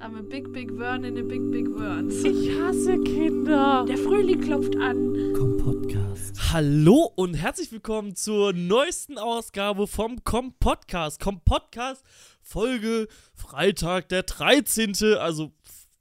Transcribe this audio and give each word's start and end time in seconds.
I'm 0.00 0.16
a 0.16 0.22
big, 0.22 0.52
big 0.52 0.70
Wern 0.78 1.04
in 1.04 1.18
a 1.18 1.22
big, 1.22 1.50
big 1.50 1.66
Werns. 1.68 2.22
Ich 2.24 2.50
hasse 2.60 2.98
Kinder. 3.02 3.84
Der 3.88 3.98
Frühling 3.98 4.40
klopft 4.40 4.76
an. 4.76 5.32
Komm 5.36 5.56
Podcast. 5.56 6.52
Hallo 6.52 7.10
und 7.16 7.34
herzlich 7.34 7.72
willkommen 7.72 8.14
zur 8.14 8.52
neuesten 8.52 9.18
Ausgabe 9.18 9.86
vom 9.86 10.22
Com 10.24 10.52
Podcast. 10.60 11.20
Com 11.20 11.40
Podcast 11.44 12.04
Folge 12.42 13.08
Freitag 13.34 14.08
der 14.08 14.22
13. 14.22 14.94
Also 15.18 15.52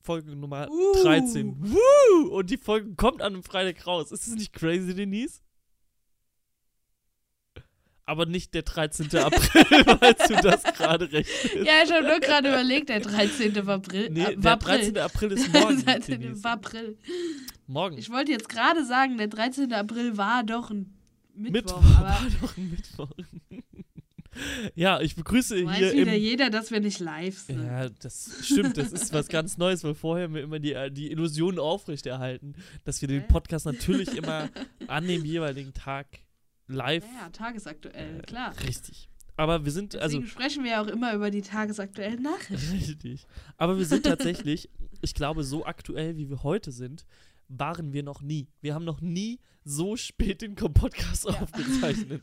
Folge 0.03 0.35
Nummer 0.35 0.69
Uh. 0.69 1.03
13. 1.03 1.55
Woo! 1.59 2.27
Und 2.29 2.49
die 2.51 2.57
Folge 2.57 2.93
kommt 2.95 3.21
an 3.21 3.33
einem 3.33 3.43
Freitag 3.43 3.85
raus. 3.87 4.11
Ist 4.11 4.27
das 4.27 4.35
nicht 4.35 4.53
crazy, 4.53 4.93
Denise? 4.93 5.41
Aber 8.07 8.25
nicht 8.25 8.53
der 8.53 8.61
13. 8.61 9.13
April, 9.17 9.63
weil 9.99 10.13
du 10.13 10.35
das 10.41 10.63
gerade 10.63 11.11
rechnest. 11.11 11.55
Ja, 11.55 11.83
ich 11.83 11.91
habe 11.91 12.07
nur 12.07 12.19
gerade 12.21 12.47
überlegt, 12.47 12.87
der 12.87 13.01
13. 13.01 13.53
war 13.67 13.75
April. 13.75 14.09
Nee, 14.09 14.21
äh, 14.21 14.35
der 14.35 14.43
war 14.45 14.57
13. 14.57 14.97
April 14.97 15.33
ist 15.33 15.51
morgen. 15.51 15.81
13. 15.85 16.21
Denise. 16.21 16.41
war 16.41 16.53
April. 16.53 16.97
Morgen. 17.67 17.97
Ich 17.97 18.09
wollte 18.09 18.31
jetzt 18.31 18.47
gerade 18.47 18.85
sagen, 18.85 19.17
der 19.17 19.27
13. 19.27 19.73
April 19.73 20.15
war 20.15 20.43
doch 20.45 20.71
ein 20.71 20.97
Mittwoch, 21.35 21.81
Mittwoch. 21.81 22.01
War 22.01 22.27
doch 22.41 22.55
ein 22.55 22.71
Mittwoch. 22.71 23.09
ja, 24.75 25.01
ich 25.01 25.17
begrüße 25.17 25.65
weiß 25.65 25.77
hier 25.77 25.93
wieder 25.93 26.13
im 26.13 26.21
jeder, 26.21 26.49
dass 26.49 26.71
wir 26.71 26.79
nicht 26.79 26.99
live 26.99 27.37
sind. 27.37 27.61
Ja, 27.61 27.89
das 27.89 28.39
stimmt, 28.41 28.77
das 28.77 28.93
ist 28.93 29.11
was 29.11 29.27
ganz 29.27 29.57
Neues, 29.57 29.83
weil 29.83 29.95
vorher 29.95 30.33
wir 30.33 30.43
immer 30.43 30.59
die, 30.59 30.71
äh, 30.71 30.89
die 30.89 31.11
Illusion 31.11 31.59
aufrechterhalten, 31.59 32.55
dass 32.85 33.01
wir 33.01 33.09
den. 33.09 33.27
Podcast 33.27 33.65
natürlich 33.65 34.15
immer 34.15 34.49
an 34.87 35.05
dem 35.05 35.25
jeweiligen 35.25 35.73
Tag 35.73 36.07
live. 36.67 37.03
Ja, 37.19 37.29
tagesaktuell, 37.29 38.21
klar. 38.23 38.53
Richtig. 38.65 39.09
Aber 39.35 39.63
wir 39.65 39.71
sind, 39.71 39.95
also, 39.95 40.17
Deswegen 40.17 40.31
sprechen 40.31 40.63
wir 40.63 40.71
ja 40.71 40.81
auch 40.81 40.87
immer 40.87 41.13
über 41.13 41.29
die 41.29 41.41
tagesaktuellen 41.41 42.21
Nachrichten. 42.23 42.71
richtig. 42.75 43.27
Aber 43.57 43.77
wir 43.77 43.85
sind 43.85 44.03
tatsächlich, 44.05 44.69
ich 45.01 45.13
glaube, 45.13 45.43
so 45.43 45.65
aktuell, 45.65 46.17
wie 46.17 46.29
wir 46.29 46.41
heute 46.43 46.71
sind, 46.71 47.05
waren 47.47 47.93
wir 47.93 48.03
noch 48.03 48.21
nie. 48.21 48.47
Wir 48.61 48.73
haben 48.73 48.83
noch 48.83 48.99
nie 48.99 49.39
so 49.63 49.95
spät 49.95 50.41
den 50.41 50.55
Podcast 50.55 51.25
Ja. 51.25 51.39
aufgezeichnet. 51.41 52.21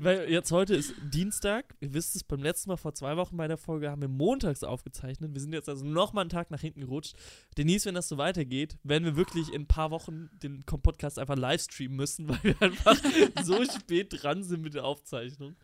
Weil 0.00 0.30
jetzt 0.30 0.52
heute 0.52 0.74
ist 0.74 0.94
Dienstag. 1.02 1.74
Ihr 1.80 1.94
wisst 1.94 2.16
es, 2.16 2.24
beim 2.24 2.42
letzten 2.42 2.70
Mal 2.70 2.76
vor 2.76 2.94
zwei 2.94 3.16
Wochen 3.16 3.36
bei 3.36 3.48
der 3.48 3.56
Folge 3.56 3.90
haben 3.90 4.02
wir 4.02 4.08
montags 4.08 4.62
aufgezeichnet. 4.62 5.34
Wir 5.34 5.40
sind 5.40 5.52
jetzt 5.52 5.68
also 5.68 5.84
nochmal 5.84 6.22
einen 6.22 6.30
Tag 6.30 6.50
nach 6.50 6.60
hinten 6.60 6.80
gerutscht. 6.80 7.14
Denise, 7.56 7.86
wenn 7.86 7.94
das 7.94 8.08
so 8.08 8.18
weitergeht, 8.18 8.78
werden 8.82 9.04
wir 9.04 9.16
wirklich 9.16 9.52
in 9.52 9.62
ein 9.62 9.66
paar 9.66 9.90
Wochen 9.90 10.28
den 10.42 10.64
Podcast 10.64 11.18
einfach 11.18 11.36
live 11.36 11.62
streamen 11.62 11.96
müssen, 11.96 12.28
weil 12.28 12.42
wir 12.42 12.62
einfach 12.62 12.96
so 13.42 13.64
spät 13.78 14.22
dran 14.22 14.44
sind 14.44 14.62
mit 14.62 14.74
der 14.74 14.84
Aufzeichnung. 14.84 15.56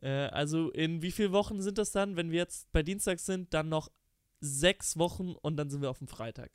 Äh, 0.00 0.26
also 0.28 0.70
in 0.70 1.02
wie 1.02 1.12
vielen 1.12 1.32
Wochen 1.32 1.60
sind 1.62 1.78
das 1.78 1.90
dann, 1.92 2.16
wenn 2.16 2.30
wir 2.30 2.38
jetzt 2.38 2.70
bei 2.72 2.82
Dienstag 2.82 3.20
sind, 3.20 3.52
dann 3.54 3.68
noch 3.68 3.90
sechs 4.40 4.98
Wochen 4.98 5.32
und 5.32 5.56
dann 5.56 5.70
sind 5.70 5.82
wir 5.82 5.90
auf 5.90 5.98
dem 5.98 6.08
Freitag. 6.08 6.52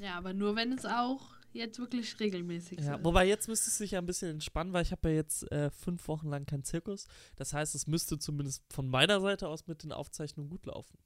ja, 0.00 0.16
aber 0.16 0.34
nur 0.34 0.54
wenn 0.54 0.72
es 0.72 0.84
auch 0.84 1.34
jetzt 1.54 1.78
wirklich 1.78 2.18
regelmäßig 2.20 2.80
Ja, 2.80 3.02
wobei 3.02 3.26
jetzt 3.26 3.48
müsste 3.48 3.70
es 3.70 3.78
sich 3.78 3.92
ja 3.92 4.00
ein 4.00 4.06
bisschen 4.06 4.30
entspannen, 4.30 4.72
weil 4.72 4.82
ich 4.82 4.92
habe 4.92 5.08
ja 5.08 5.16
jetzt 5.16 5.50
äh, 5.50 5.70
fünf 5.70 6.06
Wochen 6.08 6.28
lang 6.28 6.46
keinen 6.46 6.64
Zirkus. 6.64 7.06
Das 7.36 7.52
heißt, 7.52 7.74
es 7.74 7.86
müsste 7.86 8.18
zumindest 8.18 8.62
von 8.70 8.88
meiner 8.88 9.20
Seite 9.20 9.48
aus 9.48 9.66
mit 9.66 9.82
den 9.82 9.92
Aufzeichnungen 9.92 10.50
gut 10.50 10.66
laufen. 10.66 10.98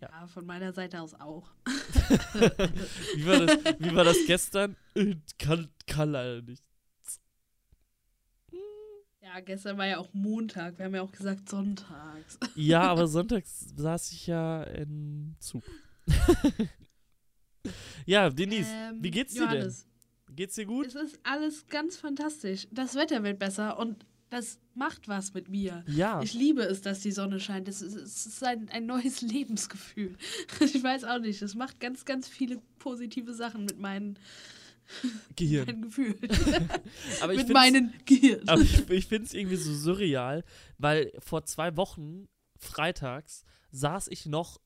Ja, 0.00 0.26
von 0.26 0.44
meiner 0.46 0.72
Seite 0.72 1.00
aus 1.00 1.14
auch. 1.14 1.48
Wie 3.14 3.26
war 3.26 3.46
das, 3.46 3.58
wie 3.78 3.94
war 3.94 4.02
das 4.02 4.16
gestern? 4.26 4.74
Äh, 4.94 5.14
Kann, 5.38 5.68
kann 5.86 6.10
leider 6.10 6.42
nicht. 6.42 6.64
Ja, 9.20 9.38
gestern 9.38 9.78
war 9.78 9.86
ja 9.86 9.98
auch 9.98 10.12
Montag. 10.12 10.78
Wir 10.78 10.86
haben 10.86 10.94
ja 10.96 11.02
auch 11.02 11.12
gesagt 11.12 11.48
sonntags. 11.48 12.38
Ja, 12.56 12.82
aber 12.82 13.06
sonntags 13.06 13.72
saß 13.76 14.10
ich 14.12 14.26
ja 14.26 14.64
im 14.64 15.36
Zug. 15.38 15.62
ja, 18.06 18.30
Denise, 18.30 18.68
Ähm, 18.70 18.98
wie 19.00 19.10
geht's 19.10 19.34
dir 19.34 19.42
Johannes, 19.42 19.86
denn? 20.26 20.36
Geht's 20.36 20.54
dir 20.54 20.66
gut? 20.66 20.86
Es 20.86 20.94
ist 20.94 21.18
alles 21.22 21.66
ganz 21.66 21.96
fantastisch. 21.96 22.66
Das 22.70 22.94
Wetter 22.94 23.22
wird 23.22 23.38
besser 23.38 23.78
und 23.78 24.06
das 24.30 24.58
macht 24.74 25.08
was 25.08 25.34
mit 25.34 25.50
mir. 25.50 25.84
Ja. 25.86 26.22
Ich 26.22 26.32
liebe 26.32 26.62
es, 26.62 26.80
dass 26.80 27.00
die 27.00 27.12
Sonne 27.12 27.38
scheint. 27.38 27.68
Es 27.68 27.82
ist, 27.82 27.94
es 27.94 28.24
ist 28.24 28.42
ein, 28.42 28.70
ein 28.70 28.86
neues 28.86 29.20
Lebensgefühl. 29.20 30.16
Ich 30.60 30.82
weiß 30.82 31.04
auch 31.04 31.18
nicht. 31.18 31.42
Es 31.42 31.54
macht 31.54 31.80
ganz, 31.80 32.06
ganz 32.06 32.28
viele 32.28 32.62
positive 32.78 33.34
Sachen 33.34 33.66
mit 33.66 33.78
meinen, 33.78 34.18
Gehirn. 35.36 35.66
meinen 35.66 35.82
Gefühlen. 35.82 36.18
Aber 37.20 37.34
mit 37.34 37.50
meinen 37.50 37.92
Gehirn. 38.06 38.48
Aber 38.48 38.62
ich, 38.62 38.88
ich 38.88 39.06
finde 39.06 39.26
es 39.26 39.34
irgendwie 39.34 39.56
so 39.56 39.74
surreal, 39.74 40.44
weil 40.78 41.12
vor 41.18 41.44
zwei 41.44 41.76
Wochen, 41.76 42.26
freitags, 42.58 43.44
saß 43.70 44.08
ich 44.08 44.24
noch 44.24 44.60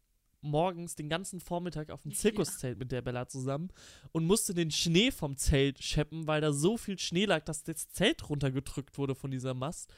morgens 0.46 0.94
den 0.94 1.08
ganzen 1.08 1.40
Vormittag 1.40 1.90
auf 1.90 2.02
dem 2.02 2.10
Ja. 2.12 2.16
Zirkuszelt 2.18 2.78
mit 2.78 2.92
der 2.92 3.02
Bella 3.02 3.28
zusammen 3.28 3.68
und 4.12 4.24
musste 4.26 4.54
den 4.54 4.70
Schnee 4.70 5.10
vom 5.10 5.36
Zelt 5.36 5.82
scheppen, 5.82 6.26
weil 6.26 6.40
da 6.40 6.52
so 6.52 6.76
viel 6.76 6.98
Schnee 6.98 7.24
lag, 7.26 7.44
dass 7.44 7.62
das 7.64 7.88
Zelt 7.90 8.28
runtergedrückt 8.30 8.96
wurde 8.98 9.14
von 9.14 9.30
dieser 9.30 9.54
Mast, 9.54 9.92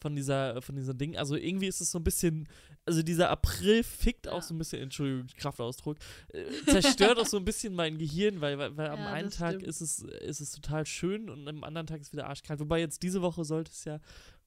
von 0.00 0.14
dieser, 0.14 0.60
von 0.62 0.76
dieser 0.76 0.94
Ding. 0.94 1.16
Also 1.16 1.36
irgendwie 1.36 1.66
ist 1.66 1.80
es 1.80 1.90
so 1.90 1.98
ein 1.98 2.04
bisschen, 2.04 2.48
also 2.84 3.02
dieser 3.02 3.30
April 3.30 3.82
fickt 3.82 4.28
auch 4.28 4.36
Ja. 4.36 4.42
so 4.42 4.54
ein 4.54 4.58
bisschen, 4.58 4.82
Entschuldigung, 4.82 5.26
Kraftausdruck, 5.36 5.96
äh, 6.32 6.44
zerstört 6.66 7.18
auch 7.18 7.26
so 7.26 7.36
ein 7.38 7.44
bisschen 7.44 7.74
mein 7.74 7.96
Gehirn, 7.98 8.40
weil, 8.40 8.58
weil, 8.58 8.76
weil 8.76 8.90
am 8.90 8.98
Ja, 8.98 9.12
einen 9.12 9.28
das 9.30 9.38
Tag 9.38 9.50
stimmt. 9.54 9.66
ist 9.66 9.80
es, 9.80 10.00
ist 10.00 10.40
es 10.40 10.50
total 10.52 10.84
schön 10.84 11.30
und 11.30 11.48
am 11.48 11.64
anderen 11.64 11.86
Tag 11.86 12.00
ist 12.00 12.12
wieder 12.12 12.26
arschkalt. 12.26 12.60
Wobei 12.60 12.80
jetzt 12.80 13.02
diese 13.02 13.22
Woche 13.22 13.44
sollte 13.44 13.70
es 13.72 13.84
ja 13.84 14.00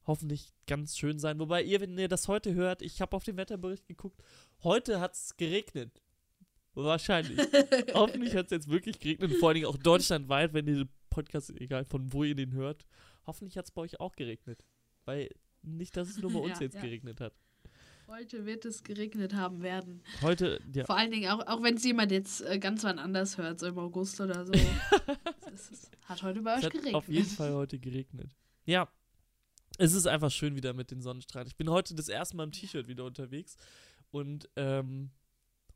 hoffentlich 0.07 0.53
ganz 0.65 0.97
schön 0.97 1.19
sein. 1.19 1.37
Wobei 1.39 1.61
ihr, 1.63 1.81
wenn 1.81 1.97
ihr 1.97 2.07
das 2.07 2.27
heute 2.27 2.53
hört, 2.53 2.81
ich 2.81 3.01
habe 3.01 3.15
auf 3.15 3.23
den 3.23 3.37
Wetterbericht 3.37 3.85
geguckt, 3.85 4.21
heute 4.63 4.99
hat 4.99 5.13
es 5.13 5.35
geregnet. 5.37 6.01
Wahrscheinlich. 6.73 7.37
hoffentlich 7.93 8.35
hat 8.35 8.45
es 8.47 8.51
jetzt 8.51 8.69
wirklich 8.69 8.99
geregnet. 8.99 9.33
Vor 9.39 9.49
allen 9.49 9.55
Dingen 9.55 9.67
auch 9.67 9.77
deutschlandweit, 9.77 10.53
wenn 10.53 10.67
ihr 10.67 10.75
den 10.85 10.89
Podcast, 11.09 11.51
egal 11.59 11.85
von 11.85 12.13
wo 12.13 12.23
ihr 12.23 12.35
den 12.35 12.53
hört, 12.53 12.85
hoffentlich 13.25 13.57
hat 13.57 13.65
es 13.65 13.71
bei 13.71 13.81
euch 13.81 13.99
auch 13.99 14.15
geregnet. 14.15 14.63
Weil 15.05 15.29
nicht, 15.63 15.97
dass 15.97 16.07
es 16.09 16.17
nur 16.19 16.31
bei 16.31 16.39
uns 16.39 16.59
Ja, 16.59 16.65
jetzt 16.65 16.75
ja. 16.75 16.81
geregnet 16.81 17.19
hat. 17.19 17.33
Heute 18.07 18.45
wird 18.45 18.63
es 18.63 18.83
geregnet 18.83 19.33
haben 19.33 19.61
werden. 19.63 20.01
Heute, 20.21 20.61
ja. 20.73 20.85
Vor 20.85 20.97
allen 20.97 21.11
Dingen, 21.11 21.29
auch, 21.29 21.45
auch 21.45 21.61
wenn 21.61 21.75
es 21.75 21.83
jemand 21.83 22.11
jetzt 22.13 22.39
äh, 22.41 22.57
ganz 22.57 22.85
wann 22.85 22.99
anders 22.99 23.37
hört, 23.37 23.59
so 23.59 23.65
im 23.67 23.77
August 23.77 24.21
oder 24.21 24.45
so. 24.45 24.53
es 25.53 25.71
ist, 25.71 25.91
hat 26.05 26.23
heute 26.23 26.41
bei 26.41 26.55
Es 26.57 26.63
euch 26.63 26.69
geregnet. 26.71 26.93
auf 26.95 27.09
jeden 27.09 27.27
Fall 27.27 27.53
heute 27.53 27.79
geregnet. 27.79 28.31
Ja. 28.65 28.87
Es 29.77 29.93
ist 29.93 30.07
einfach 30.07 30.31
schön 30.31 30.55
wieder 30.55 30.73
mit 30.73 30.91
den 30.91 31.01
Sonnenstrahlen. 31.01 31.47
Ich 31.47 31.55
bin 31.55 31.69
heute 31.69 31.93
das 31.95 32.09
erste 32.09 32.35
Mal 32.35 32.43
im 32.45 32.51
T-Shirt 32.51 32.87
wieder 32.87 33.05
unterwegs 33.05 33.55
und, 34.11 34.49
ähm, 34.55 35.11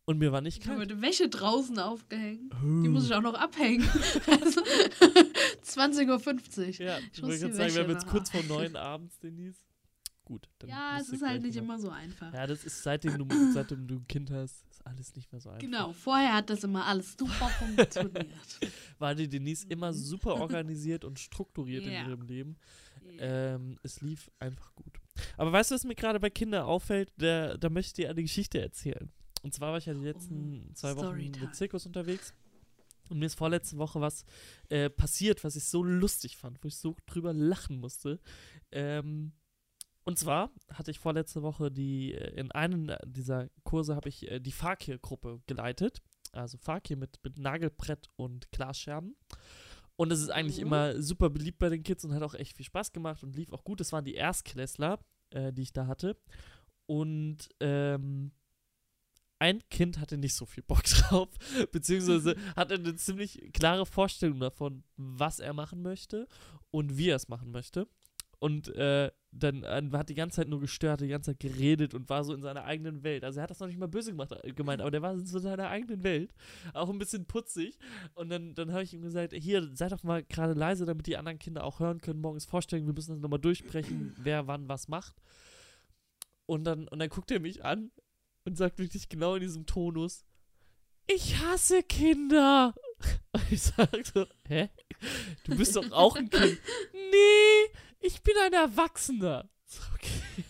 und 0.05 0.17
mir 0.17 0.31
war 0.31 0.41
nicht 0.41 0.57
Ich 0.59 0.67
habe 0.67 0.77
kalt. 0.79 0.91
heute 0.91 1.01
Wäsche 1.01 1.29
draußen 1.29 1.77
aufgehängt. 1.79 2.51
Die 2.53 2.57
Hm. 2.57 2.91
muss 2.91 3.05
ich 3.05 3.13
auch 3.13 3.21
noch 3.21 3.35
abhängen. 3.35 3.87
Also, 4.27 4.61
20.50 5.63 6.79
Uhr. 6.81 6.85
Ja, 6.87 6.99
Ich 7.13 7.21
muss 7.21 7.39
die 7.39 7.51
sagen, 7.51 7.73
wir 7.75 7.83
haben 7.83 7.91
jetzt 7.91 8.07
kurz 8.07 8.29
vor 8.31 8.43
neun 8.43 8.75
abends, 8.75 9.19
Denise. 9.19 9.57
Gut, 10.25 10.47
dann 10.59 10.69
Ja, 10.69 10.97
es 10.99 11.09
ist 11.09 11.23
halt 11.23 11.41
nicht 11.41 11.55
immer 11.57 11.77
so 11.79 11.89
einfach. 11.89 12.33
Ja, 12.33 12.47
das 12.47 12.63
ist 12.63 12.81
seitdem 12.83 13.17
du, 13.17 13.25
seitdem 13.53 13.87
du 13.87 13.95
ein 13.95 14.07
Kind 14.07 14.31
hast, 14.31 14.65
ist 14.69 14.85
alles 14.85 15.13
nicht 15.15 15.31
mehr 15.31 15.41
so 15.41 15.49
einfach. 15.49 15.59
Genau, 15.61 15.91
vorher 15.93 16.33
hat 16.35 16.49
das 16.49 16.63
immer 16.63 16.85
alles 16.85 17.15
super 17.17 17.49
funktioniert. 17.49 18.29
War 18.97 19.13
die 19.13 19.27
Denise 19.27 19.65
immer 19.67 19.93
super 19.93 20.35
organisiert 20.35 21.03
und 21.05 21.19
strukturiert 21.19 21.83
Ja. 21.85 22.01
in 22.03 22.09
ihrem 22.09 22.21
Leben. 22.21 22.57
Ähm, 23.19 23.77
es 23.83 24.01
lief 24.01 24.29
einfach 24.39 24.73
gut. 24.75 24.99
Aber 25.37 25.51
weißt 25.51 25.71
du, 25.71 25.75
was 25.75 25.83
mir 25.83 25.95
gerade 25.95 26.19
bei 26.19 26.29
Kindern 26.29 26.63
auffällt? 26.63 27.11
Da, 27.17 27.57
da 27.57 27.69
möchte 27.69 27.87
ich 27.89 27.93
dir 27.93 28.09
eine 28.09 28.21
Geschichte 28.21 28.61
erzählen. 28.61 29.11
Und 29.43 29.53
zwar 29.53 29.71
war 29.71 29.77
ich 29.77 29.85
ja 29.87 29.93
die 29.93 30.03
letzten 30.05 30.67
Oh, 30.69 30.73
zwei 30.73 30.95
Wochen 30.95 31.05
Storytime. 31.07 31.45
mit 31.45 31.55
Zirkus 31.55 31.85
unterwegs. 31.85 32.33
Und 33.09 33.19
mir 33.19 33.25
ist 33.25 33.35
vorletzte 33.35 33.77
Woche 33.77 33.99
was 33.99 34.23
äh, 34.69 34.89
passiert, 34.89 35.43
was 35.43 35.55
ich 35.55 35.65
so 35.65 35.83
lustig 35.83 36.37
fand, 36.37 36.63
wo 36.63 36.67
ich 36.67 36.77
so 36.77 36.95
drüber 37.07 37.33
lachen 37.33 37.77
musste. 37.77 38.19
Ähm, 38.71 39.33
und 40.03 40.17
zwar 40.17 40.51
hatte 40.69 40.91
ich 40.91 40.99
vorletzte 40.99 41.41
Woche 41.41 41.71
die, 41.71 42.13
äh, 42.13 42.39
in 42.39 42.51
einem 42.51 42.91
dieser 43.05 43.49
Kurse 43.63 43.95
habe 43.95 44.09
ich 44.09 44.29
äh, 44.31 44.39
die 44.39 44.51
Fakir-Gruppe 44.51 45.41
geleitet. 45.45 46.01
Also 46.31 46.57
Fakir 46.57 46.95
mit, 46.95 47.19
mit 47.23 47.37
Nagelbrett 47.37 48.07
und 48.15 48.49
Glasscherben. 48.51 49.15
Und 50.01 50.11
es 50.11 50.19
ist 50.19 50.29
eigentlich 50.31 50.57
Mhm. 50.57 50.63
immer 50.65 50.99
super 50.99 51.29
beliebt 51.29 51.59
bei 51.59 51.69
den 51.69 51.83
Kids 51.83 52.03
und 52.03 52.15
hat 52.15 52.23
auch 52.23 52.33
echt 52.33 52.57
viel 52.57 52.65
Spaß 52.65 52.91
gemacht 52.91 53.23
und 53.23 53.35
lief 53.35 53.53
auch 53.53 53.63
gut. 53.63 53.79
Das 53.79 53.91
waren 53.91 54.03
die 54.03 54.15
Erstklässler, 54.15 54.97
äh, 55.29 55.53
die 55.53 55.61
ich 55.61 55.73
da 55.73 55.85
hatte. 55.85 56.17
Und 56.87 57.37
ähm, 57.59 58.31
ein 59.37 59.59
Kind 59.69 59.99
hatte 59.99 60.17
nicht 60.17 60.33
so 60.33 60.47
viel 60.47 60.63
Bock 60.63 60.81
drauf, 60.85 61.29
beziehungsweise 61.71 62.35
hatte 62.55 62.73
eine 62.73 62.95
ziemlich 62.95 63.53
klare 63.53 63.85
Vorstellung 63.85 64.39
davon, 64.39 64.83
was 64.97 65.39
er 65.39 65.53
machen 65.53 65.83
möchte 65.83 66.27
und 66.71 66.97
wie 66.97 67.09
er 67.09 67.17
es 67.17 67.27
machen 67.27 67.51
möchte. 67.51 67.87
Und 68.41 68.69
äh, 68.69 69.11
dann 69.31 69.61
äh, 69.63 69.89
hat 69.93 70.09
die 70.09 70.15
ganze 70.15 70.37
Zeit 70.37 70.47
nur 70.47 70.59
gestört, 70.59 71.01
die 71.01 71.07
ganze 71.07 71.29
Zeit 71.29 71.39
geredet 71.39 71.93
und 71.93 72.09
war 72.09 72.23
so 72.23 72.33
in 72.33 72.41
seiner 72.41 72.63
eigenen 72.63 73.03
Welt. 73.03 73.23
Also 73.23 73.39
er 73.39 73.43
hat 73.43 73.51
das 73.51 73.59
noch 73.59 73.67
nicht 73.67 73.77
mal 73.77 73.87
böse 73.87 74.09
gemacht, 74.09 74.31
äh, 74.41 74.51
gemeint, 74.51 74.81
aber 74.81 74.89
der 74.89 75.03
war 75.03 75.15
so 75.15 75.37
in 75.37 75.43
seiner 75.43 75.69
eigenen 75.69 76.03
Welt. 76.03 76.33
Auch 76.73 76.89
ein 76.89 76.97
bisschen 76.97 77.27
putzig. 77.27 77.77
Und 78.15 78.29
dann, 78.29 78.55
dann 78.55 78.73
habe 78.73 78.81
ich 78.81 78.95
ihm 78.95 79.03
gesagt, 79.03 79.33
hier, 79.33 79.69
sei 79.75 79.89
doch 79.89 80.01
mal 80.01 80.23
gerade 80.23 80.53
leise, 80.53 80.87
damit 80.87 81.05
die 81.05 81.17
anderen 81.17 81.37
Kinder 81.37 81.63
auch 81.63 81.79
hören 81.79 82.01
können, 82.01 82.19
morgens 82.19 82.45
vorstellen, 82.45 82.87
wir 82.87 82.93
müssen 82.93 83.11
das 83.11 83.21
nochmal 83.21 83.37
durchsprechen, 83.37 84.15
wer 84.17 84.47
wann 84.47 84.67
was 84.67 84.87
macht. 84.87 85.15
Und 86.47 86.63
dann, 86.63 86.87
und 86.87 86.97
dann 86.97 87.09
guckt 87.09 87.29
er 87.29 87.39
mich 87.39 87.63
an 87.63 87.91
und 88.43 88.57
sagt 88.57 88.79
wirklich 88.79 89.07
genau 89.07 89.35
in 89.35 89.41
diesem 89.41 89.67
Tonus, 89.67 90.25
ich 91.05 91.37
hasse 91.37 91.83
Kinder. 91.83 92.73
Und 93.33 93.51
ich 93.51 93.61
sage 93.61 94.03
so, 94.03 94.25
hä? 94.47 94.69
Du 95.45 95.57
bist 95.57 95.75
doch 95.75 95.91
auch 95.91 96.15
ein 96.15 96.29
Kind. 96.29 96.59
Nee, 96.93 97.73
ich 98.01 98.21
bin 98.21 98.33
ein 98.43 98.53
Erwachsener. 98.53 99.49
So, 99.65 99.81
okay. 99.95 100.43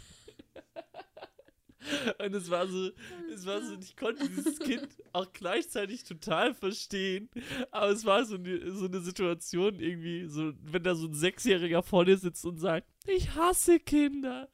Und 2.23 2.33
es 2.35 2.49
war 2.49 2.67
so, 2.67 2.91
es 3.33 3.45
war 3.45 3.61
so, 3.61 3.75
ich 3.79 3.95
konnte 3.95 4.27
dieses 4.29 4.59
Kind 4.59 4.87
auch 5.13 5.31
gleichzeitig 5.33 6.03
total 6.03 6.53
verstehen. 6.53 7.29
Aber 7.71 7.89
es 7.89 8.05
war 8.05 8.23
so 8.25 8.35
eine, 8.35 8.71
so 8.71 8.85
eine 8.85 9.01
Situation 9.01 9.79
irgendwie, 9.79 10.27
so, 10.27 10.53
wenn 10.61 10.83
da 10.83 10.95
so 10.95 11.07
ein 11.07 11.13
Sechsjähriger 11.13 11.81
vor 11.83 12.05
dir 12.05 12.17
sitzt 12.17 12.45
und 12.45 12.57
sagt, 12.57 12.87
ich 13.05 13.33
hasse 13.35 13.79
Kinder. 13.79 14.49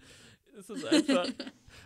Ist 0.58 0.86
einfach. 0.86 1.28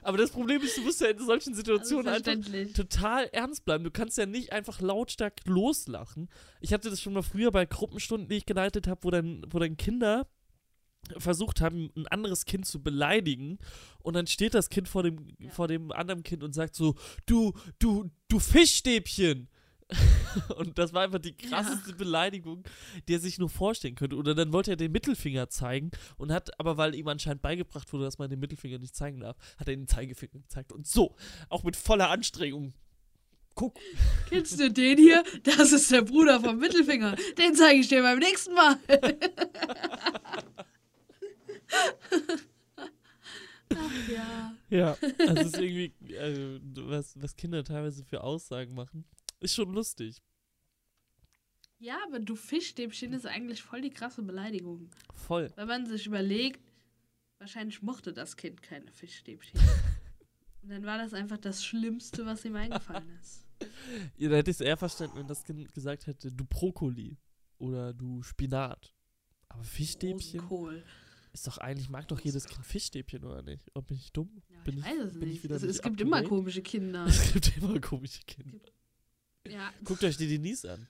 Aber 0.03 0.17
das 0.17 0.31
Problem 0.31 0.61
ist, 0.61 0.77
du 0.77 0.81
musst 0.81 1.01
ja 1.01 1.07
in 1.07 1.19
solchen 1.19 1.53
Situationen 1.53 2.07
Also 2.07 2.31
einfach 2.31 2.73
total 2.73 3.25
ernst 3.33 3.65
bleiben. 3.65 3.83
Du 3.83 3.91
kannst 3.91 4.17
ja 4.17 4.25
nicht 4.25 4.53
einfach 4.53 4.79
lautstark 4.79 5.41
loslachen. 5.45 6.29
Ich 6.61 6.73
hatte 6.73 6.89
das 6.89 7.01
schon 7.01 7.13
mal 7.13 7.21
früher 7.21 7.51
bei 7.51 7.65
Gruppenstunden, 7.65 8.29
die 8.29 8.37
ich 8.37 8.45
geleitet 8.45 8.87
habe, 8.87 9.03
wo 9.03 9.11
dann, 9.11 9.45
wo 9.49 9.59
dann 9.59 9.75
Kinder 9.75 10.27
versucht 11.17 11.61
haben, 11.61 11.89
ein 11.95 12.07
anderes 12.07 12.45
Kind 12.45 12.65
zu 12.65 12.81
beleidigen 12.81 13.59
und 13.99 14.15
dann 14.15 14.27
steht 14.27 14.53
das 14.53 14.69
Kind 14.69 14.87
vor 14.87 15.03
dem, 15.03 15.27
Ja. 15.39 15.49
vor 15.51 15.67
dem 15.67 15.91
anderen 15.91 16.23
Kind 16.23 16.43
und 16.43 16.53
sagt 16.53 16.75
so, 16.75 16.95
du, 17.25 17.53
du, 17.79 18.09
du 18.27 18.39
Fischstäbchen. 18.39 19.49
und 20.55 20.77
das 20.77 20.93
war 20.93 21.03
einfach 21.03 21.19
die 21.19 21.35
krasseste 21.35 21.93
Beleidigung, 21.93 22.63
die 23.09 23.15
er 23.15 23.19
sich 23.19 23.37
nur 23.37 23.49
vorstellen 23.49 23.95
könnte. 23.95 24.15
Oder 24.15 24.33
dann 24.33 24.53
wollte 24.53 24.71
er 24.71 24.77
den 24.77 24.93
Mittelfinger 24.93 25.49
zeigen 25.49 25.91
und 26.17 26.31
hat, 26.31 26.57
aber 26.59 26.77
weil 26.77 26.95
ihm 26.95 27.09
anscheinend 27.09 27.41
beigebracht 27.41 27.91
wurde, 27.91 28.05
dass 28.05 28.17
man 28.17 28.29
den 28.29 28.39
Mittelfinger 28.39 28.77
nicht 28.79 28.95
zeigen 28.95 29.19
darf, 29.19 29.35
hat 29.57 29.67
er 29.67 29.75
den 29.75 29.89
Zeigefinger 29.89 30.39
gezeigt. 30.39 30.71
Und 30.71 30.87
so, 30.87 31.17
auch 31.49 31.63
mit 31.63 31.75
voller 31.75 32.09
Anstrengung. 32.09 32.73
Guck, 33.53 33.77
Kennst 34.29 34.57
du 34.61 34.71
den 34.71 34.97
hier? 34.97 35.25
Das 35.43 35.73
ist 35.73 35.91
der 35.91 36.03
Bruder 36.03 36.39
vom 36.39 36.57
Mittelfinger. 36.57 37.17
Den 37.37 37.53
zeige 37.53 37.81
ich 37.81 37.89
dir 37.89 38.01
beim 38.01 38.19
nächsten 38.19 38.53
Mal. 38.53 38.77
Ach 43.75 44.09
ja. 44.09 44.55
Ja, 44.69 44.97
also 45.19 45.41
es 45.41 45.47
ist 45.47 45.59
irgendwie, 45.59 46.17
also, 46.17 46.59
was, 46.89 47.21
was 47.21 47.35
Kinder 47.35 47.63
teilweise 47.63 48.03
für 48.03 48.21
Aussagen 48.23 48.73
machen, 48.73 49.05
ist 49.39 49.55
schon 49.55 49.71
lustig. 49.73 50.21
Ja, 51.79 51.97
aber 52.05 52.19
du 52.19 52.35
Fischstäbchen 52.35 53.13
ist 53.13 53.25
eigentlich 53.25 53.63
voll 53.63 53.81
die 53.81 53.89
krasse 53.89 54.21
Beleidigung. 54.21 54.89
Voll. 55.15 55.51
Wenn 55.55 55.67
man 55.67 55.85
sich 55.87 56.05
überlegt, 56.05 56.61
wahrscheinlich 57.39 57.81
mochte 57.81 58.13
das 58.13 58.37
Kind 58.37 58.61
keine 58.61 58.91
Fischstäbchen. 58.91 59.59
Und 60.61 60.69
dann 60.69 60.85
war 60.85 60.99
das 60.99 61.13
einfach 61.13 61.39
das 61.39 61.65
Schlimmste, 61.65 62.25
was 62.25 62.45
ihm 62.45 62.55
eingefallen 62.55 63.09
ist. 63.19 63.47
Ja, 64.15 64.29
da 64.29 64.35
hätte 64.35 64.51
ich 64.51 64.57
es 64.57 64.61
eher 64.61 64.77
verstanden, 64.77 65.17
wenn 65.17 65.27
das 65.27 65.43
Kind 65.43 65.73
gesagt 65.73 66.07
hätte, 66.07 66.31
du 66.31 66.45
Brokkoli 66.45 67.17
oder 67.57 67.93
du 67.93 68.21
Spinat. 68.21 68.93
Aber 69.49 69.63
Fischstäbchen 69.63 70.39
Rosenkohl. 70.41 70.83
Ist 71.33 71.47
doch 71.47 71.57
eigentlich, 71.59 71.89
mag 71.89 72.07
doch 72.07 72.19
jedes 72.19 72.45
Kind 72.45 72.65
Fischstäbchen, 72.65 73.23
oder 73.23 73.41
nicht? 73.41 73.63
Ob 73.73 73.87
bin 73.87 73.97
ich 73.97 74.11
dumm? 74.11 74.41
Ja, 74.49 74.59
Bin 74.63 74.77
ich 74.77 74.85
ich- 74.85 74.91
weiß 74.91 74.99
es 75.05 75.13
bin 75.13 75.21
ich 75.23 75.27
nicht. 75.35 75.43
wieder 75.43 75.55
Es, 75.55 75.61
nicht 75.63 75.71
es 75.75 75.81
gibt 75.81 76.01
immer 76.01 76.23
komische 76.23 76.61
Kinder. 76.61 77.05
Es 77.05 77.33
gibt 77.33 77.57
immer 77.57 77.79
komische 77.79 78.21
Kinder. 78.25 78.59
Ja, 79.47 79.71
Guckt 79.83 80.03
euch 80.03 80.17
die 80.17 80.27
Denise 80.27 80.65
an. 80.73 80.87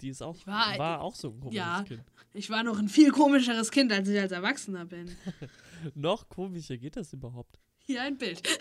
Die 0.00 0.08
ist 0.10 0.22
auch, 0.22 0.36
Ich 0.36 0.46
war- 0.46 0.78
war, 0.78 1.00
auch 1.00 1.14
so 1.14 1.28
ein 1.30 1.40
komisches 1.40 1.56
ja. 1.58 1.82
Kind. 1.86 2.02
ich 2.34 2.50
war 2.50 2.62
noch 2.62 2.78
ein 2.78 2.88
viel 2.88 3.10
komischeres 3.10 3.70
Kind, 3.70 3.90
als 3.92 4.08
ich 4.08 4.18
als 4.20 4.32
Erwachsener 4.32 4.84
bin. 4.84 5.10
Noch 5.94 6.28
komischer 6.28 6.76
geht 6.78 6.96
das 6.96 7.12
überhaupt. 7.12 7.58
Hier 7.84 8.02
ein 8.02 8.16
Bild. 8.18 8.42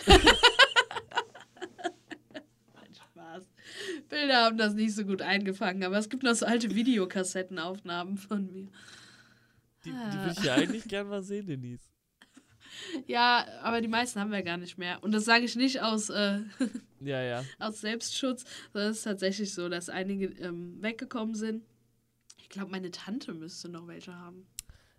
Spaß. 3.11 3.43
Bilder 4.09 4.43
haben 4.45 4.57
das 4.57 4.73
nicht 4.73 4.93
so 4.95 5.05
gut 5.05 5.21
eingefangen, 5.21 5.83
aber 5.83 5.97
es 5.97 6.09
gibt 6.09 6.23
noch 6.23 6.33
so 6.35 6.45
alte 6.45 6.73
Videokassettenaufnahmen 6.75 8.17
von 8.17 8.51
mir. 8.51 8.67
Die, 9.85 9.91
die 9.91 9.95
Ah. 9.95 10.25
würde 10.25 10.35
ich 10.39 10.43
ja 10.45 10.55
eigentlich 10.55 10.83
gern 10.85 11.07
mal 11.07 11.23
sehen, 11.23 11.47
Denise. 11.47 11.87
Ja, 13.07 13.45
aber 13.61 13.79
die 13.79 13.87
meisten 13.87 14.19
haben 14.19 14.31
wir 14.31 14.41
gar 14.43 14.57
nicht 14.57 14.77
mehr. 14.77 15.01
Und 15.03 15.11
das 15.13 15.23
sage 15.25 15.45
ich 15.45 15.55
nicht 15.55 15.81
aus, 15.81 16.09
äh, 16.09 16.41
Ja, 16.99 17.21
ja. 17.21 17.43
aus 17.59 17.79
Selbstschutz, 17.81 18.43
sondern 18.73 18.91
es 18.91 18.97
ist 18.97 19.03
tatsächlich 19.03 19.53
so, 19.53 19.69
dass 19.69 19.89
einige 19.89 20.25
ähm, 20.41 20.81
weggekommen 20.81 21.35
sind. 21.35 21.63
Ich 22.37 22.49
glaube, 22.49 22.71
meine 22.71 22.91
Tante 22.91 23.33
müsste 23.33 23.69
noch 23.69 23.87
welche 23.87 24.13
haben. 24.15 24.45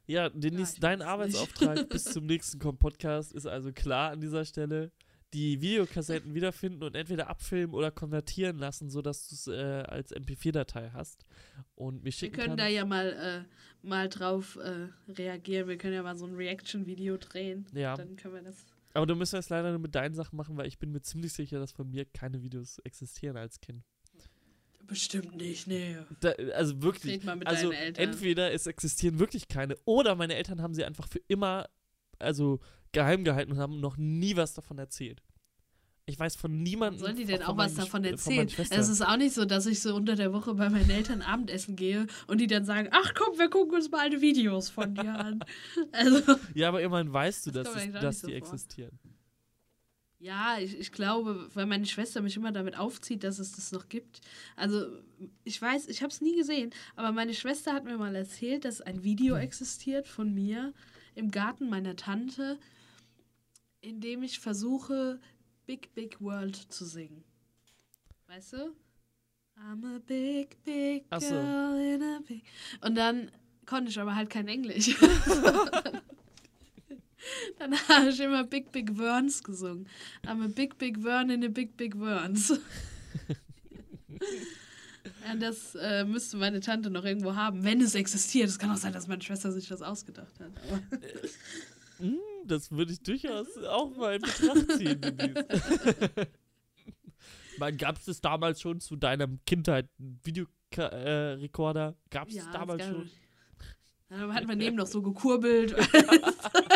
Ja, 0.07 0.29
Denise, 0.31 0.75
ich 0.75 0.81
dein 0.81 1.03
Arbeitsauftrag 1.03 1.89
bis 1.89 2.05
zum 2.05 2.27
nächsten 2.27 2.59
Podcast 2.79 3.33
ist 3.33 3.47
also 3.47 3.73
klar 3.73 4.13
an 4.13 4.21
dieser 4.21 4.45
Stelle. 4.45 4.93
Die 5.37 5.61
Videokassetten 5.61 6.33
wiederfinden 6.35 6.83
und 6.83 6.97
entweder 6.97 7.29
abfilmen 7.29 7.75
oder 7.75 7.91
konvertieren 7.91 8.57
lassen, 8.57 8.89
sodass 8.89 9.29
du 9.29 9.35
es 9.35 9.47
äh, 9.49 9.83
als 9.83 10.11
MP4-Datei 10.15 10.93
hast 10.95 11.27
und 11.75 11.99
mir 11.99 12.05
Wir 12.07 12.13
schicken 12.13 12.37
können 12.37 12.47
kannst. 12.57 12.63
da 12.63 12.69
ja 12.69 12.87
mal, 12.87 13.45
äh, 13.45 13.87
mal 13.87 14.09
drauf 14.09 14.57
äh, 14.57 14.89
reagieren. 15.13 15.69
Wir 15.69 15.77
können 15.77 15.93
ja 15.93 16.03
mal 16.03 16.17
so 16.17 16.25
ein 16.25 16.35
Reaction-Video 16.35 17.19
drehen. 17.19 17.67
Ja. 17.75 17.97
Dann 17.97 18.17
können 18.17 18.33
wir 18.33 18.43
das. 18.45 18.65
Aber 18.95 19.05
du 19.05 19.15
müsstest 19.15 19.45
es 19.45 19.51
leider 19.51 19.73
nur 19.73 19.79
mit 19.79 19.95
deinen 19.95 20.15
Sachen 20.15 20.39
machen, 20.39 20.57
weil 20.57 20.69
ich 20.69 20.79
bin 20.79 20.91
mir 20.91 21.03
ziemlich 21.03 21.35
sicher, 21.35 21.59
dass 21.59 21.73
von 21.73 21.91
mir 21.91 22.07
keine 22.07 22.43
Videos 22.43 22.79
existieren 22.79 23.37
als 23.37 23.61
Kind. 23.61 23.83
Bestimmt 24.87 25.37
nicht, 25.37 25.67
nee. 25.67 25.99
Da, 26.21 26.31
also 26.55 26.81
wirklich. 26.81 27.29
Also 27.45 27.73
entweder 27.73 28.53
es 28.55 28.67
existieren 28.67 29.19
wirklich 29.19 29.49
keine 29.49 29.77
oder 29.85 30.15
meine 30.15 30.35
Eltern 30.35 30.63
haben 30.63 30.73
sie 30.73 30.85
einfach 30.85 31.09
für 31.09 31.21
immer 31.29 31.69
also 32.19 32.61
geheim 32.93 33.25
gehalten 33.25 33.53
und 33.53 33.59
haben 33.59 33.81
noch 33.81 33.97
nie 33.97 34.37
was 34.37 34.55
davon 34.55 34.79
erzählt. 34.79 35.23
Ich 36.09 36.21
weiß 36.21 36.37
von 36.37 36.63
niemandem. 36.63 37.01
Sollen 37.01 37.17
die 37.17 37.25
denn 37.25 37.43
auch 37.43 37.57
was 37.57 37.75
davon 37.75 38.03
meinen 38.03 38.13
erzählen? 38.13 38.49
Es 38.71 38.89
ist 38.89 39.03
auch 39.03 39.17
nicht 39.17 39.35
so, 39.35 39.45
dass 39.45 39.67
ich 39.67 39.83
so 39.83 39.97
unter 39.97 40.15
der 40.15 40.33
Woche 40.33 40.55
bei 40.55 40.71
meinen 40.71 40.89
Eltern 40.89 41.21
Abendessen 41.21 41.75
gehe 41.75 42.07
und 42.29 42.41
die 42.41 42.47
dann 42.47 42.65
sagen, 42.65 42.89
ach 42.93 43.13
komm, 43.15 43.37
wir 43.39 43.51
gucken 43.51 43.75
uns 43.75 43.91
mal 43.91 44.03
alte 44.03 44.21
Videos 44.21 44.71
von 44.71 44.95
dir 44.95 45.19
an. 45.19 45.41
Also, 45.93 46.37
Ja, 46.55 46.69
aber 46.69 46.81
immerhin 46.81 47.13
weißt 47.13 47.47
du, 47.47 47.51
Das 47.51 47.73
dass, 47.73 47.85
es, 47.85 47.93
dass 47.93 48.15
die 48.21 48.21
so 48.21 48.29
vor. 48.29 48.37
existieren. 48.37 48.99
ja, 50.21 50.59
ich, 50.61 50.79
ich 50.79 50.93
glaube, 50.93 51.49
weil 51.55 51.67
meine 51.67 51.87
Schwester 51.87 52.23
mich 52.23 52.37
immer 52.37 52.53
damit 52.53 52.79
aufzieht, 52.79 53.25
dass 53.25 53.41
es 53.41 53.51
das 53.53 53.73
noch 53.73 53.89
gibt. 53.89 54.21
Also, 54.55 54.87
ich 55.43 55.61
weiß, 55.61 55.89
ich 55.89 56.03
habe 56.03 56.13
es 56.13 56.21
nie 56.21 56.37
gesehen, 56.37 56.71
aber 56.95 57.11
meine 57.11 57.35
Schwester 57.35 57.73
hat 57.73 57.83
mir 57.85 57.99
mal 57.99 58.15
erzählt, 58.15 58.65
dass 58.65 58.81
ein 58.81 59.03
Video 59.03 59.35
existiert 59.35 60.07
von 60.07 60.33
mir 60.33 60.73
im 61.17 61.33
Garten 61.33 61.69
meiner 61.69 61.97
Tante, 61.97 62.61
in 63.81 64.01
dem 64.01 64.23
ich 64.23 64.39
versuche, 64.39 65.21
Big 65.67 65.93
Big 65.95 66.21
World 66.21 66.57
zu 66.57 66.85
singen. 66.85 67.25
Weißt 68.29 68.53
du? 68.55 68.75
I'm 69.59 69.85
a 69.85 69.99
big, 69.99 70.63
big 70.65 71.05
Ach 71.11 71.21
so. 71.21 71.31
girl 71.31 71.81
in 71.81 72.03
a 72.03 72.21
big... 72.27 72.43
Und 72.83 72.95
dann 72.95 73.31
konnte 73.65 73.91
ich 73.91 73.99
aber 73.99 74.15
halt 74.15 74.31
kein 74.31 74.49
Englisch. 74.49 74.97
dann 77.59 77.75
habe 77.89 78.11
ich 78.11 78.21
immer 78.21 78.45
Big 78.45 78.71
Big 78.71 78.97
Worms 78.99 79.43
gesungen. 79.43 79.89
I'm 80.25 80.45
a 80.45 80.49
big, 80.49 80.79
big 80.79 81.03
Wern 81.03 81.31
in 81.31 81.45
a 81.45 81.49
big, 81.49 81.77
big 81.77 81.99
Worms. 81.99 82.61
ja, 85.27 85.35
das 85.41 85.75
äh, 85.75 86.05
müsste 86.05 86.37
meine 86.37 86.61
Tante 86.61 86.91
noch 86.91 87.05
irgendwo 87.05 87.35
haben, 87.35 87.65
wenn 87.65 87.81
es 87.81 87.95
existiert. 87.95 88.49
Es 88.49 88.59
kann 88.59 88.71
auch 88.71 88.77
sein, 88.77 88.93
dass 88.93 89.09
meine 89.09 89.23
Schwester 89.23 89.51
sich 89.53 89.69
das 89.69 89.83
ausgedacht 89.83 90.39
hat. 90.39 90.53
Hm, 91.99 92.19
das 92.45 92.71
würde 92.71 92.93
ich 92.93 93.01
durchaus 93.03 93.47
auch 93.65 93.97
mal 93.97 94.17
in 94.17 94.23
Betracht 94.23 94.73
ziehen. 94.79 95.01
Denise. 95.01 95.47
Gab 97.79 97.97
es 97.99 98.05
das 98.05 98.21
damals 98.21 98.61
schon 98.61 98.81
zu 98.81 98.97
deiner 98.97 99.29
Kindheit 99.47 99.89
einen 99.99 100.21
Videorekorder? 100.23 101.89
Äh? 101.91 102.11
Gab 102.11 102.29
es 102.29 102.35
ja, 102.35 102.43
das 102.43 102.53
das 102.53 102.61
damals 102.61 102.83
kann- 102.83 102.93
schon? 102.95 103.11
Dann 104.09 104.35
hat 104.35 104.47
man 104.47 104.59
neben 104.59 104.77
noch 104.77 104.87
so 104.87 105.03
gekurbelt. 105.03 105.75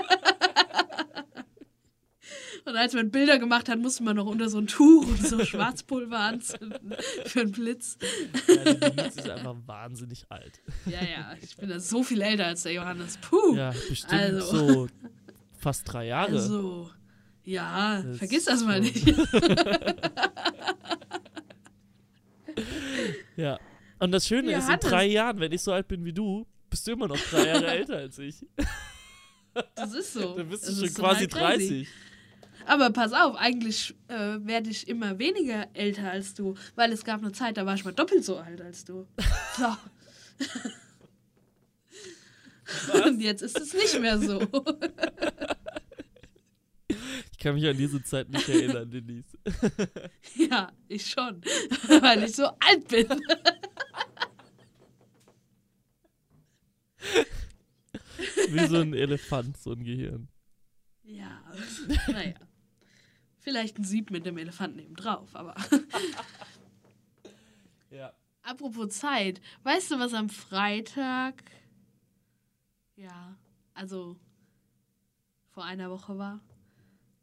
Und 2.64 2.76
als 2.76 2.95
man 2.95 3.11
Bilder 3.11 3.38
gemacht 3.38 3.69
hat, 3.69 3.79
musste 3.79 4.02
man 4.02 4.17
noch 4.17 4.26
unter 4.26 4.49
so 4.49 4.59
ein 4.59 4.67
Tuch 4.67 5.07
und 5.07 5.26
so 5.26 5.45
Schwarzpulver 5.45 6.19
anzünden 6.19 6.95
für 7.25 7.40
einen 7.40 7.52
Blitz. 7.52 7.97
Ja, 8.47 8.75
die 8.75 8.81
Denise 8.81 9.19
ist 9.19 9.29
einfach 9.31 9.57
wahnsinnig 9.67 10.26
alt. 10.29 10.61
Ja, 10.87 11.00
ja, 11.02 11.35
ich 11.43 11.57
bin 11.57 11.69
da 11.69 11.81
so 11.81 12.02
viel 12.02 12.21
älter 12.21 12.47
als 12.47 12.62
der 12.62 12.73
Johannes. 12.73 13.17
Puh. 13.19 13.57
Ja, 13.57 13.71
bestimmt 13.88 14.12
Also. 14.12 14.69
so 14.69 14.87
fast 15.59 15.90
drei 15.93 16.07
Jahre. 16.07 16.33
Also, 16.33 16.90
ja, 17.45 18.02
Das 18.02 18.19
vergiss 18.19 18.45
das 18.45 18.62
mal 18.64 18.81
nicht. 18.81 19.07
Ja. 23.37 23.59
Und 23.99 24.12
das 24.12 24.26
Schöne 24.26 24.50
ist, 24.52 24.55
in 24.55 24.61
Johannes. 24.62 24.81
drei 24.87 25.07
Jahren, 25.07 25.40
wenn 25.40 25.52
ich 25.52 25.62
so 25.62 25.73
alt 25.73 25.88
bin 25.88 26.05
wie 26.05 26.12
du, 26.12 26.47
bist 26.69 26.87
du 26.87 26.93
immer 26.93 27.09
noch 27.09 27.19
drei 27.31 27.47
Jahre 27.49 27.67
älter 27.79 27.97
als 27.97 28.19
ich. 28.19 28.47
Das 29.75 29.93
ist 29.95 30.12
so. 30.12 30.37
Dann 30.37 30.49
bist 30.49 30.64
du 30.67 30.71
Das 30.73 30.79
schon 30.81 30.95
quasi 30.95 31.26
total 31.26 31.55
crazy. 31.57 31.69
30. 31.87 31.88
Aber 32.67 32.90
pass 32.90 33.12
auf, 33.12 33.37
eigentlich 33.37 33.95
äh, 34.09 34.38
werde 34.40 34.71
ich 34.71 34.88
immer 34.88 35.19
weniger 35.19 35.69
älter 35.75 36.11
als 36.11 36.35
du, 36.35 36.55
weil 36.75 36.93
es 36.93 37.05
gab 37.05 37.21
eine 37.21 37.33
Zeit, 37.33 37.57
da 37.57 37.67
war 37.67 37.75
ich 37.75 37.85
mal 37.85 37.93
doppelt 37.93 38.25
so 38.25 38.38
alt 38.38 38.61
als 38.61 38.85
du. 38.85 39.07
So. 42.87 43.05
Und 43.05 43.21
jetzt 43.21 43.43
ist 43.43 43.59
es 43.59 43.75
nicht 43.75 44.00
mehr 44.00 44.17
so. 44.19 44.40
Ich 47.33 47.38
kann 47.38 47.55
mich 47.55 47.67
an 47.67 47.76
diese 47.76 48.02
Zeit 48.02 48.29
nicht 48.29 48.49
erinnern, 48.49 48.90
Denise. 48.90 49.37
Ja, 50.37 50.73
ich 50.88 51.07
schon. 51.07 51.40
Weil 52.00 52.25
ich 52.25 52.37
so 52.37 52.47
alt 52.47 52.88
bin. 52.88 53.09
Wie 58.50 58.67
so 58.67 58.76
ein 58.76 58.95
Elefant, 58.95 59.57
so 59.57 59.73
ein 59.73 59.85
Gehirn. 59.85 60.29
Ja, 61.02 61.43
naja. 62.09 62.35
Vielleicht 63.40 63.78
ein 63.78 63.85
Sieb 63.85 64.11
mit 64.11 64.26
dem 64.26 64.38
Elefanten 64.38 64.76
neben 64.76 64.94
drauf, 64.94 65.35
aber. 65.35 65.54
Ja. 67.90 68.12
Apropos 68.42 68.88
Zeit, 68.90 69.40
weißt 69.64 69.90
du, 69.90 69.99
was 69.99 70.14
am 70.14 70.28
Freitag. 70.28 71.42
Ja, 72.94 73.37
also 73.75 74.16
vor 75.50 75.64
einer 75.64 75.90
Woche 75.90 76.16
war? 76.16 76.40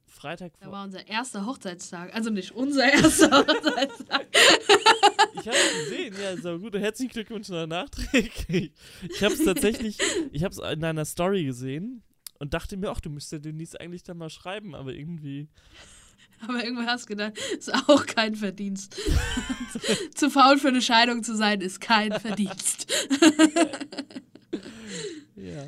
Freitag 0.05 0.53
Da 0.59 0.71
war 0.71 0.83
unser 0.83 1.07
erster 1.07 1.45
Hochzeitstag. 1.45 2.13
Also 2.13 2.29
nicht 2.29 2.51
unser 2.51 2.83
erster 2.91 3.29
Hochzeitstag. 3.31 4.27
Ich 5.33 5.47
habe 5.47 5.57
es 5.57 5.85
gesehen, 5.85 6.15
ja, 6.21 6.35
so 6.37 6.59
gut. 6.59 6.73
Herzlichen 6.73 7.11
Glückwunsch 7.11 7.49
noch 7.49 7.67
nachträglich. 7.67 8.73
Ich 9.03 9.23
habe 9.23 9.33
es 9.33 9.43
tatsächlich, 9.43 9.97
ich 10.31 10.43
habe 10.43 10.53
es 10.53 10.59
in 10.59 10.81
deiner 10.81 11.05
Story 11.05 11.45
gesehen 11.45 12.03
und 12.39 12.53
dachte 12.53 12.77
mir, 12.77 12.89
ach, 12.89 12.99
du 12.99 13.09
müsstest 13.09 13.45
Denise 13.45 13.79
eigentlich 13.79 14.03
da 14.03 14.13
mal 14.13 14.29
schreiben, 14.29 14.75
aber 14.75 14.93
irgendwie. 14.93 15.47
Aber 16.41 16.63
irgendwann 16.63 16.87
hast 16.87 17.05
du 17.05 17.15
gedacht, 17.15 17.33
ist 17.57 17.73
auch 17.73 18.05
kein 18.05 18.35
Verdienst. 18.35 18.99
zu 20.15 20.29
faul 20.29 20.57
für 20.57 20.67
eine 20.67 20.81
Scheidung 20.81 21.23
zu 21.23 21.35
sein, 21.35 21.61
ist 21.61 21.81
kein 21.81 22.13
Verdienst. 22.19 22.91
Ja. 25.35 25.63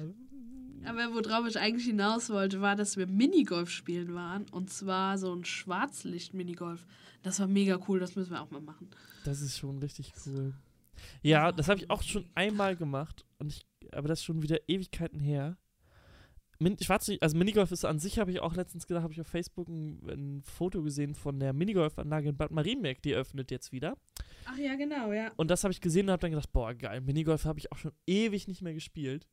Aber 0.83 1.13
worauf 1.13 1.47
ich 1.47 1.59
eigentlich 1.59 1.85
hinaus 1.85 2.29
wollte, 2.29 2.61
war, 2.61 2.75
dass 2.75 2.97
wir 2.97 3.05
Minigolf 3.05 3.69
spielen 3.69 4.15
waren. 4.15 4.47
Und 4.49 4.71
zwar 4.71 5.17
so 5.17 5.33
ein 5.33 5.45
Schwarzlicht-Minigolf. 5.45 6.85
Das 7.21 7.39
war 7.39 7.47
mega 7.47 7.79
cool, 7.87 7.99
das 7.99 8.15
müssen 8.15 8.31
wir 8.31 8.41
auch 8.41 8.49
mal 8.49 8.61
machen. 8.61 8.89
Das 9.25 9.41
ist 9.41 9.57
schon 9.57 9.77
richtig 9.79 10.11
cool. 10.25 10.53
Ja, 11.21 11.51
das 11.51 11.69
habe 11.69 11.79
ich 11.79 11.89
auch 11.89 12.01
schon 12.01 12.25
einmal 12.33 12.75
gemacht, 12.75 13.25
und 13.37 13.53
ich, 13.53 13.65
aber 13.91 14.07
das 14.07 14.19
ist 14.19 14.25
schon 14.25 14.41
wieder 14.41 14.57
Ewigkeiten 14.67 15.19
her. 15.19 15.57
Min 16.61 16.77
Schwarz, 16.77 17.09
also 17.21 17.37
Minigolf 17.37 17.71
ist 17.71 17.85
an 17.85 17.99
sich, 17.99 18.19
habe 18.19 18.31
ich 18.31 18.41
auch 18.41 18.53
letztens 18.53 18.85
gedacht, 18.85 19.03
habe 19.03 19.13
ich 19.13 19.21
auf 19.21 19.27
Facebook 19.27 19.69
ein, 19.69 20.01
ein 20.09 20.43
Foto 20.43 20.83
gesehen 20.83 21.15
von 21.15 21.39
der 21.39 21.53
Minigolfanlage 21.53 22.29
in 22.29 22.37
Bad 22.37 22.51
Marienberg, 22.51 23.01
die 23.01 23.13
öffnet 23.13 23.49
jetzt 23.49 23.71
wieder. 23.71 23.95
Ach 24.45 24.57
ja, 24.57 24.75
genau, 24.75 25.13
ja. 25.13 25.31
Und 25.37 25.49
das 25.49 25.63
habe 25.63 25.71
ich 25.71 25.79
gesehen 25.79 26.07
und 26.07 26.11
habe 26.11 26.19
dann 26.19 26.31
gedacht, 26.31 26.51
boah, 26.51 26.73
geil, 26.73 26.99
Minigolf 26.99 27.45
habe 27.45 27.59
ich 27.59 27.71
auch 27.71 27.77
schon 27.77 27.93
ewig 28.05 28.49
nicht 28.49 28.61
mehr 28.61 28.73
gespielt. 28.73 29.25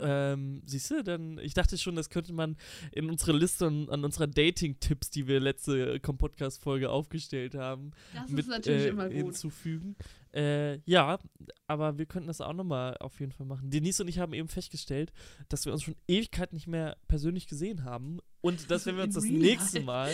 Ähm, 0.00 0.62
siehst 0.66 0.90
du, 0.90 1.02
dann, 1.02 1.38
ich 1.38 1.54
dachte 1.54 1.78
schon, 1.78 1.96
das 1.96 2.10
könnte 2.10 2.32
man 2.32 2.56
in 2.92 3.08
unsere 3.08 3.32
Liste 3.32 3.66
an, 3.66 3.88
an 3.88 4.04
unserer 4.04 4.26
Dating-Tipps, 4.26 5.10
die 5.10 5.26
wir 5.26 5.40
letzte 5.40 5.98
Podcast-Folge 6.00 6.90
aufgestellt 6.90 7.54
haben, 7.54 7.92
Das 8.14 8.30
mit 8.30 8.66
äh, 8.66 8.92
hinzufügen. 9.10 9.96
Äh, 10.32 10.80
ja, 10.90 11.18
aber 11.66 11.98
wir 11.98 12.06
könnten 12.06 12.28
das 12.28 12.40
auch 12.40 12.52
nochmal 12.52 12.96
auf 12.98 13.20
jeden 13.20 13.32
Fall 13.32 13.46
machen. 13.46 13.70
Denise 13.70 14.00
und 14.00 14.08
ich 14.08 14.18
haben 14.18 14.34
eben 14.34 14.48
festgestellt, 14.48 15.12
dass 15.48 15.64
wir 15.64 15.72
uns 15.72 15.82
schon 15.82 15.96
Ewigkeit 16.08 16.52
nicht 16.52 16.66
mehr 16.66 16.96
persönlich 17.08 17.46
gesehen 17.46 17.84
haben 17.84 18.18
und 18.42 18.70
dass 18.70 18.86
wenn 18.86 18.96
wir 18.96 19.04
uns 19.04 19.14
das 19.14 19.24
nächste. 19.24 19.80
Mal 19.80 20.12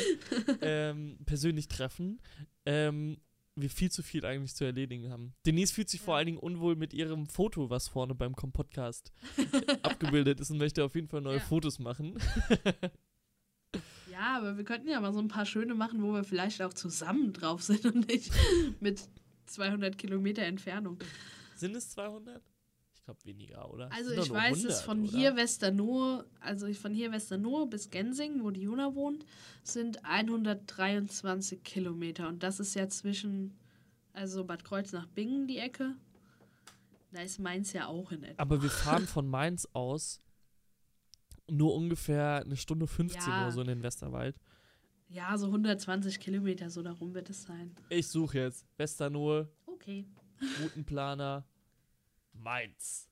ähm, 0.61 1.19
persönlich 1.27 1.69
treffen, 1.69 2.21
ähm, 2.67 3.19
wir 3.55 3.69
viel 3.71 3.91
zu 3.91 4.03
viel 4.03 4.25
eigentlich 4.25 4.55
zu 4.55 4.65
erledigen 4.65 5.11
haben. 5.11 5.35
Denise 5.45 5.73
fühlt 5.73 5.91
sich 5.91 6.01
vor 6.01 6.15
Ja. 6.15 6.19
allen 6.19 6.27
Dingen 6.27 6.39
unwohl 6.39 6.75
mit 6.77 6.95
ihrem 6.95 7.27
Foto, 7.27 7.69
was 7.71 7.89
vorne 7.89 8.15
beim 8.15 8.35
Com-Podcast 8.35 9.13
abgebildet 9.83 10.41
ist 10.41 10.51
und 10.51 10.59
möchte 10.59 10.85
auf 10.85 10.95
jeden 10.95 11.09
Fall 11.09 11.21
neue 11.21 11.37
Ja. 11.37 11.43
Fotos 11.43 11.79
machen. 11.79 12.19
Ja, 14.11 14.37
aber 14.37 14.57
wir 14.57 14.65
könnten 14.65 14.89
ja 14.89 15.01
mal 15.01 15.13
so 15.13 15.19
ein 15.21 15.29
paar 15.29 15.47
schöne 15.47 15.75
machen, 15.75 16.03
wo 16.03 16.13
wir 16.13 16.25
vielleicht 16.25 16.61
auch 16.63 16.75
zusammen 16.75 17.33
drauf 17.33 17.63
sind 17.63 17.85
und 17.87 18.09
nicht 18.09 18.31
mit 18.81 19.03
200 19.47 19.97
Kilometer 19.99 20.43
Entfernung. 20.43 20.99
Sind 21.57 21.75
es 21.75 21.91
200? 21.91 22.43
Ich 23.03 23.07
glaube 23.07 23.25
weniger, 23.25 23.69
oder? 23.69 23.91
Also 23.91 24.13
ich 24.13 24.31
weiß 24.31 24.59
es 24.59 24.79
100, 24.79 24.85
von 24.85 25.03
oder? 25.03 25.11
hier 25.11 25.35
Westernohe, 25.37 26.25
also 26.39 26.73
von 26.73 26.95
hier 26.95 27.11
Westernohe 27.11 27.67
bis 27.67 27.91
Gensing, 27.91 28.45
wo 28.45 28.53
die 28.53 28.61
Juna 28.63 28.95
wohnt, 28.95 29.27
sind 29.65 30.05
123 30.05 31.65
Kilometer. 31.65 32.29
Und 32.29 32.45
das 32.45 32.61
ist 32.61 32.75
ja 32.75 32.87
zwischen, 32.89 33.59
also 34.13 34.45
Bad 34.45 34.63
Kreuznach 34.63 35.07
Bingen 35.09 35.49
die 35.49 35.59
Ecke. 35.59 35.97
Da 37.11 37.23
ist 37.23 37.41
Mainz 37.41 37.73
ja 37.73 37.89
auch 37.89 38.13
in 38.13 38.23
etwa. 38.23 38.41
Aber 38.41 38.63
wir 38.63 38.71
fahren 38.71 39.07
von 39.09 39.27
Mainz 39.27 39.67
aus 39.73 40.21
nur 41.51 41.75
ungefähr 41.75 42.43
eine 42.45 42.57
Stunde 42.57 42.87
15 42.87 43.21
Ja. 43.21 43.43
oder 43.43 43.51
so 43.51 43.63
in 43.63 43.67
den 43.67 43.83
Westerwald. 43.83 44.37
Ja, 45.09 45.37
so 45.37 45.47
120 45.47 46.21
Kilometer, 46.21 46.71
so 46.71 46.83
darum 46.83 47.15
wird 47.15 47.29
es 47.31 47.43
sein. 47.43 47.75
Ich 47.89 48.07
suche 48.07 48.39
jetzt 48.39 48.65
Westernohe, 48.77 49.51
Okay. 49.67 50.07
Routenplaner, 50.63 51.45
Mainz. 52.33 53.09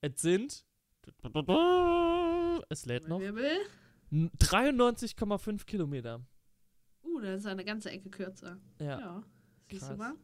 Es 0.00 0.20
sind. 0.20 0.64
Es 2.68 2.86
lädt 2.86 3.08
noch. 3.08 3.20
Wirbel. 3.20 3.58
n- 4.10 4.30
93,5 4.38 5.64
Kilometer. 5.66 6.20
Uh, 7.02 7.20
das 7.20 7.40
ist 7.40 7.46
eine 7.46 7.64
ganze 7.64 7.90
Ecke 7.90 8.10
kürzer. 8.10 8.58
Ja. 8.78 8.98
Ja. 9.00 9.22
Siehst 9.70 9.82
Krass. 9.82 9.90
du 9.90 9.96
mal? 9.96 10.14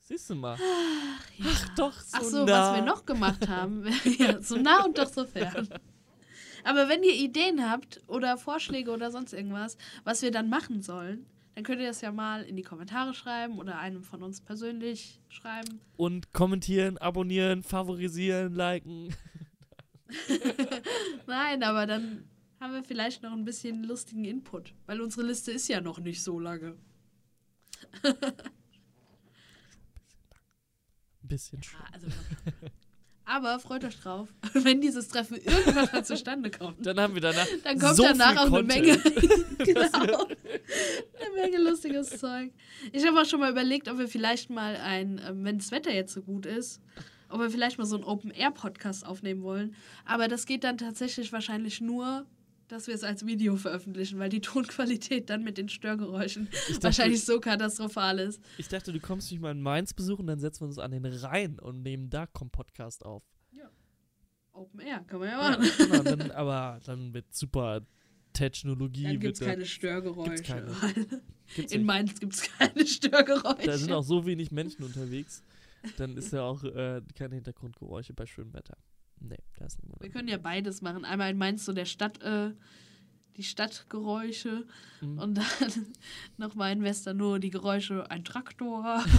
Siehst 0.00 0.30
du 0.30 0.34
mal. 0.36 0.58
Ja. 1.38 1.46
Ach 1.48 1.74
doch, 1.76 1.92
so 2.00 2.16
Ach 2.16 2.22
so, 2.22 2.44
nah. 2.44 2.70
was 2.72 2.76
wir 2.78 2.84
noch 2.84 3.04
gemacht 3.06 3.48
haben. 3.48 3.84
ja, 4.18 4.40
so 4.40 4.56
nah 4.56 4.84
und 4.84 4.96
doch 4.98 5.08
so 5.08 5.24
fern. 5.26 5.68
Aber 6.64 6.88
wenn 6.88 7.02
ihr 7.02 7.14
Ideen 7.14 7.68
habt 7.70 8.00
oder 8.08 8.36
Vorschläge 8.38 8.90
oder 8.90 9.10
sonst 9.10 9.32
irgendwas, 9.32 9.76
was 10.04 10.22
wir 10.22 10.30
dann 10.30 10.48
machen 10.48 10.82
sollen, 10.82 11.26
dann 11.56 11.64
könnt 11.64 11.80
ihr 11.80 11.86
das 11.86 12.02
ja 12.02 12.12
mal 12.12 12.42
in 12.42 12.54
die 12.54 12.62
Kommentare 12.62 13.14
schreiben 13.14 13.58
oder 13.58 13.78
einem 13.78 14.02
von 14.02 14.22
uns 14.22 14.42
persönlich 14.42 15.22
schreiben. 15.30 15.80
Und 15.96 16.34
kommentieren, 16.34 16.98
abonnieren, 16.98 17.62
favorisieren, 17.62 18.52
liken. 18.52 19.14
Nein, 21.26 21.62
aber 21.62 21.86
dann 21.86 22.28
haben 22.60 22.74
wir 22.74 22.84
vielleicht 22.84 23.22
noch 23.22 23.32
ein 23.32 23.46
bisschen 23.46 23.84
lustigen 23.84 24.26
Input, 24.26 24.74
weil 24.84 25.00
unsere 25.00 25.26
Liste 25.26 25.50
ist 25.50 25.66
ja 25.68 25.80
noch 25.80 25.98
nicht 25.98 26.22
so 26.22 26.38
lange. 26.38 26.76
Ein 28.02 28.22
bisschen 31.22 31.62
schön. 31.62 31.80
Ja, 31.80 31.88
also 31.94 32.08
aber 33.26 33.58
freut 33.58 33.84
euch 33.84 33.98
drauf, 33.98 34.28
wenn 34.52 34.80
dieses 34.80 35.08
Treffen 35.08 35.36
irgendwann 35.36 35.88
mal 35.92 36.04
zustande 36.04 36.50
kommt. 36.50 36.86
Dann 36.86 36.98
haben 37.00 37.14
wir 37.14 37.20
danach. 37.20 37.46
Dann 37.64 37.78
kommt 37.78 37.96
so 37.96 38.04
danach 38.04 38.30
viel 38.30 38.38
auch 38.38 38.52
eine. 38.52 38.62
Menge. 38.62 38.98
genau. 39.58 40.26
Eine 40.26 41.34
Menge 41.34 41.58
lustiges 41.58 42.18
Zeug. 42.18 42.52
Ich 42.92 43.04
habe 43.04 43.20
auch 43.20 43.24
schon 43.24 43.40
mal 43.40 43.50
überlegt, 43.50 43.88
ob 43.88 43.98
wir 43.98 44.08
vielleicht 44.08 44.48
mal 44.48 44.76
ein, 44.76 45.20
ähm, 45.26 45.44
wenn 45.44 45.58
das 45.58 45.72
Wetter 45.72 45.92
jetzt 45.92 46.14
so 46.14 46.22
gut 46.22 46.46
ist, 46.46 46.80
ob 47.28 47.40
wir 47.40 47.50
vielleicht 47.50 47.78
mal 47.78 47.84
so 47.84 47.96
einen 47.96 48.04
Open-Air-Podcast 48.04 49.04
aufnehmen 49.04 49.42
wollen. 49.42 49.74
Aber 50.04 50.28
das 50.28 50.46
geht 50.46 50.62
dann 50.62 50.78
tatsächlich 50.78 51.32
wahrscheinlich 51.32 51.80
nur, 51.80 52.26
dass 52.68 52.86
wir 52.86 52.94
es 52.94 53.04
als 53.04 53.26
Video 53.26 53.56
veröffentlichen, 53.56 54.18
weil 54.18 54.28
die 54.28 54.40
Tonqualität 54.40 55.30
dann 55.30 55.44
mit 55.44 55.58
den 55.58 55.68
Störgeräuschen 55.68 56.48
dachte, 56.50 56.82
wahrscheinlich 56.82 57.24
so 57.24 57.40
katastrophal 57.40 58.18
ist. 58.18 58.40
ich 58.58 58.68
dachte, 58.68 58.92
du 58.92 59.00
kommst 59.00 59.30
mich 59.30 59.40
mal 59.40 59.52
in 59.52 59.62
Mainz 59.62 59.94
besuchen, 59.94 60.26
dann 60.26 60.38
setzen 60.38 60.62
wir 60.62 60.66
uns 60.66 60.78
an 60.78 60.90
den 60.90 61.04
Rhein 61.04 61.58
und 61.58 61.82
nehmen 61.82 62.10
da 62.10 62.26
Podcast 62.26 63.04
auf. 63.04 63.22
Open 64.56 64.80
Air, 64.80 65.00
kann 65.06 65.20
man 65.20 65.28
ja 65.28 65.50
Ja, 65.52 65.58
machen. 65.58 65.70
genau, 65.76 66.02
dann, 66.02 66.30
aber 66.32 66.80
dann 66.84 67.10
mit 67.10 67.34
super 67.34 67.82
Technologie. 68.32 69.04
Dann 69.04 69.20
gibt 69.20 69.34
es 69.34 69.40
keine 69.40 69.66
Störgeräusche. 69.66 70.30
Gibt's 70.30 70.48
keine. 70.48 70.74
Gibt's 71.54 71.72
In. 71.72 71.84
Mainz 71.84 72.18
gibt 72.18 72.34
es 72.34 72.42
keine 72.42 72.86
Störgeräusche. 72.86 73.66
Da 73.66 73.78
sind 73.78 73.92
auch 73.92 74.02
so 74.02 74.24
wenig 74.26 74.50
Menschen 74.50 74.82
unterwegs. 74.84 75.42
Dann 75.98 76.16
ist 76.16 76.32
ja 76.32 76.42
auch 76.42 76.64
äh, 76.64 77.02
keine 77.14 77.34
Hintergrundgeräusche 77.36 78.14
bei 78.14 78.26
schönem 78.26 78.54
Wetter. 78.54 78.76
Nee, 79.20 79.38
da 79.58 79.64
ist 79.66 79.82
niemand. 79.82 80.02
Wir 80.02 80.10
können 80.10 80.28
ja 80.28 80.38
beides 80.38 80.82
machen. 80.82 81.04
Einmal 81.04 81.30
in 81.30 81.38
Mainz 81.38 81.64
so 81.64 81.72
der 81.72 81.84
Stadt, 81.86 82.22
äh, 82.22 82.52
die 83.36 83.42
Stadtgeräusche 83.42 84.66
Mhm. 85.00 85.18
und 85.18 85.34
dann 85.34 85.44
nochmal 86.36 86.72
in 86.72 86.82
Wester 86.82 87.12
nur 87.14 87.38
die 87.38 87.50
Geräusche, 87.50 88.10
ein 88.10 88.24
Traktor. 88.24 89.04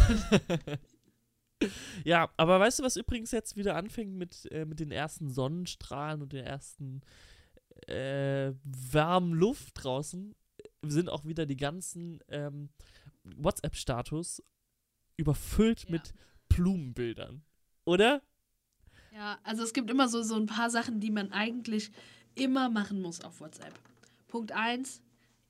Ja, 2.04 2.30
aber 2.38 2.60
weißt 2.60 2.77
du, 2.80 2.84
was 2.84 2.98
übrigens 2.98 3.32
jetzt 3.32 3.56
wieder 3.56 3.75
anfängt 3.75 4.13
mit, 4.13 4.48
äh, 4.51 4.63
mit 4.66 4.80
den 4.80 4.92
ersten 4.92 5.32
Sonnenstrahlen 5.32 6.22
und 6.22 6.32
der 6.32 6.46
ersten 6.46 7.01
äh, 7.88 8.54
warmen 8.63 9.34
Luft 9.34 9.72
draußen? 9.84 10.36
Sind 10.84 11.10
auch 11.10 11.25
wieder 11.25 11.48
die 11.48 11.58
ganzen 11.58 12.20
ähm, 12.27 12.70
WhatsApp-Status 13.24 14.44
überfüllt 15.18 15.86
Ja. 15.86 15.92
mit 15.94 16.13
Blumenbildern. 16.48 17.42
Oder? 17.86 18.22
Ja, 19.18 19.40
also 19.44 19.64
es 19.64 19.74
gibt 19.74 19.90
immer 19.90 20.08
so, 20.08 20.22
so 20.22 20.36
ein 20.36 20.46
paar 20.46 20.70
Sachen, 20.70 21.00
die 21.00 21.10
man 21.10 21.32
eigentlich 21.32 21.90
immer 22.36 22.70
machen 22.70 23.02
muss 23.02 23.22
auf 23.22 23.42
WhatsApp. 23.42 23.74
Punkt 24.28 24.52
1, 24.52 25.02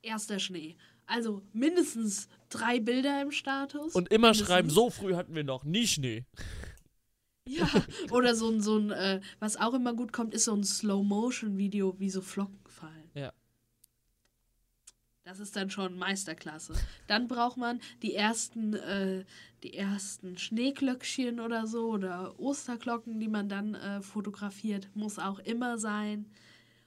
erster 0.01 0.39
Schnee. 0.39 0.77
Also 1.05 1.41
mindestens 1.51 2.29
drei 2.47 2.79
Bilder 2.79 3.21
im 3.21 3.31
Status. 3.31 3.93
Und 3.93 4.07
immer 4.07 4.27
Mindestens. 4.27 4.47
schreiben, 4.47 4.69
so 4.69 4.89
früh 4.89 5.15
hatten 5.15 5.35
wir 5.35 5.43
noch 5.43 5.65
nie 5.65 5.85
Schnee. 5.85 6.23
Ja, 7.45 7.67
oder 8.11 8.35
so 8.35 8.49
ein, 8.49 8.61
so 8.61 8.77
ein 8.77 8.91
äh, 8.91 9.19
was 9.39 9.57
auch 9.57 9.73
immer 9.73 9.93
gut 9.93 10.13
kommt, 10.13 10.33
ist 10.33 10.45
so 10.45 10.53
ein 10.53 10.63
Slow-Motion-Video, 10.63 11.99
wie 11.99 12.09
so 12.09 12.21
Flocken 12.21 12.59
fallen. 12.69 13.11
Ja. 13.15 13.33
Das 15.27 15.41
ist 15.41 15.57
dann 15.57 15.69
schon 15.69 15.97
Meisterklasse. 15.97 16.73
Dann 17.07 17.27
braucht 17.27 17.57
man 17.57 17.81
die 18.01 18.15
ersten, 18.15 18.73
äh, 18.75 19.25
die 19.61 19.73
ersten 19.73 20.37
Schneeglöckchen 20.37 21.41
oder 21.41 21.67
so 21.67 21.89
oder 21.89 22.39
Osterglocken, 22.39 23.19
die 23.19 23.27
man 23.27 23.49
dann 23.49 23.75
äh, 23.75 24.01
fotografiert. 24.01 24.87
Muss 24.95 25.19
auch 25.19 25.39
immer 25.39 25.77
sein. 25.79 26.31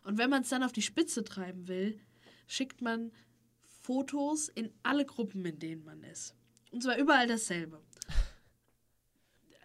Und 0.05 0.17
wenn 0.17 0.31
man 0.31 0.41
es 0.41 0.49
dann 0.49 0.63
auf 0.63 0.73
die 0.73 0.81
Spitze 0.81 1.23
treiben 1.23 1.69
will, 1.69 2.01
schickt 2.47 2.81
man 2.81 3.13
Fotos 3.83 4.49
in 4.49 4.73
alle 4.83 5.05
Gruppen, 5.05 5.45
in 5.45 5.59
denen 5.59 5.85
man 5.85 6.03
ist. 6.03 6.35
Und 6.71 6.83
zwar 6.83 6.97
überall 6.97 7.27
dasselbe. 7.27 7.83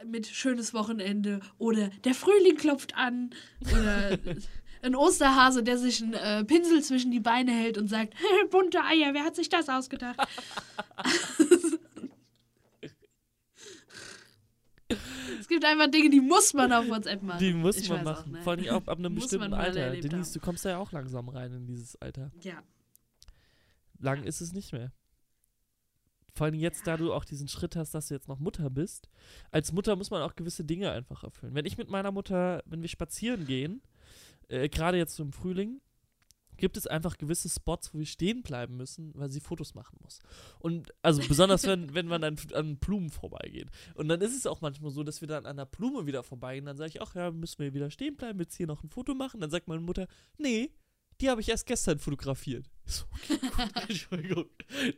Mit 0.05 0.27
schönes 0.27 0.73
Wochenende 0.73 1.39
oder 1.57 1.87
der 2.03 2.13
Frühling 2.13 2.57
klopft 2.57 2.93
an 2.97 3.33
oder 3.71 4.19
ein 4.81 4.95
Osterhase, 4.95 5.63
der 5.63 5.77
sich 5.77 6.01
einen 6.01 6.13
äh, 6.13 6.43
Pinsel 6.43 6.83
zwischen 6.83 7.11
die 7.11 7.19
Beine 7.19 7.51
hält 7.51 7.77
und 7.77 7.87
sagt, 7.87 8.13
bunte 8.51 8.83
Eier, 8.83 9.13
wer 9.13 9.23
hat 9.23 9.35
sich 9.35 9.49
das 9.49 9.69
ausgedacht? 9.69 10.17
es 15.39 15.47
gibt 15.47 15.65
einfach 15.65 15.87
Dinge, 15.89 16.09
die 16.09 16.21
muss 16.21 16.53
man 16.53 16.71
auf 16.71 16.87
WhatsApp 16.87 17.21
machen. 17.23 17.39
Die 17.39 17.53
muss 17.53 17.77
Ich 17.77 17.89
man 17.89 18.03
machen. 18.03 18.35
auch, 18.35 18.37
ne? 18.37 18.41
Vor 18.43 18.53
allem 18.53 18.69
auch 18.69 18.87
ab 18.87 18.97
einem 18.97 19.15
bestimmten 19.15 19.53
Alter. 19.53 19.91
Denise, 19.91 20.33
du 20.33 20.39
kommst 20.39 20.65
da 20.65 20.69
ja 20.69 20.77
auch 20.77 20.91
langsam 20.91 21.29
rein 21.29 21.53
in 21.53 21.65
dieses 21.67 21.95
Alter. 21.97 22.31
Ja. 22.41 22.61
Lang 23.99 24.23
ist 24.23 24.41
es 24.41 24.53
nicht 24.53 24.73
mehr. 24.73 24.91
Vor 26.33 26.45
allem 26.45 26.55
jetzt, 26.55 26.85
da 26.85 26.97
du 26.97 27.13
auch 27.13 27.23
diesen 27.23 27.47
Schritt 27.47 27.77
hast, 27.77 27.95
dass 27.95 28.09
du 28.09 28.13
jetzt 28.13 28.27
noch 28.27 28.39
Mutter 28.39 28.69
bist. 28.69 29.09
Als 29.51 29.71
Mutter 29.71 29.95
muss 29.95 30.11
man 30.11 30.21
auch 30.21 30.35
gewisse 30.35 30.65
Dinge 30.65 30.91
einfach 30.91 31.23
erfüllen. 31.23 31.55
Wenn 31.55 31.65
ich 31.65 31.77
mit 31.77 31.89
meiner 31.89 32.11
Mutter, 32.11 32.61
wenn 32.65 32.81
wir 32.81 32.89
spazieren 32.89 33.45
gehen, 33.45 33.81
äh, 34.49 34.69
gerade 34.69 34.97
jetzt 34.97 35.19
im 35.19 35.31
Frühling, 35.31 35.81
gibt 36.57 36.77
es 36.77 36.87
einfach 36.87 37.17
gewisse 37.17 37.49
Spots, 37.49 37.93
wo 37.93 37.99
wir 37.99 38.05
stehen 38.05 38.43
bleiben 38.43 38.77
müssen, 38.77 39.11
weil 39.15 39.29
sie 39.29 39.39
Fotos 39.39 39.75
machen 39.75 39.97
muss. 40.01 40.19
Und 40.59 40.93
also 41.01 41.21
besonders, 41.27 41.63
wenn, 41.63 41.93
wenn 41.93 42.07
man 42.07 42.23
an, 42.23 42.37
an 42.53 42.77
Blumen 42.77 43.09
vorbeigeht. 43.09 43.69
Und 43.95 44.07
dann 44.07 44.21
ist 44.21 44.35
es 44.35 44.47
auch 44.47 44.61
manchmal 44.61 44.91
so, 44.91 45.03
dass 45.03 45.21
wir 45.21 45.27
dann 45.27 45.45
an 45.45 45.57
der 45.57 45.65
Blume 45.65 46.05
wieder 46.05 46.23
vorbeigehen. 46.23 46.65
Dann 46.65 46.77
sage 46.77 46.91
ich, 46.95 47.01
ach 47.01 47.15
ja, 47.15 47.31
müssen 47.31 47.59
wir 47.59 47.73
wieder 47.73 47.91
stehen 47.91 48.15
bleiben, 48.15 48.39
jetzt 48.39 48.55
hier 48.55 48.67
noch 48.67 48.83
ein 48.83 48.89
Foto 48.89 49.13
machen. 49.13 49.41
Dann 49.41 49.49
sagt 49.49 49.67
meine 49.67 49.81
Mutter, 49.81 50.07
nee, 50.37 50.71
die 51.21 51.29
habe 51.29 51.41
ich 51.41 51.49
erst 51.49 51.65
gestern 51.65 51.99
fotografiert. 51.99 52.69
So, 52.87 53.05
okay, 53.15 53.39
gut, 53.39 53.83
Entschuldigung, 53.89 54.45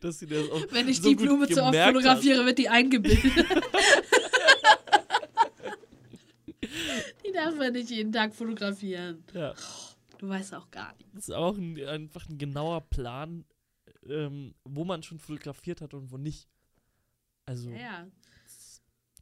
dass 0.01 0.19
sie 0.19 0.27
das 0.27 0.49
auch 0.49 0.61
Wenn 0.71 0.89
ich 0.89 1.01
so 1.01 1.07
die 1.07 1.15
Blume 1.15 1.47
zu 1.47 1.63
oft 1.63 1.71
gemerkt 1.71 1.87
hat. 1.87 1.93
fotografiere, 1.95 2.45
wird 2.45 2.57
die 2.57 2.67
eingebildet. 2.67 3.45
Darf 7.37 7.55
man 7.55 7.73
nicht 7.73 7.89
jeden 7.89 8.11
Tag 8.11 8.33
fotografieren. 8.33 9.23
Ja, 9.33 9.53
Du 10.19 10.27
weißt 10.27 10.55
auch 10.55 10.69
gar 10.71 10.93
nicht. 10.97 11.07
das 11.13 11.29
ist 11.29 11.35
auch 11.35 11.55
ein, 11.57 11.79
einfach 11.87 12.27
ein 12.27 12.37
genauer 12.39 12.81
Plan, 12.81 13.45
ähm, 14.07 14.55
wo 14.63 14.83
man 14.83 15.03
schon 15.03 15.19
fotografiert 15.19 15.79
hat 15.81 15.93
und 15.93 16.11
wo 16.11 16.17
nicht. 16.17 16.47
Also 17.45 17.69
Ja, 17.69 17.77
ja. 17.77 18.07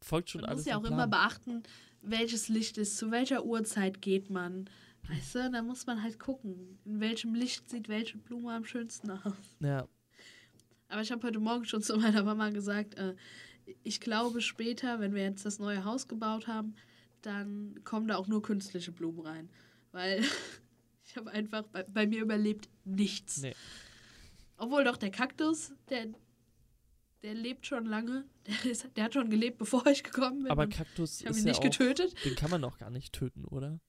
folgt 0.02 0.30
schon 0.30 0.42
Man 0.42 0.52
alles. 0.52 0.62
muss 0.62 0.68
ja 0.68 0.78
auch 0.78 0.84
dem 0.84 0.94
immer 0.94 1.08
Plan. 1.08 1.10
beachten, 1.10 1.64
welches 2.02 2.48
Licht 2.50 2.78
ist, 2.78 2.98
zu 2.98 3.12
welcher 3.12 3.44
Uhrzeit 3.46 4.02
geht 4.02 4.30
man. 4.30 4.70
Weißt 5.10 5.36
du, 5.36 5.52
da 5.52 5.62
muss 5.62 5.86
man 5.86 6.02
halt 6.02 6.18
gucken, 6.20 6.80
in 6.86 7.00
welchem 7.00 7.36
Licht 7.36 7.70
sieht 7.70 7.90
welche 7.90 8.18
Blume 8.18 8.54
am 8.54 8.66
schönsten 8.66 9.12
aus. 9.12 9.34
Ja, 9.60 9.88
Aber 10.88 11.02
ich 11.02 11.12
habe 11.12 11.28
heute 11.28 11.40
Morgen 11.40 11.66
schon 11.66 11.82
zu 11.84 11.98
meiner 11.98 12.24
Mama 12.24 12.50
gesagt, 12.52 12.96
äh, 12.96 13.16
ich 13.84 14.00
glaube 14.00 14.42
später, 14.42 15.00
wenn 15.00 15.14
wir 15.14 15.24
jetzt 15.24 15.46
das 15.46 15.60
neue 15.60 15.84
Haus 15.84 16.08
gebaut 16.08 16.48
haben, 16.48 16.76
dann 17.26 17.84
kommen 17.84 18.08
da 18.08 18.18
auch 18.18 18.28
nur 18.28 18.42
künstliche 18.42 18.92
Blumen 18.92 19.20
rein. 19.22 19.50
Weil 19.92 20.24
ich 21.06 21.16
habe 21.16 21.32
einfach, 21.32 21.64
bei, 21.68 21.84
bei 21.84 22.08
mir 22.08 22.22
überlebt 22.22 22.70
nichts. 22.84 23.42
Nee. 23.42 23.56
Obwohl 24.58 24.84
doch 24.84 24.98
der 24.98 25.12
Kaktus, 25.12 25.74
der, 25.90 26.08
der 27.24 27.34
lebt 27.34 27.66
schon 27.66 27.86
lange. 27.86 28.26
Der, 28.46 28.72
ist, 28.72 28.88
der 28.96 29.06
hat 29.06 29.14
schon 29.16 29.32
gelebt, 29.32 29.58
bevor 29.58 29.88
ich 29.88 30.04
gekommen 30.04 30.44
bin. 30.44 30.52
aber 30.52 30.68
Kaktus 30.68 31.22
ich 31.22 31.26
ist 31.26 31.38
ihn 31.40 31.46
ja 31.46 31.50
nicht 31.50 31.60
auch, 31.62 31.64
getötet. 31.64 32.14
den 32.24 32.36
kann 32.36 32.52
man 32.52 32.64
auch 32.64 32.78
gar 32.78 32.92
nicht 32.92 33.12
töten, 33.12 33.44
oder? 33.46 33.80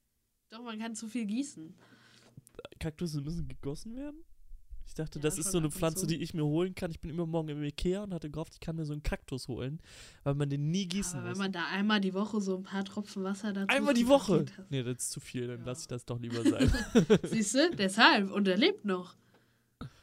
Doch, 0.48 0.62
man 0.62 0.78
kann 0.78 0.94
zu 0.94 1.08
viel 1.08 1.26
gießen. 1.26 1.76
Kaktusse 2.80 3.20
müssen 3.20 3.48
gegossen 3.48 3.94
werden? 3.96 4.24
Ich 4.86 4.94
dachte, 4.94 5.18
Ja, 5.18 5.22
das 5.24 5.38
ist 5.38 5.50
so 5.52 5.58
eine 5.58 5.70
Pflanze, 5.70 6.02
zu. 6.02 6.06
die 6.06 6.22
ich 6.22 6.32
mir 6.32 6.44
holen 6.44 6.74
kann. 6.74 6.90
Ich 6.90 7.00
bin 7.00 7.10
immer 7.10 7.26
morgen 7.26 7.48
im 7.48 7.62
Ikea 7.62 8.04
und 8.04 8.14
hatte 8.14 8.30
gehofft, 8.30 8.54
ich 8.54 8.60
kann 8.60 8.76
mir 8.76 8.86
so 8.86 8.92
einen 8.92 9.02
Kaktus 9.02 9.48
holen, 9.48 9.80
weil 10.22 10.34
man 10.34 10.48
den 10.48 10.70
nie 10.70 10.86
gießen 10.86 11.14
Aber 11.18 11.24
wenn 11.24 11.30
muss. 11.32 11.38
man 11.38 11.52
da 11.52 11.64
einmal 11.72 12.00
die 12.00 12.14
Woche 12.14 12.40
so 12.40 12.56
ein 12.56 12.62
paar 12.62 12.84
Tropfen 12.84 13.24
Wasser 13.24 13.52
dazu 13.52 13.68
Einmal 13.68 13.94
die 13.94 14.06
Woche! 14.08 14.46
Nee, 14.70 14.82
das 14.82 14.98
ist 14.98 15.10
zu 15.10 15.20
viel, 15.20 15.48
dann 15.48 15.60
Ja. 15.60 15.66
lasse 15.66 15.82
ich 15.82 15.88
das 15.88 16.04
doch 16.04 16.18
lieber 16.20 16.42
sein. 16.42 16.72
Siehst 17.24 17.54
du? 17.54 17.74
Deshalb. 17.76 18.30
Und 18.32 18.48
er 18.48 18.56
lebt 18.56 18.84
noch. 18.84 19.16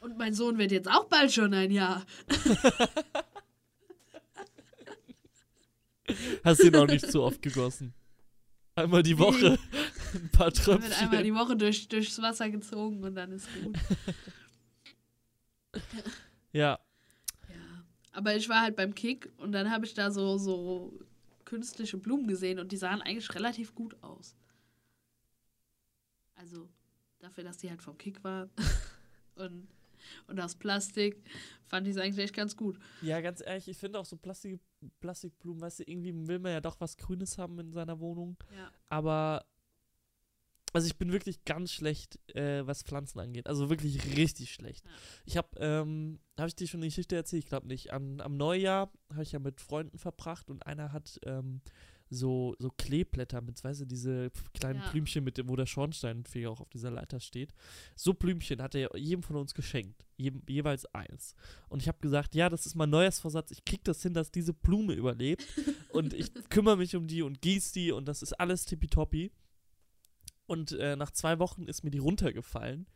Und 0.00 0.18
mein 0.18 0.34
Sohn 0.34 0.58
wird 0.58 0.70
jetzt 0.70 0.88
auch 0.88 1.06
bald 1.06 1.32
schon 1.32 1.52
ein 1.54 1.70
Jahr. 1.70 2.04
Hast 6.44 6.62
den 6.62 6.76
auch 6.76 6.86
nicht 6.86 7.10
zu 7.10 7.22
oft 7.22 7.40
gegossen. 7.40 7.94
Einmal 8.74 9.02
die 9.02 9.18
Woche 9.18 9.58
ein 10.14 10.28
paar 10.30 10.48
Er 10.48 10.56
wird 10.56 10.68
einmal 10.68 10.80
Tröpfchen. 10.90 11.24
die 11.24 11.34
Woche 11.34 11.56
durch, 11.56 11.88
durchs 11.88 12.20
Wasser 12.20 12.50
gezogen 12.50 13.02
und 13.04 13.14
dann 13.14 13.32
ist 13.32 13.48
gut. 13.62 13.76
Ja, 16.52 16.78
Ja. 17.48 17.84
Aber 18.12 18.36
ich 18.36 18.48
war 18.48 18.62
halt 18.62 18.76
beim 18.76 18.94
Kick 18.94 19.32
und 19.38 19.52
dann 19.52 19.70
habe 19.70 19.84
ich 19.84 19.94
da 19.94 20.10
so, 20.10 20.38
so 20.38 20.92
künstliche 21.44 21.96
Blumen 21.96 22.26
gesehen 22.26 22.58
und 22.58 22.72
die 22.72 22.76
sahen 22.76 23.02
eigentlich 23.02 23.34
relativ 23.34 23.74
gut 23.74 23.96
aus. 24.02 24.36
Also 26.36 26.68
dafür, 27.18 27.44
dass 27.44 27.58
die 27.58 27.70
halt 27.70 27.82
vom 27.82 27.98
Kick 27.98 28.22
waren 28.22 28.50
und, 29.36 29.66
und 30.28 30.40
aus 30.40 30.54
Plastik, 30.54 31.22
fand 31.66 31.86
ich 31.86 31.96
es 31.96 32.00
eigentlich 32.00 32.24
echt 32.24 32.34
ganz 32.34 32.56
gut. 32.56 32.78
ja, 33.02 33.20
ganz 33.20 33.42
ehrlich, 33.44 33.68
ich 33.68 33.78
finde 33.78 33.98
auch 33.98 34.04
so 34.04 34.16
Plastik, 34.16 34.60
Plastikblumen, 35.00 35.60
weißt 35.60 35.80
du, 35.80 35.84
irgendwie 35.84 36.14
will 36.28 36.38
man 36.38 36.52
ja 36.52 36.60
doch 36.60 36.80
was 36.80 36.96
Grünes 36.96 37.38
haben 37.38 37.58
in 37.58 37.72
seiner 37.72 37.98
Wohnung. 37.98 38.36
Ja. 38.56 38.70
Aber 38.88 39.44
also 40.74 40.86
ich 40.86 40.96
bin 40.96 41.12
wirklich 41.12 41.44
ganz 41.44 41.72
schlecht, 41.72 42.18
äh, 42.34 42.66
was 42.66 42.82
Pflanzen 42.82 43.20
angeht. 43.20 43.46
Also 43.46 43.70
wirklich 43.70 44.16
richtig 44.16 44.52
schlecht. 44.52 44.84
Ich 45.24 45.36
habe, 45.36 45.48
ähm, 45.58 46.18
habe 46.36 46.48
ich 46.48 46.56
dir 46.56 46.66
schon 46.66 46.80
eine 46.80 46.88
Geschichte 46.88 47.16
erzählt? 47.16 47.44
Ich 47.44 47.48
glaube 47.48 47.68
nicht. 47.68 47.92
An, 47.92 48.20
am 48.20 48.36
Neujahr 48.36 48.90
habe 49.10 49.22
ich 49.22 49.32
ja 49.32 49.38
mit 49.38 49.60
Freunden 49.60 49.98
verbracht 49.98 50.50
und 50.50 50.66
einer 50.66 50.92
hat 50.92 51.20
ähm, 51.24 51.60
so, 52.10 52.54
so 52.58 52.70
Kleeblätter 52.70 53.40
mit, 53.40 53.62
weißt 53.62 53.82
du, 53.82 53.86
diese 53.86 54.30
kleinen 54.52 54.80
Ja. 54.80 54.90
Blümchen, 54.90 55.24
mit 55.24 55.38
dem, 55.38 55.48
wo 55.48 55.56
der 55.56 55.66
Schornsteinfeger 55.66 56.50
auch 56.50 56.60
auf 56.60 56.70
dieser 56.70 56.90
Leiter 56.90 57.20
steht. 57.20 57.52
So 57.94 58.14
Blümchen 58.14 58.60
hat 58.60 58.74
er 58.74 58.96
jedem 58.96 59.22
von 59.22 59.36
uns 59.36 59.54
geschenkt. 59.54 60.04
Jedem, 60.16 60.42
jeweils 60.48 60.86
eins. 60.94 61.34
Und 61.68 61.82
ich 61.82 61.88
habe 61.88 61.98
gesagt, 62.00 62.34
ja, 62.34 62.48
das 62.48 62.66
ist 62.66 62.74
mein 62.74 62.90
Neujahrsvorsatz. 62.90 63.50
Ich 63.52 63.64
krieg 63.64 63.82
das 63.84 64.02
hin, 64.02 64.14
dass 64.14 64.30
diese 64.30 64.52
Blume 64.52 64.94
überlebt. 64.94 65.44
und 65.92 66.14
ich 66.14 66.32
kümmere 66.50 66.76
mich 66.76 66.94
um 66.96 67.06
die 67.06 67.22
und 67.22 67.40
gieße 67.40 67.72
die 67.74 67.92
und 67.92 68.06
das 68.06 68.22
ist 68.22 68.32
alles 68.34 68.64
tippitoppi. 68.64 69.30
Und 70.46 70.72
äh, 70.72 70.96
nach 70.96 71.10
zwei 71.10 71.38
Wochen 71.38 71.64
ist 71.64 71.84
mir 71.84 71.90
die 71.90 71.98
runtergefallen. 71.98 72.86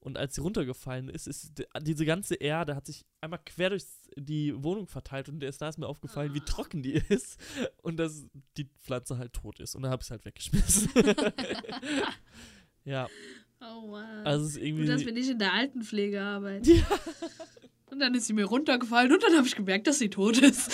Und 0.00 0.16
als 0.18 0.36
sie 0.36 0.40
runtergefallen 0.40 1.08
ist, 1.08 1.26
ist 1.26 1.52
diese 1.80 2.04
ganze 2.06 2.36
Erde 2.36 2.76
hat 2.76 2.86
sich 2.86 3.04
einmal 3.20 3.40
quer 3.44 3.70
durch 3.70 3.82
die 4.16 4.54
Wohnung 4.62 4.86
verteilt 4.86 5.28
und 5.28 5.42
erst 5.42 5.60
da 5.60 5.68
ist 5.68 5.78
mir 5.78 5.88
aufgefallen, 5.88 6.32
wie 6.32 6.40
Ah. 6.40 6.44
trocken 6.46 6.80
die 6.82 6.92
ist 7.08 7.40
und 7.82 7.96
dass 7.96 8.24
die 8.56 8.68
Pflanze 8.84 9.18
halt 9.18 9.32
tot 9.32 9.58
ist. 9.58 9.74
Und 9.74 9.82
dann 9.82 9.90
habe 9.90 10.02
ich 10.02 10.06
es 10.06 10.10
halt 10.12 10.24
weggeschmissen. 10.24 10.90
ja, 12.84 13.08
Oh 13.60 13.88
Mann. 13.88 14.24
also 14.26 14.44
es 14.46 14.56
ist 14.56 14.60
Gut, 14.60 14.64
dass 14.64 15.00
wir 15.00 15.08
irgendwie. 15.08 15.12
nicht 15.12 15.30
in 15.30 15.38
der 15.38 15.52
Altenpflege 15.52 16.22
arbeiten. 16.22 16.64
Ja. 16.70 16.86
Und 17.88 18.00
dann 18.00 18.14
ist 18.14 18.26
sie 18.26 18.32
mir 18.32 18.44
runtergefallen 18.46 19.12
und 19.12 19.22
dann 19.22 19.34
habe 19.36 19.46
ich 19.46 19.54
gemerkt, 19.56 19.86
dass 19.86 19.98
sie 20.00 20.10
tot 20.10 20.38
ist. 20.38 20.70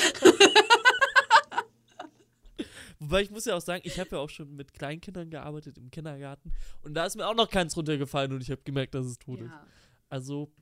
Wobei 3.03 3.23
ich 3.23 3.31
muss 3.31 3.45
ja 3.47 3.57
auch 3.57 3.61
sagen, 3.61 3.83
ich 3.85 3.99
habe 3.99 4.11
ja 4.13 4.19
auch 4.19 4.31
schon 4.31 4.55
mit 4.55 4.73
Kleinkindern 4.73 5.29
gearbeitet 5.29 5.77
im 5.77 5.91
Kindergarten 5.91 6.53
und 6.83 6.95
da 6.95 7.05
ist 7.05 7.17
mir 7.17 7.27
auch 7.27 7.35
noch 7.35 7.51
keins 7.51 7.77
runtergefallen 7.77 8.33
und 8.33 8.41
ich 8.43 8.51
habe 8.51 8.63
gemerkt, 8.63 8.95
dass 8.95 9.07
es 9.07 9.19
tot 9.19 9.41
ist. 9.41 9.51
Ja. 9.51 9.67
Also. 10.09 10.53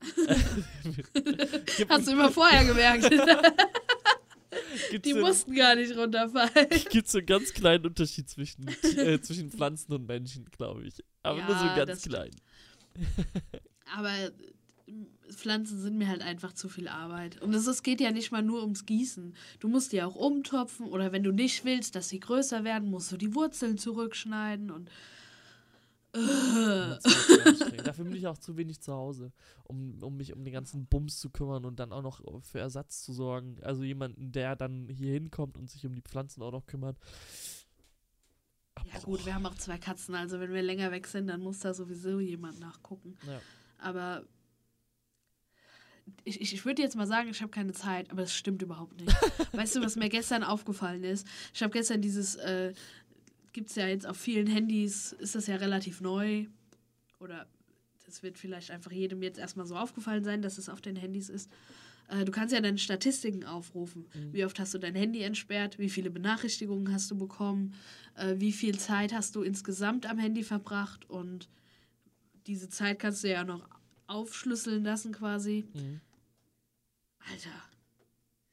Hast 1.88 2.06
du 2.06 2.12
immer 2.12 2.30
vorher 2.30 2.64
gemerkt. 2.64 3.10
Die 5.04 5.12
so- 5.12 5.20
mussten 5.20 5.54
gar 5.56 5.74
nicht 5.74 5.96
runterfallen. 5.96 6.68
gibt 6.90 7.08
so 7.08 7.18
einen 7.18 7.26
ganz 7.26 7.52
kleinen 7.52 7.84
Unterschied 7.86 8.28
zwischen, 8.28 8.68
äh, 8.68 9.20
zwischen 9.20 9.50
Pflanzen 9.50 9.92
und 9.92 10.06
Menschen, 10.06 10.44
glaube 10.46 10.84
ich. 10.84 11.02
Aber 11.22 11.42
nur 11.44 11.58
so 11.58 11.64
Ja, 11.66 11.84
ganz 11.84 12.02
klein. 12.02 12.30
Aber 13.96 14.12
Pflanzen 15.32 15.80
sind 15.80 15.98
mir 15.98 16.08
halt 16.08 16.22
einfach 16.22 16.52
zu 16.52 16.68
viel 16.68 16.88
Arbeit. 16.88 17.40
Und 17.42 17.54
es, 17.54 17.82
geht 17.82 18.00
ja 18.00 18.10
nicht 18.10 18.32
mal 18.32 18.42
nur 18.42 18.62
ums 18.62 18.86
Gießen. 18.86 19.34
Du 19.60 19.68
musst 19.68 19.92
die 19.92 20.02
auch 20.02 20.16
umtopfen 20.16 20.86
oder 20.86 21.12
wenn 21.12 21.22
du 21.22 21.32
nicht 21.32 21.64
willst, 21.64 21.94
dass 21.94 22.08
sie 22.08 22.20
größer 22.20 22.64
werden, 22.64 22.90
musst 22.90 23.12
du 23.12 23.16
die 23.16 23.34
Wurzeln 23.34 23.78
zurückschneiden 23.78 24.70
und 24.70 24.90
anstrengend. 26.12 27.86
Dafür 27.86 28.04
bin 28.04 28.16
ich 28.16 28.26
auch 28.26 28.38
zu 28.38 28.56
wenig 28.56 28.80
zu 28.80 28.92
Hause, 28.92 29.32
um, 29.64 30.02
um 30.02 30.16
mich 30.16 30.32
um 30.32 30.44
den 30.44 30.52
ganzen 30.52 30.86
Bums 30.86 31.18
zu 31.18 31.30
kümmern 31.30 31.64
und 31.64 31.78
dann 31.78 31.92
auch 31.92 32.02
noch 32.02 32.20
für 32.42 32.58
Ersatz 32.58 33.02
zu 33.02 33.12
sorgen. 33.12 33.56
Also 33.62 33.82
jemanden, 33.82 34.32
der 34.32 34.56
dann 34.56 34.88
hier 34.88 35.12
hinkommt 35.12 35.58
und 35.58 35.70
sich 35.70 35.86
um 35.86 35.94
die 35.94 36.02
Pflanzen 36.02 36.42
auch 36.42 36.52
noch 36.52 36.66
kümmert. 36.66 36.96
Ja 38.92 39.00
gut, 39.00 39.26
wir 39.26 39.34
haben 39.34 39.44
auch 39.44 39.56
zwei 39.56 39.76
Katzen, 39.76 40.14
also 40.14 40.40
wenn 40.40 40.52
wir 40.52 40.62
länger 40.62 40.92
weg 40.92 41.06
sind, 41.06 41.26
dann 41.26 41.40
muss 41.40 41.60
da 41.60 41.74
sowieso 41.74 42.20
jemand 42.20 42.60
nachgucken. 42.60 43.16
Ja. 43.26 43.40
Aber 43.78 44.24
ich, 46.24 46.40
ich, 46.40 46.52
ich 46.54 46.64
würde 46.64 46.82
jetzt 46.82 46.96
mal 46.96 47.06
sagen, 47.06 47.28
ich 47.30 47.40
habe 47.40 47.50
keine 47.50 47.72
Zeit, 47.72 48.10
aber 48.10 48.22
das 48.22 48.34
stimmt 48.34 48.62
überhaupt 48.62 49.00
nicht. 49.00 49.14
weißt 49.52 49.76
du, 49.76 49.82
was 49.82 49.96
mir 49.96 50.08
gestern 50.08 50.42
aufgefallen 50.42 51.04
ist? 51.04 51.26
Ich 51.54 51.62
habe 51.62 51.72
gestern 51.72 52.00
dieses, 52.00 52.36
äh, 52.36 52.72
gibt 53.52 53.70
es 53.70 53.76
ja 53.76 53.86
jetzt 53.86 54.06
auf 54.06 54.16
vielen 54.16 54.46
Handys, 54.46 55.12
ist 55.12 55.34
das 55.34 55.46
ja 55.46 55.56
relativ 55.56 56.00
neu. 56.00 56.46
Oder 57.20 57.46
das 58.04 58.22
wird 58.22 58.38
vielleicht 58.38 58.70
einfach 58.70 58.92
jedem 58.92 59.22
jetzt 59.22 59.38
erstmal 59.38 59.66
so 59.66 59.76
aufgefallen 59.76 60.24
sein, 60.24 60.42
dass 60.42 60.58
es 60.58 60.68
auf 60.68 60.80
den 60.80 60.96
Handys 60.96 61.28
ist. 61.28 61.50
Äh, 62.08 62.24
du 62.24 62.32
kannst 62.32 62.54
ja 62.54 62.60
deine 62.60 62.78
Statistiken 62.78 63.44
aufrufen. 63.44 64.06
Mhm. 64.14 64.32
Wie 64.32 64.44
oft 64.44 64.58
hast 64.58 64.74
du 64.74 64.78
dein 64.78 64.94
Handy 64.94 65.22
entsperrt? 65.22 65.78
Wie 65.78 65.90
viele 65.90 66.10
Benachrichtigungen 66.10 66.92
hast 66.92 67.10
du 67.10 67.16
bekommen? 67.16 67.74
Äh, 68.14 68.36
wie 68.38 68.52
viel 68.52 68.78
Zeit 68.78 69.12
hast 69.12 69.36
du 69.36 69.42
insgesamt 69.42 70.06
am 70.06 70.18
Handy 70.18 70.42
verbracht? 70.42 71.08
Und 71.08 71.48
diese 72.46 72.68
Zeit 72.68 72.98
kannst 72.98 73.24
du 73.24 73.28
ja 73.28 73.44
noch 73.44 73.68
aufschlüsseln 74.08 74.82
lassen 74.82 75.12
quasi. 75.12 75.68
Mhm. 75.72 76.00
Alter, 77.30 77.50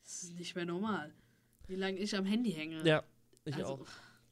das 0.04 0.24
ist 0.24 0.38
nicht 0.38 0.56
mehr 0.56 0.66
normal. 0.66 1.14
Wie 1.68 1.76
lange 1.76 1.98
ich 1.98 2.16
am 2.16 2.26
Handy 2.26 2.52
hänge. 2.52 2.86
Ja, 2.86 3.04
ich 3.46 3.56
also, 3.56 3.68
auch. 3.68 3.88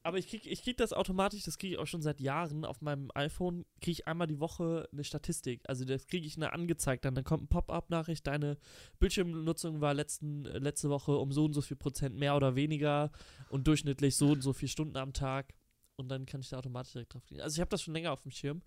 Aber 0.06 0.18
ich 0.18 0.28
krieg, 0.28 0.46
ich 0.46 0.62
krieg 0.62 0.76
das 0.76 0.92
automatisch, 0.92 1.44
das 1.44 1.58
kriege 1.58 1.76
ich 1.76 1.80
auch 1.80 1.88
schon 1.88 2.02
seit 2.02 2.20
Jahren. 2.20 2.66
Auf 2.66 2.82
meinem 2.82 3.10
iPhone 3.16 3.66
kriege 3.80 3.92
ich 3.92 4.08
einmal 4.08 4.28
die 4.28 4.42
Woche 4.42 4.90
eine 4.92 5.06
Statistik. 5.06 5.62
Also 5.66 5.86
das 5.86 6.08
kriege 6.08 6.28
ich 6.28 6.36
eine 6.36 6.52
angezeigt. 6.52 7.06
Dann, 7.06 7.16
dann 7.16 7.24
kommt 7.24 7.44
ein 7.44 7.48
Pop-up-Nachricht, 7.48 8.28
deine 8.28 8.58
Bildschirmnutzung 9.00 9.80
war 9.80 9.94
letzten, 9.94 10.44
letzte 10.44 10.90
Woche 10.90 11.16
um 11.16 11.32
so 11.32 11.46
und 11.46 11.54
so 11.54 11.62
viel 11.62 11.78
Prozent 11.78 12.18
mehr 12.18 12.36
oder 12.36 12.56
weniger 12.56 13.12
und 13.48 13.66
durchschnittlich 13.66 14.18
so 14.18 14.32
und 14.32 14.42
so 14.42 14.52
viele 14.52 14.70
Stunden 14.70 14.98
am 14.98 15.14
Tag. 15.14 15.54
Und 15.96 16.10
dann 16.10 16.26
kann 16.26 16.42
ich 16.42 16.50
da 16.50 16.58
automatisch 16.58 16.92
direkt 16.92 17.14
drauf 17.14 17.26
klicken. 17.26 17.42
Also 17.44 17.56
ich 17.56 17.62
habe 17.62 17.70
das 17.70 17.82
schon 17.82 17.94
länger 17.94 18.12
auf 18.12 18.24
dem 18.24 18.32
Schirm. 18.32 18.62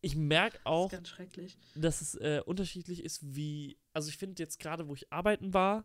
Ich 0.00 0.14
merke 0.16 0.58
Das 0.58 0.66
auch, 0.66 0.92
schrecklich. 1.04 1.58
dass 1.74 2.00
es 2.00 2.14
äh, 2.16 2.40
unterschiedlich 2.44 3.02
ist, 3.04 3.34
wie. 3.34 3.78
Also 3.92 4.08
ich 4.10 4.16
finde 4.16 4.42
jetzt 4.42 4.60
gerade, 4.60 4.88
wo 4.88 4.94
ich 4.94 5.12
arbeiten 5.12 5.54
war, 5.54 5.84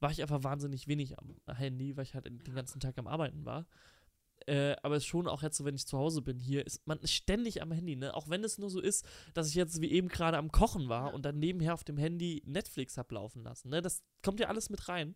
war 0.00 0.10
ich 0.10 0.20
einfach 0.20 0.42
wahnsinnig 0.42 0.88
wenig 0.88 1.16
am 1.18 1.36
Handy, 1.46 1.96
weil 1.96 2.04
ich 2.04 2.14
halt 2.14 2.26
den 2.26 2.42
ganzen 2.54 2.80
Tag 2.80 2.98
am 2.98 3.06
Arbeiten 3.06 3.44
war. 3.44 3.66
Äh, 4.46 4.74
aber 4.82 4.96
es 4.96 5.04
ist 5.04 5.08
schon 5.08 5.28
auch 5.28 5.44
jetzt 5.44 5.56
so, 5.56 5.64
wenn 5.64 5.76
ich 5.76 5.86
zu 5.86 5.96
Hause 5.96 6.20
bin, 6.22 6.40
hier 6.40 6.66
ist 6.66 6.84
man 6.86 6.98
ständig 7.06 7.62
am 7.62 7.70
Handy, 7.70 7.94
ne? 7.94 8.12
Auch 8.14 8.28
wenn 8.28 8.42
es 8.42 8.58
nur 8.58 8.70
so 8.70 8.80
ist, 8.80 9.06
dass 9.34 9.48
ich 9.48 9.54
jetzt 9.54 9.80
wie 9.80 9.92
eben 9.92 10.08
gerade 10.08 10.36
am 10.38 10.50
Kochen 10.50 10.88
war 10.88 11.14
und 11.14 11.24
dann 11.24 11.38
nebenher 11.38 11.74
auf 11.74 11.84
dem 11.84 11.96
Handy 11.96 12.42
Netflix 12.44 12.98
hab 12.98 13.12
laufen 13.12 13.44
lassen, 13.44 13.68
ne? 13.68 13.80
Das 13.80 14.02
kommt 14.22 14.40
ja 14.40 14.48
alles 14.48 14.68
mit 14.70 14.88
rein. 14.88 15.14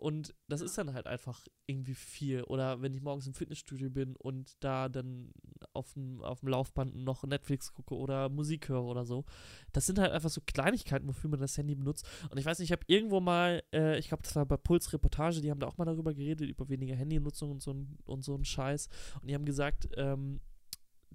Und 0.00 0.34
das 0.48 0.60
Ja. 0.60 0.66
ist 0.66 0.78
dann 0.78 0.94
halt 0.94 1.06
einfach 1.06 1.46
irgendwie 1.66 1.94
viel. 1.94 2.42
Oder 2.44 2.80
wenn 2.80 2.94
ich 2.94 3.02
morgens 3.02 3.26
im 3.26 3.34
Fitnessstudio 3.34 3.90
bin 3.90 4.16
und 4.16 4.56
da 4.60 4.88
dann 4.88 5.30
auf 5.74 5.92
dem, 5.92 6.22
auf 6.22 6.40
dem 6.40 6.48
Laufband 6.48 6.96
noch 6.96 7.22
Netflix 7.24 7.74
gucke 7.74 7.94
oder 7.94 8.30
Musik 8.30 8.70
höre 8.70 8.82
oder 8.84 9.04
so. 9.04 9.26
Das 9.72 9.84
sind 9.86 9.98
halt 9.98 10.12
einfach 10.12 10.30
so 10.30 10.40
Kleinigkeiten, 10.46 11.06
wofür 11.06 11.28
man 11.28 11.38
das 11.40 11.56
Handy 11.58 11.74
benutzt. 11.74 12.06
Und 12.30 12.38
ich 12.38 12.46
weiß 12.46 12.58
nicht, 12.58 12.68
ich 12.68 12.72
habe 12.72 12.84
irgendwo 12.86 13.20
mal, 13.20 13.62
äh, 13.74 13.98
ich 13.98 14.08
glaube, 14.08 14.22
das 14.22 14.34
war 14.36 14.46
bei 14.46 14.56
Puls 14.56 14.90
Reportage, 14.94 15.42
die 15.42 15.50
haben 15.50 15.60
da 15.60 15.66
auch 15.66 15.76
mal 15.76 15.84
darüber 15.84 16.14
geredet, 16.14 16.48
über 16.48 16.68
weniger 16.70 16.96
Handynutzung 16.96 17.50
und 17.50 17.60
so, 17.62 17.76
und 18.04 18.24
so 18.24 18.34
einen 18.34 18.46
Scheiß. 18.46 18.88
Und 19.20 19.28
die 19.28 19.34
haben 19.34 19.44
gesagt, 19.44 19.88
ähm, 19.96 20.40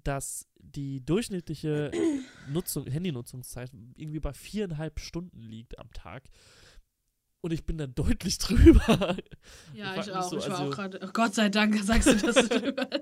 dass 0.04 0.46
die 0.60 1.04
durchschnittliche 1.04 1.90
Nutzung, 2.48 2.86
Handynutzungszeit 2.86 3.72
irgendwie 3.96 4.20
bei 4.20 4.32
viereinhalb 4.32 5.00
Stunden 5.00 5.40
liegt 5.42 5.78
am 5.80 5.90
Tag. 5.90 6.30
Und 7.42 7.52
ich 7.52 7.64
bin 7.64 7.78
da 7.78 7.86
deutlich 7.86 8.38
drüber. 8.38 9.16
Ja, 9.74 9.94
Ich 10.00 10.06
ich, 10.08 10.12
auch. 10.12 10.28
so, 10.30 10.38
ich 10.38 10.48
war 10.48 10.58
also- 10.60 10.70
auch 10.70 10.74
gerade. 10.74 11.00
Oh 11.02 11.10
Gott 11.12 11.34
sei 11.34 11.48
Dank 11.48 11.76
sagst 11.82 12.08
du 12.08 12.16
das 12.16 12.48
drüber. 12.48 12.88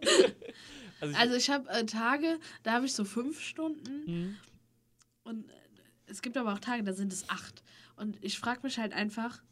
Also 1.00 1.12
ich, 1.12 1.18
Also 1.18 1.34
ich 1.34 1.50
habe 1.50 1.68
äh, 1.70 1.84
Tage, 1.86 2.38
da 2.62 2.72
habe 2.72 2.86
ich 2.86 2.94
so 2.94 3.04
fünf 3.04 3.40
Stunden 3.40 4.04
Mhm. 4.06 4.36
und 5.24 5.50
äh, 5.50 5.54
es 6.06 6.22
gibt 6.22 6.36
aber 6.36 6.52
auch 6.54 6.60
Tage, 6.60 6.82
da 6.84 6.92
sind 6.92 7.12
es 7.12 7.28
acht. 7.28 7.62
Und 7.96 8.16
ich 8.22 8.38
frage 8.38 8.60
mich 8.62 8.78
halt 8.78 8.92
einfach. 8.92 9.42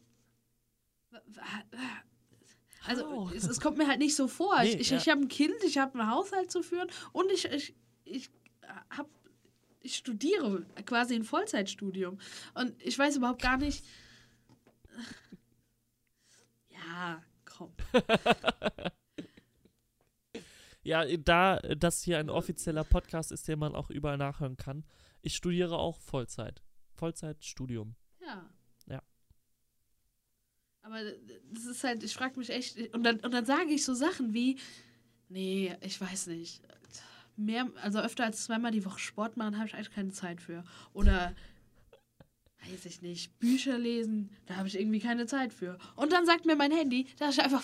wa- 1.11 1.21
Also 2.85 3.07
How? 3.09 3.33
es, 3.33 3.43
es 3.45 3.59
kommt 3.59 3.77
mir 3.77 3.87
halt 3.87 3.99
nicht 3.99 4.15
so 4.15 4.27
vor. 4.27 4.57
Nee, 4.61 4.69
ich 4.69 4.79
ich, 4.81 4.89
ja. 4.91 4.97
ich 4.97 5.09
habe 5.09 5.21
ein 5.21 5.27
Kind, 5.27 5.53
ich 5.65 5.77
habe 5.77 5.99
einen 5.99 6.09
Haushalt 6.09 6.49
zu 6.51 6.63
führen 6.63 6.87
und 7.11 7.29
ich, 7.31 7.45
ich, 7.45 7.75
ich 8.05 8.29
habe 8.89 9.09
ich 9.81 9.95
studiere 9.97 10.65
quasi 10.85 11.13
ein 11.13 11.23
Vollzeitstudium 11.25 12.17
und 12.53 12.73
ich 12.81 12.97
weiß 12.97 13.17
überhaupt 13.17 13.41
gar 13.41 13.57
nicht. 13.57 13.83
Ja, 16.69 17.23
komm. 17.45 17.73
Ja, 20.83 21.05
da 21.17 21.59
das 21.59 22.03
hier 22.03 22.19
ein 22.19 22.29
offizieller 22.29 22.83
Podcast 22.83 23.31
ist, 23.31 23.47
den 23.47 23.59
man 23.59 23.73
auch 23.73 23.89
überall 23.89 24.17
nachhören 24.17 24.57
kann. 24.57 24.83
Ich 25.21 25.35
studiere 25.35 25.77
auch 25.77 26.01
Vollzeit. 26.01 26.61
Vollzeitstudium. 26.95 27.95
Ja. 28.21 28.49
Ja. 28.87 29.01
Aber 30.81 30.99
das 31.51 31.65
ist 31.65 31.83
halt, 31.85 32.03
ich 32.03 32.13
frage 32.13 32.37
mich 32.37 32.49
echt, 32.49 32.93
und 32.93 33.03
dann, 33.03 33.21
und 33.21 33.33
dann 33.33 33.45
sage 33.45 33.69
ich 33.69 33.85
so 33.85 33.93
Sachen 33.93 34.33
wie, 34.33 34.59
nee, 35.29 35.73
ich 35.81 35.99
weiß 35.99 36.27
nicht. 36.27 36.61
Mehr, 37.37 37.71
also 37.81 37.99
öfter 37.99 38.25
als 38.25 38.43
zweimal 38.43 38.71
die 38.71 38.85
Woche 38.85 38.99
Sport 38.99 39.37
machen, 39.37 39.57
habe 39.57 39.67
ich 39.67 39.73
eigentlich 39.73 39.91
keine 39.91 40.11
Zeit 40.11 40.41
für. 40.41 40.65
Oder, 40.91 41.33
weiß 42.65 42.85
ich 42.85 43.01
nicht, 43.01 43.37
Bücher 43.39 43.77
lesen, 43.77 44.29
da 44.45 44.55
habe 44.55 44.67
ich 44.67 44.79
irgendwie 44.79 44.99
keine 44.99 45.25
Zeit 45.25 45.53
für. 45.53 45.77
Und 45.95 46.11
dann 46.11 46.25
sagt 46.25 46.45
mir 46.45 46.55
mein 46.55 46.71
Handy, 46.71 47.07
dass 47.19 47.35
ich 47.37 47.43
einfach 47.43 47.61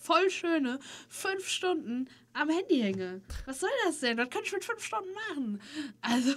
voll 0.00 0.30
schöne 0.30 0.78
fünf 1.08 1.46
Stunden 1.48 2.08
am 2.32 2.48
Handy 2.48 2.80
hänge. 2.80 3.20
Was 3.46 3.60
soll 3.60 3.70
das 3.84 4.00
denn? 4.00 4.16
Was 4.18 4.30
kann 4.30 4.42
ich 4.44 4.52
mit 4.52 4.64
fünf 4.64 4.82
Stunden 4.84 5.10
machen? 5.28 5.60
Also, 6.00 6.32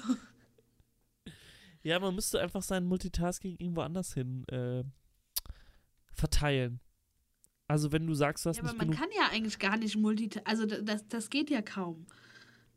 Ja, 1.84 2.00
man 2.00 2.16
müsste 2.16 2.42
einfach 2.42 2.64
sein 2.64 2.86
Multitasking 2.86 3.56
irgendwo 3.60 3.82
anders 3.82 4.14
hin 4.14 4.46
äh, 4.50 4.84
verteilen. 6.14 6.80
Also 7.68 7.92
wenn 7.92 8.06
du 8.06 8.14
sagst, 8.14 8.46
du 8.46 8.50
hast 8.50 8.58
ja, 8.58 8.64
aber 8.64 8.74
man 8.74 8.88
genug. 8.90 9.00
kann 9.00 9.10
ja 9.18 9.28
eigentlich 9.32 9.58
gar 9.58 9.78
nicht 9.78 9.96
multitasken. 9.96 10.48
Also 10.48 10.66
da- 10.66 10.82
das, 10.82 11.08
das 11.08 11.30
geht 11.30 11.50
ja 11.50 11.62
kaum. 11.62 12.06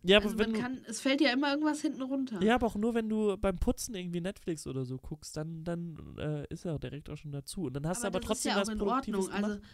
Ja, 0.03 0.19
aber 0.19 0.27
also 0.27 0.39
wenn 0.39 0.53
man 0.53 0.61
du, 0.61 0.67
kann, 0.67 0.81
es 0.87 1.01
fällt 1.01 1.21
ja 1.21 1.33
immer 1.33 1.51
irgendwas 1.51 1.81
hinten 1.81 2.03
runter. 2.03 2.43
ja, 2.43 2.55
aber 2.55 2.67
auch 2.67 2.77
nur 2.77 2.95
wenn 2.95 3.09
du 3.09 3.37
beim 3.37 3.59
Putzen 3.59 3.95
irgendwie 3.95 4.21
Netflix 4.21 4.67
oder 4.67 4.85
so 4.85 4.97
guckst, 4.99 5.37
dann, 5.37 5.65
dann 5.65 5.97
äh, 6.19 6.47
ist 6.53 6.65
er 6.65 6.79
direkt 6.79 7.11
auch 7.11 7.17
schon 7.17 7.33
dazu. 7.33 7.63
Und 7.65 7.75
dann 7.75 7.87
hast 7.87 8.03
du 8.03 8.07
aber 8.07 8.21
das 8.21 8.29
trotzdem 8.29 8.51
ist 8.51 8.55
ja 8.55 8.61
was 8.61 8.69
auch 8.69 8.73
in 8.73 8.79
Produktives 8.79 9.27
Ordnung. 9.27 9.35
Also 9.35 9.57
gemacht. 9.57 9.71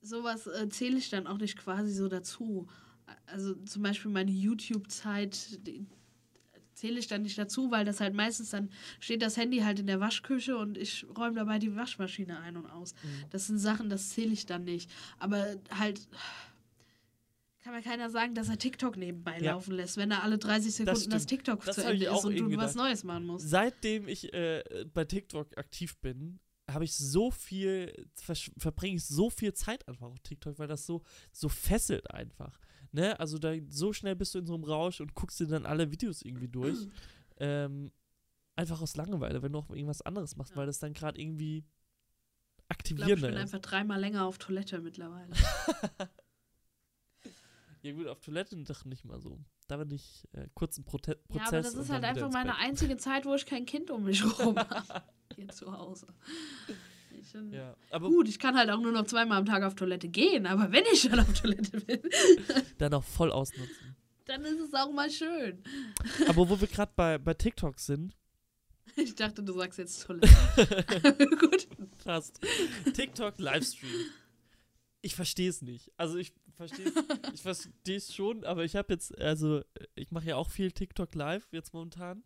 sowas 0.00 0.46
äh, 0.46 0.68
zähle 0.68 0.98
ich 0.98 1.10
dann 1.10 1.26
auch 1.26 1.38
nicht 1.38 1.56
quasi 1.56 1.92
so 1.92 2.08
dazu. 2.08 2.68
Also 3.26 3.54
zum 3.54 3.82
Beispiel 3.82 4.10
meine 4.10 4.30
YouTube-Zeit 4.30 5.60
zähle 6.78 7.00
ich 7.00 7.08
dann 7.08 7.22
nicht 7.22 7.36
dazu, 7.36 7.70
weil 7.70 7.84
das 7.84 8.00
halt 8.00 8.14
meistens 8.14 8.50
dann 8.50 8.70
steht 9.00 9.22
das 9.22 9.36
Handy 9.36 9.58
halt 9.58 9.80
in 9.80 9.86
der 9.86 9.98
Waschküche 9.98 10.56
und 10.56 10.78
ich 10.78 11.04
räume 11.16 11.34
dabei 11.34 11.58
die 11.58 11.74
Waschmaschine 11.74 12.38
ein 12.38 12.56
und 12.56 12.66
aus. 12.66 12.94
Mhm. 12.94 13.24
Das 13.30 13.48
sind 13.48 13.58
Sachen, 13.58 13.90
das 13.90 14.10
zähle 14.10 14.32
ich 14.32 14.46
dann 14.46 14.64
nicht. 14.64 14.88
Aber 15.18 15.56
halt 15.76 16.06
kann 17.68 17.76
mir 17.76 17.82
keiner 17.82 18.08
sagen, 18.10 18.34
dass 18.34 18.48
er 18.48 18.58
TikTok 18.58 18.96
nebenbei 18.96 19.38
Ja. 19.40 19.52
laufen 19.52 19.74
lässt, 19.74 19.96
wenn 19.98 20.10
er 20.10 20.22
alle 20.22 20.38
30 20.38 20.74
Sekunden 20.74 21.10
das, 21.10 21.22
stimmt. 21.24 21.28
TikTok 21.28 21.64
Das 21.64 21.74
zu 21.76 21.82
ich 21.82 21.86
Ende 21.88 22.06
ist 22.06 22.24
und 22.24 22.36
du 22.36 22.56
was. 22.56 22.74
Neues 22.74 23.04
machen 23.04 23.26
musst. 23.26 23.48
Seitdem 23.48 24.08
ich 24.08 24.32
äh, 24.32 24.86
bei 24.94 25.04
TikTok 25.04 25.56
aktiv 25.58 25.98
bin, 25.98 26.40
habe 26.70 26.84
ich 26.84 26.94
so 26.96 27.30
viel, 27.30 28.06
verbringe 28.58 28.96
ich 28.96 29.04
so 29.06 29.30
viel 29.30 29.52
Zeit 29.54 29.86
einfach 29.88 30.06
auf 30.06 30.18
TikTok, 30.20 30.58
weil 30.58 30.68
das 30.68 30.84
so, 30.86 31.02
so 31.32 31.48
fesselt 31.48 32.10
einfach. 32.10 32.58
Ne? 32.92 33.18
Also 33.20 33.38
da 33.38 33.52
so 33.68 33.92
schnell 33.92 34.16
bist 34.16 34.34
du 34.34 34.38
in 34.38 34.46
so 34.46 34.54
einem 34.54 34.64
Rausch 34.64 35.00
und 35.00 35.14
guckst 35.14 35.38
dir 35.40 35.46
dann 35.46 35.66
alle 35.66 35.90
Videos 35.90 36.22
irgendwie 36.22 36.48
durch. 36.48 36.76
ähm, 37.38 37.90
einfach 38.56 38.80
aus 38.80 38.96
Langeweile, 38.96 39.42
wenn 39.42 39.52
du 39.52 39.58
auch 39.58 39.70
irgendwas 39.70 40.02
anderes 40.02 40.36
machst, 40.36 40.52
Ja. 40.52 40.56
weil 40.56 40.66
das 40.66 40.78
dann 40.78 40.92
gerade 40.94 41.20
irgendwie 41.20 41.58
Ich 41.58 41.64
glaube, 41.64 42.66
ich 42.68 42.68
aktivierender 42.70 43.28
bin 43.28 43.36
ist. 43.36 43.40
einfach 43.42 43.60
dreimal 43.60 44.00
länger 44.00 44.24
auf 44.24 44.38
Toilette 44.38 44.80
mittlerweile. 44.80 45.28
Ja 47.82 47.92
gut, 47.92 48.06
auf 48.08 48.20
Toilette 48.20 48.56
doch 48.56 48.84
nicht 48.84 49.04
mal 49.04 49.20
so. 49.20 49.38
Da 49.68 49.76
bin 49.76 49.90
ich 49.90 50.26
äh, 50.32 50.46
kurzen 50.54 50.84
Prote 50.84 51.16
Prozess. 51.28 51.40
Ja, 51.52 51.58
aber 51.58 51.62
das 51.62 51.74
ist 51.74 51.90
halt 51.90 52.04
einfach 52.04 52.30
meine 52.32 52.56
einzige 52.56 52.96
Zeit, 52.96 53.26
wo 53.26 53.34
ich 53.34 53.46
kein 53.46 53.66
Kind 53.66 53.90
um 53.90 54.04
mich 54.04 54.24
rum 54.38 54.56
habe. 54.58 55.02
Hier 55.36 55.48
zu 55.48 55.72
Hause. 55.72 56.06
Ich, 57.20 57.34
ähm, 57.34 57.52
Ja, 57.52 57.76
Gut, 57.98 58.28
ich 58.28 58.38
kann 58.38 58.56
halt 58.56 58.70
auch 58.70 58.80
nur 58.80 58.92
noch 58.92 59.04
zweimal 59.04 59.38
am 59.38 59.46
Tag 59.46 59.62
auf 59.62 59.74
Toilette 59.74 60.08
gehen, 60.08 60.46
aber 60.46 60.72
wenn 60.72 60.84
ich 60.92 61.02
schon 61.02 61.18
auf 61.20 61.32
Toilette 61.34 61.80
bin, 61.80 62.00
dann 62.78 62.94
auch 62.94 63.04
voll 63.04 63.30
ausnutzen. 63.30 63.96
dann 64.24 64.44
ist 64.44 64.60
es 64.60 64.74
auch 64.74 64.90
mal 64.92 65.10
schön. 65.10 65.62
aber 66.28 66.48
wo 66.48 66.60
wir 66.60 66.68
gerade 66.68 66.92
bei, 66.96 67.18
bei 67.18 67.34
TikTok 67.34 67.78
sind, 67.78 68.16
Ich 68.96 69.14
dachte, 69.14 69.42
du 69.42 69.52
sagst 69.52 69.78
jetzt 69.78 70.04
Toilette. 70.04 70.28
Gut. 71.38 71.68
Fast. 72.02 72.40
TikTok 72.94 73.38
Livestream. 73.38 73.90
Ich 75.02 75.14
verstehe 75.14 75.48
es 75.50 75.62
nicht. 75.62 75.92
Also 75.96 76.16
ich 76.18 76.32
verstehe 76.58 76.92
ich 77.32 77.40
verstehe 77.42 77.96
es 77.96 78.14
schon, 78.14 78.44
aber 78.44 78.64
ich 78.64 78.76
habe 78.76 78.92
jetzt, 78.92 79.16
also 79.18 79.62
ich 79.94 80.10
mache 80.10 80.26
ja 80.26 80.36
auch 80.36 80.50
viel 80.50 80.70
TikTok 80.72 81.14
live 81.14 81.48
jetzt 81.52 81.72
momentan. 81.72 82.22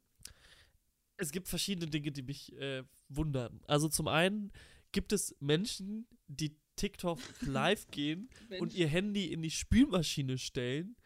Es 1.17 1.31
gibt 1.31 1.49
verschiedene 1.49 1.89
Dinge, 1.89 2.11
die 2.11 2.23
mich 2.23 2.53
äh, 2.57 2.83
wundern. 3.09 3.61
Also 3.69 3.89
zum 3.89 4.09
einen 4.09 4.51
gibt 4.91 5.13
es 5.13 5.37
Menschen, 5.39 6.09
die 6.27 6.57
TikTok 6.77 7.21
live 7.43 7.87
gehen 7.93 8.29
und 8.59 8.75
ihr 8.75 8.89
Handy 8.89 9.33
in 9.33 9.43
die 9.43 9.51
Spülmaschine 9.51 10.39
stellen 10.39 10.97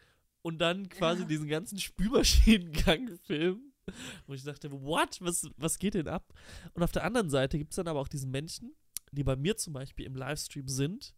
und 0.42 0.58
dann 0.58 0.88
quasi 0.88 1.22
Ja. 1.22 1.28
diesen 1.28 1.48
ganzen 1.48 1.78
Spülmaschinengang 1.78 3.18
filmen. 3.24 3.72
Wo 4.26 4.34
ich 4.34 4.42
dachte, 4.42 4.70
what? 4.72 5.18
Was, 5.20 5.48
was 5.56 5.78
geht 5.78 5.94
denn 5.94 6.08
ab? 6.08 6.32
Und 6.74 6.82
auf 6.82 6.92
der 6.92 7.04
anderen 7.04 7.30
Seite 7.30 7.58
gibt 7.58 7.70
es 7.72 7.76
dann 7.76 7.86
aber 7.88 8.00
auch 8.00 8.08
diesen 8.08 8.30
Menschen, 8.30 8.74
die 9.12 9.22
bei 9.22 9.36
mir 9.36 9.56
zum 9.56 9.72
Beispiel 9.74 10.06
im 10.06 10.16
Livestream 10.16 10.66
sind. 10.68 11.14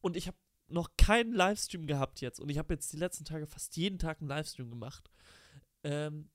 Und 0.00 0.16
ich 0.16 0.26
habe 0.26 0.36
noch 0.74 0.90
keinen 0.98 1.32
Livestream 1.32 1.86
gehabt 1.86 2.20
jetzt. 2.20 2.40
Und 2.40 2.50
ich 2.50 2.58
habe 2.58 2.74
jetzt 2.74 2.92
die 2.92 2.98
letzten 2.98 3.24
Tage 3.24 3.46
fast 3.46 3.76
jeden 3.76 3.98
Tag 3.98 4.20
einen 4.20 4.28
Livestream 4.28 4.68
gemacht. 4.68 5.10
Ähm, 5.82 6.28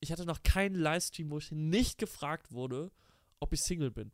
ich 0.00 0.10
hatte 0.10 0.24
noch 0.24 0.42
keinen 0.42 0.74
Livestream, 0.74 1.30
wo 1.30 1.38
ich 1.38 1.52
nicht 1.52 1.98
gefragt 1.98 2.52
wurde, 2.52 2.90
ob 3.40 3.52
ich 3.52 3.60
Single 3.60 3.90
bin. 3.90 4.12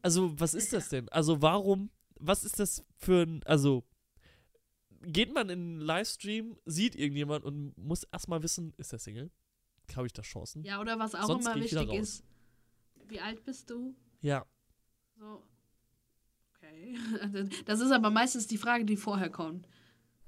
Also, 0.00 0.38
was 0.40 0.54
ist 0.54 0.72
das 0.72 0.88
denn? 0.88 1.08
Also, 1.10 1.42
warum, 1.42 1.90
was 2.18 2.44
ist 2.44 2.58
das 2.58 2.84
für 2.96 3.22
ein, 3.22 3.42
also, 3.44 3.84
geht 5.02 5.32
man 5.32 5.50
in 5.50 5.58
einen 5.58 5.80
Livestream, 5.80 6.56
sieht 6.64 6.94
irgendjemand 6.94 7.44
und 7.44 7.76
muss 7.76 8.04
erstmal 8.04 8.42
wissen, 8.42 8.72
ist 8.78 8.92
er 8.92 8.98
Single? 8.98 9.30
Habe 9.94 10.06
ich 10.06 10.12
da 10.12 10.22
Chancen? 10.22 10.64
Ja, 10.64 10.80
oder 10.80 10.98
was 10.98 11.14
auch 11.14 11.26
Sonst 11.26 11.46
immer 11.46 11.56
wichtig 11.56 11.92
ist. 11.92 12.24
Wie 13.08 13.20
alt 13.20 13.44
bist 13.44 13.68
du? 13.70 13.94
Ja. 14.20 14.46
So. 15.16 15.42
Okay. 16.72 17.48
Das 17.66 17.80
ist 17.80 17.90
aber 17.90 18.10
meistens 18.10 18.46
die 18.46 18.58
Frage, 18.58 18.84
die 18.84 18.96
vorher 18.96 19.30
kommt. 19.30 19.66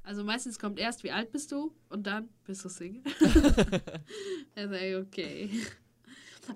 Also 0.02 0.22
meistens 0.22 0.58
kommt 0.58 0.78
erst, 0.78 1.02
wie 1.02 1.10
alt 1.10 1.32
bist 1.32 1.50
du? 1.50 1.72
Und 1.88 2.06
dann 2.06 2.28
bist 2.44 2.64
du 2.64 2.68
Single. 2.68 3.02
also, 4.54 4.98
okay. 5.00 5.50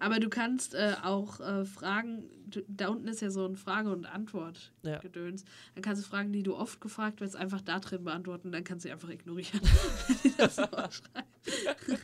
Aber 0.00 0.20
du 0.20 0.28
kannst 0.28 0.74
äh, 0.74 0.94
auch 1.02 1.40
äh, 1.40 1.64
Fragen, 1.64 2.24
du, 2.46 2.62
da 2.68 2.88
unten 2.88 3.08
ist 3.08 3.22
ja 3.22 3.30
so 3.30 3.46
ein 3.46 3.56
Frage- 3.56 3.90
und 3.90 4.04
Antwort-Gedöns. 4.04 5.44
Dann 5.74 5.82
kannst 5.82 6.02
du 6.02 6.06
Fragen, 6.06 6.32
die 6.32 6.42
du 6.42 6.56
oft 6.56 6.80
gefragt 6.82 7.22
wirst, 7.22 7.36
einfach 7.36 7.62
da 7.62 7.78
drin 7.78 8.04
beantworten. 8.04 8.52
Dann 8.52 8.64
kannst 8.64 8.84
du 8.84 8.88
sie 8.88 8.92
einfach 8.92 9.08
ignorieren. 9.08 9.60
wenn 10.08 10.16
die 10.24 10.36
das 10.36 10.56
so 10.56 10.64
schreiben. 10.64 12.02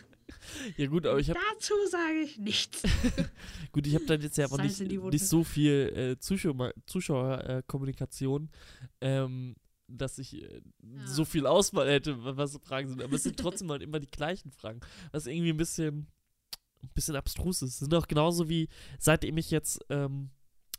Ja, 0.76 0.86
gut, 0.86 1.06
aber 1.06 1.18
ich 1.20 1.30
habe 1.30 1.38
Dazu 1.54 1.74
sage 1.90 2.20
ich 2.20 2.38
nichts. 2.38 2.82
Gut, 3.72 3.86
ich 3.86 3.94
habe 3.94 4.04
dann 4.06 4.20
jetzt 4.20 4.36
ja 4.38 4.44
aber 4.46 4.62
nicht, 4.62 4.80
nicht 4.80 5.26
so 5.26 5.42
viel 5.44 5.92
äh, 6.16 6.18
Zuschauer, 6.18 6.72
Zuschauerkommunikation, 6.86 7.58
äh, 7.58 7.62
Kommunikation, 7.66 8.50
ähm, 9.00 9.56
dass 9.88 10.18
ich 10.18 10.42
äh, 10.42 10.60
Ja. 10.82 11.06
so 11.06 11.24
viel 11.24 11.46
Auswahl 11.46 11.88
hätte, 11.90 12.22
wa- 12.24 12.36
was 12.36 12.52
so 12.52 12.58
Fragen 12.58 12.88
sind. 12.88 13.02
Aber 13.02 13.14
es 13.14 13.22
sind 13.24 13.38
trotzdem 13.38 13.70
halt 13.70 13.82
immer 13.82 14.00
die 14.00 14.10
gleichen 14.10 14.50
Fragen. 14.50 14.80
Was 15.12 15.26
irgendwie 15.26 15.50
ein 15.50 15.56
bisschen, 15.56 16.06
ein 16.82 16.90
bisschen 16.94 17.16
abstrus 17.16 17.62
ist. 17.62 17.74
Es 17.74 17.78
sind 17.80 17.94
auch 17.94 18.06
genauso 18.08 18.48
wie, 18.48 18.68
seitdem 18.98 19.36
ich 19.36 19.50
jetzt 19.50 19.80
ähm, 19.90 20.30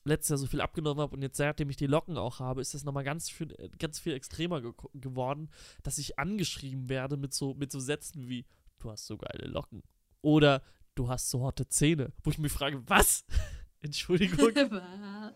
letztes 0.06 0.30
Jahr 0.30 0.38
so 0.38 0.48
viel 0.48 0.62
abgenommen 0.62 1.02
habe 1.02 1.16
und 1.16 1.22
jetzt 1.22 1.38
seitdem 1.38 1.70
ich 1.70 1.78
die 1.78 1.88
Locken 1.88 2.18
auch 2.18 2.40
habe, 2.40 2.62
ist 2.62 2.74
das 2.74 2.84
nochmal 2.84 3.04
ganz 3.04 3.30
viel, 3.30 3.52
äh, 3.60 3.70
ganz 3.80 4.00
viel 4.00 4.14
extremer 4.14 4.62
ge 4.62 4.72
geworden, 4.94 5.50
dass 5.84 5.98
ich 5.98 6.18
angeschrieben 6.20 6.90
werde 6.90 7.18
mit 7.18 7.34
so, 7.34 7.54
mit 7.56 7.72
so 7.72 7.80
Sätzen 7.80 8.28
wie, 8.30 8.46
du 8.86 8.92
hast 8.92 9.08
so 9.08 9.18
geile 9.18 9.48
Locken. 9.48 9.82
Oder 10.22 10.62
du 10.94 11.10
hast 11.10 11.30
so 11.30 11.44
harte 11.44 11.68
Zähne. 11.68 12.14
Wo 12.24 12.30
ich 12.30 12.38
mich 12.38 12.52
frage, 12.52 12.82
was? 12.88 13.26
Entschuldigung, 13.82 14.56
Was? 14.72 15.34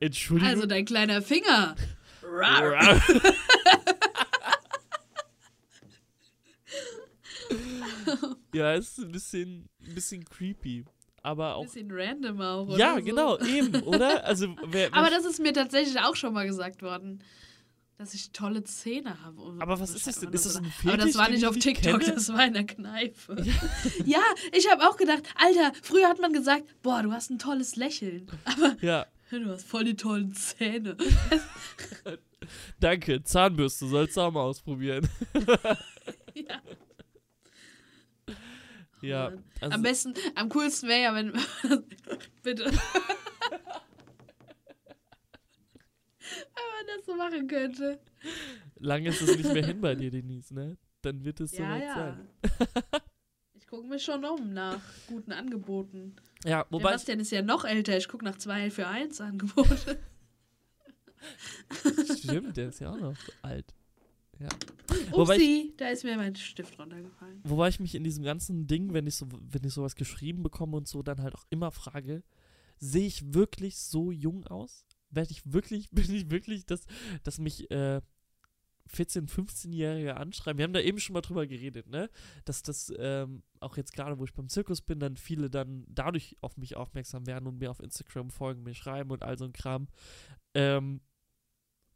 Entschuldigung. 0.00 0.50
Also 0.50 0.66
dein 0.66 0.84
kleiner 0.84 1.22
Finger. 1.22 1.76
ja, 8.52 8.74
ist 8.74 8.98
ein 8.98 9.12
bisschen, 9.12 9.68
ein 9.80 9.94
bisschen 9.94 10.24
creepy. 10.24 10.84
Aber 11.22 11.54
auch. 11.56 11.64
Bisschen 11.64 11.90
random 11.90 12.40
auch. 12.40 12.76
Ja, 12.76 12.96
so. 12.96 13.04
genau, 13.04 13.38
eben, 13.40 13.82
oder? 13.82 14.24
Also, 14.24 14.56
wer, 14.66 14.92
Aber 14.94 15.10
das 15.10 15.24
ist 15.24 15.40
mir 15.40 15.52
tatsächlich 15.52 16.00
auch 16.00 16.16
schon 16.16 16.32
mal 16.32 16.46
gesagt 16.46 16.82
worden, 16.82 17.22
dass 17.98 18.12
ich 18.12 18.30
tolle 18.32 18.62
Zähne 18.64 19.22
habe. 19.22 19.56
Aber 19.58 19.80
was 19.80 19.90
ist 19.90 20.06
das 20.06 20.20
denn? 20.20 20.32
Ist 20.32 20.44
das 20.44 20.56
ein 20.56 20.66
Aber 20.84 20.96
das 20.96 21.06
Fetisch, 21.06 21.16
war 21.16 21.28
nicht 21.30 21.38
ich 21.38 21.46
auf 21.46 21.56
TikTok, 21.56 22.00
kenne? 22.00 22.14
das 22.14 22.28
war 22.28 22.44
in 22.46 22.52
der 22.52 22.66
Kneipe. 22.66 23.44
Ja, 24.04 24.20
ich 24.52 24.70
habe 24.70 24.86
auch 24.88 24.96
gedacht, 24.96 25.22
Alter, 25.36 25.72
früher 25.82 26.08
hat 26.08 26.20
man 26.20 26.32
gesagt, 26.32 26.64
boah, 26.82 27.02
du 27.02 27.12
hast 27.12 27.30
ein 27.30 27.38
tolles 27.38 27.76
Lächeln. 27.76 28.26
Aber 28.44 28.76
ja, 28.82 29.06
du 29.30 29.48
hast 29.48 29.66
voll 29.66 29.84
die 29.84 29.96
tollen 29.96 30.34
Zähne. 30.34 30.96
danke. 32.80 33.22
Zahnbürste 33.22 33.86
sollst 33.86 34.16
du 34.16 34.20
auch 34.20 34.32
mal 34.32 34.42
ausprobieren. 34.42 35.08
ja. 36.34 36.60
ja, 39.00 39.30
Mann. 39.30 39.44
also, 39.60 39.74
am 39.74 39.82
besten, 39.82 40.14
am 40.34 40.48
coolsten 40.50 40.88
wäre 40.88 41.02
ja, 41.02 41.14
wenn. 41.14 41.32
Bitte. 42.42 42.70
Wenn 46.54 46.86
man 46.86 46.96
das 46.96 47.06
so 47.06 47.14
machen 47.14 47.46
könnte. 47.48 47.98
lange 48.78 49.08
ist 49.10 49.22
es 49.22 49.36
nicht 49.36 49.52
mehr 49.52 49.64
hin 49.66 49.80
bei 49.80 49.94
dir, 49.94 50.10
Denise, 50.10 50.52
ne? 50.54 50.76
Dann 51.02 51.24
wird 51.24 51.40
es 51.40 51.52
Ja, 51.52 51.58
soweit 51.66 51.82
ja. 51.82 51.94
sein. 51.94 52.28
Ich 53.54 53.66
gucke 53.66 53.86
mir 53.86 53.98
schon 53.98 54.24
um 54.24 54.52
nach 54.52 54.80
guten 55.08 55.32
Angeboten. 55.32 56.16
Ja, 56.44 56.66
Wobei 56.70 56.90
Sebastian 56.90 57.20
ist 57.20 57.32
ja 57.32 57.42
noch 57.42 57.64
älter. 57.64 57.96
Ich 57.96 58.08
gucke 58.08 58.24
nach 58.24 58.36
2 58.36 58.70
für 58.70 58.86
1 58.86 59.20
Angebote. 59.20 59.98
stimmt, 62.16 62.56
der 62.56 62.68
ist 62.68 62.80
ja 62.80 62.90
auch 62.92 63.00
noch 63.00 63.16
alt. 63.42 63.74
Ja. 64.38 64.48
Wobei 65.10 65.36
ich, 65.36 65.42
Upsi, 65.42 65.74
da 65.78 65.88
ist 65.88 66.04
mir 66.04 66.16
mein 66.16 66.36
Stift 66.36 66.78
runtergefallen. 66.78 67.40
wobei 67.44 67.68
ich 67.68 67.80
mich 67.80 67.94
in 67.94 68.04
diesem 68.04 68.22
ganzen 68.22 68.66
Ding, 68.66 68.92
wenn 68.92 69.06
ich 69.06 69.16
so, 69.16 69.26
wenn 69.30 69.64
ich 69.64 69.72
sowas 69.72 69.94
geschrieben 69.96 70.42
bekomme 70.42 70.76
und 70.76 70.86
so, 70.86 71.02
dann 71.02 71.22
halt 71.22 71.34
auch 71.34 71.44
immer 71.50 71.72
frage, 71.72 72.22
sehe 72.78 73.06
ich 73.06 73.34
wirklich 73.34 73.78
so 73.78 74.12
jung 74.12 74.46
aus? 74.46 74.85
Werde 75.10 75.30
ich 75.30 75.52
wirklich, 75.52 75.90
bin 75.92 76.12
ich 76.14 76.30
wirklich, 76.30 76.66
dass, 76.66 76.86
dass 77.22 77.38
mich 77.38 77.70
äh, 77.70 78.00
14-, 78.92 79.28
15-Jährige 79.28 80.16
anschreiben? 80.16 80.58
Wir 80.58 80.64
haben 80.64 80.72
da 80.72 80.80
eben 80.80 80.98
schon 80.98 81.14
mal 81.14 81.20
drüber 81.20 81.46
geredet, 81.46 81.88
ne? 81.88 82.10
Dass 82.44 82.62
das 82.62 82.92
ähm, 82.98 83.42
auch 83.60 83.76
jetzt 83.76 83.92
gerade, 83.92 84.18
wo 84.18 84.24
ich 84.24 84.34
beim 84.34 84.48
Zirkus 84.48 84.80
bin, 84.80 85.00
dann 85.00 85.16
viele 85.16 85.50
dann 85.50 85.84
dadurch 85.88 86.36
auf 86.40 86.56
mich 86.56 86.76
aufmerksam 86.76 87.26
werden 87.26 87.46
und 87.46 87.58
mir 87.58 87.70
auf 87.70 87.80
Instagram 87.80 88.30
folgen, 88.30 88.62
mir 88.62 88.74
schreiben 88.74 89.10
und 89.10 89.22
all 89.22 89.38
so 89.38 89.44
ein 89.44 89.52
Kram. 89.52 89.88
Ähm, 90.54 91.00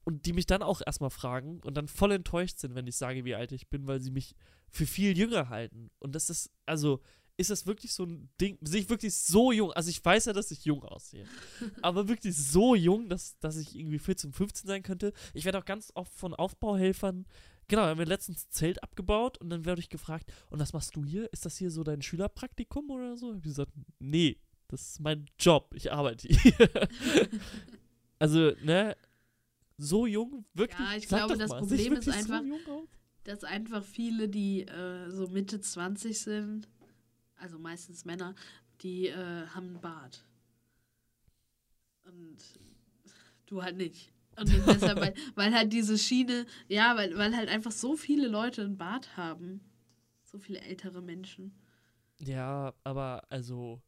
und 0.05 0.27
die 0.27 0.33
mich 0.33 0.47
dann 0.47 0.63
auch 0.63 0.81
erstmal 0.85 1.11
fragen 1.11 1.61
und 1.61 1.77
dann 1.77 1.87
voll 1.87 2.13
enttäuscht 2.13 2.59
sind, 2.59 2.75
wenn 2.75 2.87
ich 2.87 2.97
sage, 2.97 3.25
wie 3.25 3.35
alt 3.35 3.53
ich 3.53 3.69
bin, 3.69 3.87
weil 3.87 4.01
sie 4.01 4.11
mich 4.11 4.35
für 4.69 4.87
viel 4.87 5.17
jünger 5.17 5.49
halten. 5.51 5.91
Und 5.99 6.15
das 6.15 6.31
ist, 6.31 6.51
also, 6.67 7.01
ist 7.41 7.51
das 7.51 7.67
wirklich 7.67 7.95
so 7.95 8.05
ein 8.05 8.29
Ding, 8.41 8.59
sehe 8.61 8.83
ich 8.83 8.91
wirklich 8.91 9.15
so 9.15 9.51
jung, 9.51 9.73
also 9.73 9.89
ich 9.89 10.05
weiß 10.05 10.27
ja, 10.27 10.33
dass 10.35 10.51
ich 10.51 10.65
jung 10.67 10.85
aussehe, 10.85 11.25
aber 11.83 12.07
wirklich 12.07 12.37
so 12.37 12.75
jung, 12.75 13.09
dass, 13.09 13.39
dass 13.39 13.57
ich 13.57 13.75
irgendwie 13.75 13.99
14, 13.99 14.33
15 14.33 14.69
sein 14.69 14.83
könnte. 14.83 15.13
Ich 15.33 15.47
werde 15.47 15.59
auch 15.59 15.65
ganz 15.65 15.91
oft 15.95 16.13
von 16.13 16.35
Aufbauhelfern, 16.35 17.27
genau, 17.67 17.83
haben 17.83 17.99
wir 17.99 18.07
letztens 18.07 18.45
ein 18.45 18.51
Zelt 18.51 18.83
abgebaut 18.83 19.39
und 19.39 19.49
dann 19.49 19.65
werde 19.65 19.81
ich 19.81 19.89
gefragt, 19.89 20.31
und 20.51 20.61
was 20.61 20.75
machst 20.75 20.95
du 20.97 21.05
hier? 21.05 21.33
Ist 21.33 21.47
das 21.47 21.57
hier 21.57 21.71
so 21.71 21.83
dein 21.83 22.03
Schülerpraktikum 22.03 22.91
oder 22.91 23.17
so? 23.17 23.31
Ich 23.31 23.37
habe 23.37 23.49
gesagt, 23.49 23.73
nee, 23.99 24.39
das 24.69 24.83
ist 24.83 25.01
mein 25.01 25.27
Job, 25.39 25.73
ich 25.75 25.91
arbeite 25.91 26.29
hier. 26.29 26.71
also, 28.19 28.53
ne, 28.63 28.97
so 29.79 30.07
jung, 30.07 30.45
wirklich. 30.53 30.79
Ja, 30.79 30.97
ich 30.97 31.09
glaube, 31.09 31.39
das 31.39 31.49
mal, 31.49 31.61
Problem 31.61 31.95
ist 31.95 32.05
so 32.05 32.11
einfach- 32.11 32.43
aus? 32.69 32.89
Dass 33.25 33.45
einfach 33.45 33.85
viele, 33.85 34.29
die 34.29 34.63
äh, 34.63 35.11
so 35.11 35.29
Mitte 35.29 35.61
20 35.61 36.19
sind, 36.19 36.69
also 37.41 37.59
meistens 37.59 38.05
Männer, 38.05 38.35
die 38.83 39.09
äh, 39.09 39.47
haben 39.49 39.69
einen 39.69 39.81
Bart. 39.81 40.25
Und 42.05 42.39
du 43.47 43.63
halt 43.63 43.77
nicht. 43.77 44.13
Und 44.39 44.49
deshalb, 44.67 45.01
weil, 45.01 45.15
weil 45.35 45.55
halt 45.55 45.73
diese 45.73 45.99
Schiene, 45.99 46.47
ja, 46.69 46.97
weil, 46.97 47.17
weil 47.17 47.37
halt 47.37 47.49
einfach 47.49 47.73
so 47.73 47.97
viele 47.97 48.29
Leute 48.29 48.63
einen 48.63 48.79
Bart 48.79 49.17
haben. 49.17 49.61
So 50.25 50.39
viele 50.39 50.61
ältere 50.61 51.03
Menschen. 51.03 51.53
Ja, 52.21 52.75
aber 52.85 53.25
also 53.31 53.83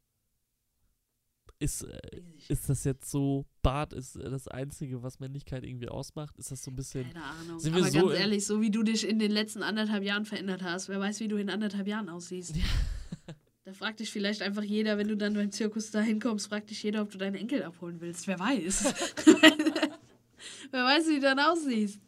ist, 1.62 1.82
äh, 1.82 2.22
ist 2.48 2.68
das 2.68 2.82
jetzt 2.84 3.10
so, 3.10 3.46
Bart 3.62 3.92
ist 3.92 4.16
äh, 4.16 4.28
das 4.28 4.48
Einzige, 4.48 5.02
was 5.02 5.20
Männlichkeit 5.20 5.64
irgendwie 5.64 5.88
ausmacht? 5.88 6.36
Ist 6.38 6.50
das 6.50 6.62
so 6.62 6.70
ein 6.70 6.76
bisschen. 6.76 7.04
Keine 7.12 7.24
Ahnung. 7.24 7.60
Sind 7.60 7.74
wir 7.74 7.82
Aber 7.82 7.90
so 7.90 8.06
ganz 8.08 8.18
ehrlich, 8.18 8.46
so 8.46 8.60
wie 8.60 8.70
du 8.70 8.82
dich 8.82 9.08
in 9.08 9.18
den 9.20 9.30
letzten 9.30 9.62
anderthalb 9.62 10.02
Jahren 10.02 10.24
verändert 10.24 10.62
hast, 10.62 10.88
wer 10.88 10.98
weiß, 10.98 11.20
wie 11.20 11.28
du 11.28 11.36
in 11.36 11.50
anderthalb 11.50 11.86
Jahren 11.86 12.08
aussiehst. 12.08 12.56
Da 13.72 13.78
fragt 13.78 14.00
dich 14.00 14.10
vielleicht 14.10 14.42
einfach 14.42 14.62
jeder, 14.62 14.98
wenn 14.98 15.08
du 15.08 15.16
dann 15.16 15.34
beim 15.34 15.50
Zirkus 15.50 15.90
da 15.90 16.00
hinkommst, 16.00 16.48
fragt 16.48 16.70
dich 16.70 16.82
jeder, 16.82 17.02
ob 17.02 17.10
du 17.10 17.18
deinen 17.18 17.36
Enkel 17.36 17.62
abholen 17.62 18.00
willst. 18.00 18.26
Wer 18.26 18.38
weiß. 18.38 18.84
wer 20.70 20.84
weiß, 20.84 21.08
wie 21.08 21.14
du 21.14 21.20
dann 21.20 21.38
aussiehst. 21.38 22.00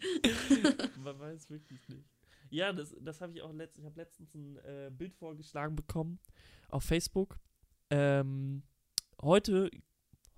Man 1.02 1.18
weiß 1.18 1.48
wirklich 1.50 1.88
nicht. 1.88 2.08
Ja, 2.50 2.72
das, 2.72 2.94
das 3.00 3.20
habe 3.20 3.32
ich 3.32 3.42
auch 3.42 3.52
letztens, 3.52 3.82
ich 3.82 3.86
habe 3.86 4.00
letztens 4.00 4.34
ein 4.34 4.56
äh, 4.58 4.90
Bild 4.90 5.14
vorgeschlagen 5.14 5.74
bekommen 5.74 6.20
auf 6.68 6.84
Facebook. 6.84 7.38
Ähm, 7.90 8.62
heute, 9.20 9.70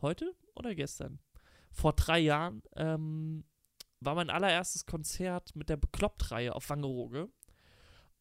heute 0.01 0.35
oder 0.55 0.75
gestern? 0.75 1.19
vor 1.77 1.93
drei 1.93 2.19
Jahren 2.19 2.62
ähm, 2.75 3.45
war 4.01 4.15
mein 4.15 4.31
allererstes 4.31 4.87
Konzert 4.87 5.55
mit 5.55 5.69
der 5.69 5.77
Bekloppt-Reihe 5.77 6.55
auf 6.55 6.71
Wangerooge. 6.71 7.29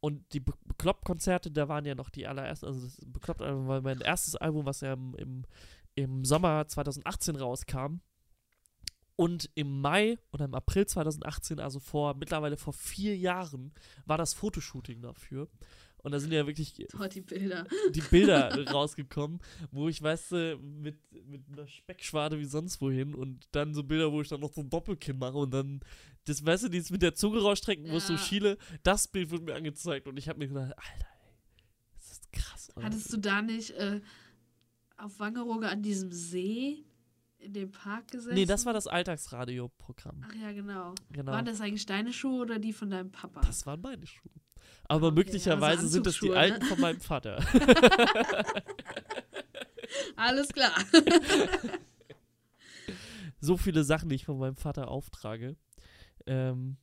Und 0.05 0.21
die 0.33 0.39
Be 0.39 0.53
Bekloppt-Konzerte, 0.65 1.49
da 1.49 1.67
waren 1.67 1.83
ja 1.83 1.95
noch 1.95 2.11
die 2.11 2.27
allerersten, 2.27 2.67
also 2.67 2.79
das 2.79 3.01
Bekloppt-Album 3.07 3.67
war 3.67 3.81
mein 3.81 4.01
erstes 4.01 4.35
Album, 4.35 4.63
was 4.67 4.81
ja 4.81 4.93
im, 4.93 5.15
im, 5.15 5.45
im 5.95 6.23
Sommer 6.23 6.67
2018 6.67 7.35
rauskam. 7.35 8.01
Und 9.15 9.49
im 9.55 9.81
Mai 9.81 10.19
oder 10.31 10.45
im 10.45 10.53
April 10.53 10.85
2018, 10.85 11.59
also 11.59 11.79
vor 11.79 12.13
mittlerweile 12.13 12.55
vor 12.55 12.73
vier 12.73 13.17
Jahren, 13.17 13.73
war 14.05 14.19
das 14.19 14.35
Fotoshooting 14.35 15.01
dafür. 15.01 15.47
Und 16.05 16.11
da 16.11 16.19
sind 16.19 16.31
ja 16.31 16.45
wirklich 16.45 16.75
Oh, 16.99 17.07
die 17.07 17.21
Bilder. 17.21 17.65
die 17.95 18.01
Bilder 18.01 18.63
rausgekommen, 18.71 19.39
wo 19.71 19.89
ich, 19.89 20.03
weißt 20.03 20.33
du, 20.33 20.59
mit, 20.61 20.97
mit 21.27 21.41
einer 21.51 21.67
Speckschwade 21.67 22.37
wie 22.39 22.45
sonst 22.45 22.79
wohin 22.79 23.15
und 23.15 23.47
dann 23.53 23.73
so 23.73 23.83
Bilder, 23.83 24.11
wo 24.11 24.21
ich 24.21 24.27
dann 24.29 24.39
noch 24.39 24.53
so 24.53 24.61
ein 24.61 24.69
Doppelkinn 24.69 25.17
mache 25.17 25.37
und 25.39 25.51
dann, 25.51 25.79
das, 26.25 26.45
weißt 26.45 26.65
du, 26.65 26.69
dieses 26.69 26.91
mit 26.91 27.01
der 27.01 27.15
Zunge 27.15 27.41
rausstrecken, 27.41 27.89
wo 27.89 27.97
es 27.97 28.05
so 28.05 28.13
Ja. 28.13 28.19
schiele, 28.19 28.57
das 28.83 29.07
Bild 29.07 29.31
wurde 29.31 29.45
mir 29.45 29.55
angezeigt 29.55 30.07
und 30.07 30.17
ich 30.17 30.29
habe 30.29 30.37
mir 30.37 30.47
gedacht, 30.47 30.73
Alter, 30.77 31.07
ey, 31.25 31.63
das 31.95 32.11
ist 32.11 32.31
krass. 32.31 32.69
Oder? 32.75 32.85
Hattest 32.85 33.11
du 33.11 33.17
da 33.17 33.41
nicht 33.41 33.71
äh, 33.71 33.99
auf 34.97 35.19
Wangerooge 35.19 35.67
an 35.69 35.81
diesem 35.81 36.11
See 36.11 36.85
in 37.39 37.51
dem 37.53 37.71
Park 37.71 38.09
gesessen? 38.11 38.35
nee, 38.35 38.45
das 38.45 38.63
war 38.67 38.73
das 38.73 38.85
Alltagsradio-Programm. 38.85 40.23
Ach 40.29 40.35
ja, 40.35 40.51
genau. 40.51 40.93
Genau. 41.11 41.31
Waren 41.31 41.45
das 41.45 41.61
eigentlich 41.61 41.87
deine 41.87 42.13
Schuhe 42.13 42.41
oder 42.43 42.59
die 42.59 42.73
von 42.73 42.91
deinem 42.91 43.11
Papa? 43.11 43.41
Das 43.41 43.65
waren 43.65 43.81
meine 43.81 44.05
Schuhe. 44.05 44.29
Aber 44.87 45.07
Okay, 45.07 45.15
möglicherweise 45.15 45.77
also 45.79 45.87
sind 45.87 46.05
das 46.05 46.19
die 46.19 46.31
alten 46.31 46.59
ne? 46.59 46.65
von 46.65 46.79
meinem 46.79 46.99
Vater. 47.01 47.43
Alles 50.15 50.49
klar. 50.49 50.73
so 53.39 53.57
viele 53.57 53.83
Sachen, 53.83 54.09
die 54.09 54.15
ich 54.15 54.25
von 54.25 54.37
meinem 54.37 54.55
Vater 54.55 54.89
auftrage. 54.89 55.55
Ähm, 56.25 56.77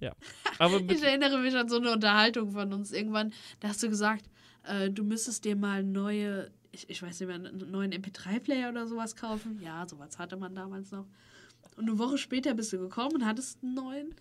ja. 0.00 0.14
Aber 0.58 0.80
Ich 0.88 1.02
erinnere 1.02 1.38
mich 1.38 1.56
an 1.56 1.68
so 1.68 1.76
eine 1.76 1.92
Unterhaltung 1.92 2.52
von 2.52 2.72
uns 2.72 2.92
irgendwann. 2.92 3.32
Da 3.60 3.68
hast 3.68 3.82
du 3.82 3.88
gesagt, 3.88 4.28
äh, 4.64 4.90
du 4.90 5.04
müsstest 5.04 5.44
dir 5.44 5.56
mal 5.56 5.84
neue, 5.84 6.50
ich, 6.72 6.88
ich 6.90 7.02
weiß 7.02 7.20
nicht 7.20 7.28
mehr, 7.28 7.36
einen 7.36 7.70
neuen 7.70 7.92
MP3-Player 7.92 8.70
oder 8.70 8.86
sowas 8.86 9.16
kaufen. 9.16 9.60
Ja, 9.62 9.86
sowas 9.88 10.18
hatte 10.18 10.36
man 10.36 10.54
damals 10.54 10.90
noch. 10.90 11.06
Und 11.76 11.88
eine 11.88 11.98
Woche 11.98 12.18
später 12.18 12.54
bist 12.54 12.72
du 12.72 12.78
gekommen 12.78 13.16
und 13.16 13.26
hattest 13.26 13.62
einen 13.62 13.74
neuen. 13.74 14.14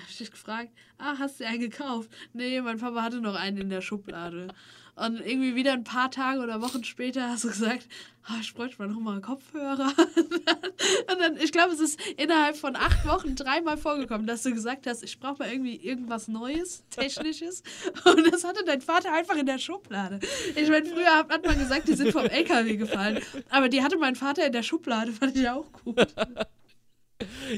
Und 0.08 0.14
habe 0.14 0.22
ich 0.22 0.30
gefragt, 0.30 0.70
ah, 0.98 1.14
hast 1.18 1.40
du 1.40 1.46
einen 1.46 1.60
gekauft? 1.60 2.10
Nee, 2.32 2.60
mein 2.60 2.78
Papa 2.78 3.02
hatte 3.02 3.20
noch 3.20 3.34
einen 3.34 3.58
in 3.58 3.70
der 3.70 3.80
Schublade. 3.80 4.48
Und 4.96 5.20
irgendwie 5.20 5.54
wieder 5.54 5.72
ein 5.72 5.84
paar 5.84 6.10
Tage 6.10 6.40
oder 6.40 6.60
Wochen 6.60 6.84
später 6.84 7.28
hast 7.28 7.44
du 7.44 7.48
gesagt, 7.48 7.88
ah, 8.24 8.36
ich 8.40 8.52
bräuchte 8.52 8.78
mal 8.78 8.88
noch 8.88 9.00
mal 9.00 9.20
Kopfhörer. 9.20 9.92
Und 9.96 11.20
dann, 11.20 11.36
ich 11.38 11.52
glaube, 11.52 11.72
es 11.72 11.80
ist 11.80 11.98
innerhalb 12.18 12.56
von 12.56 12.76
acht 12.76 13.06
Wochen 13.06 13.34
dreimal 13.34 13.78
vorgekommen, 13.78 14.26
dass 14.26 14.42
du 14.42 14.52
gesagt 14.52 14.86
hast, 14.86 15.02
ich 15.02 15.18
brauche 15.18 15.38
mal 15.38 15.50
irgendwie 15.50 15.76
irgendwas 15.76 16.28
Neues, 16.28 16.84
Technisches. 16.90 17.62
Und 18.04 18.30
das 18.30 18.44
hatte 18.44 18.64
dein 18.64 18.82
Vater 18.82 19.12
einfach 19.12 19.36
in 19.36 19.46
der 19.46 19.58
Schublade. 19.58 20.20
Ich 20.54 20.68
meine, 20.68 20.86
früher 20.86 21.16
hat 21.16 21.46
man 21.46 21.58
gesagt, 21.58 21.88
die 21.88 21.94
sind 21.94 22.12
vom 22.12 22.26
LKW 22.26 22.76
gefallen. 22.76 23.20
Aber 23.48 23.68
die 23.68 23.82
hatte 23.82 23.96
mein 23.96 24.16
Vater 24.16 24.46
in 24.46 24.52
der 24.52 24.62
Schublade, 24.62 25.12
fand 25.12 25.36
ich 25.36 25.48
auch 25.48 25.70
gut. 25.84 26.14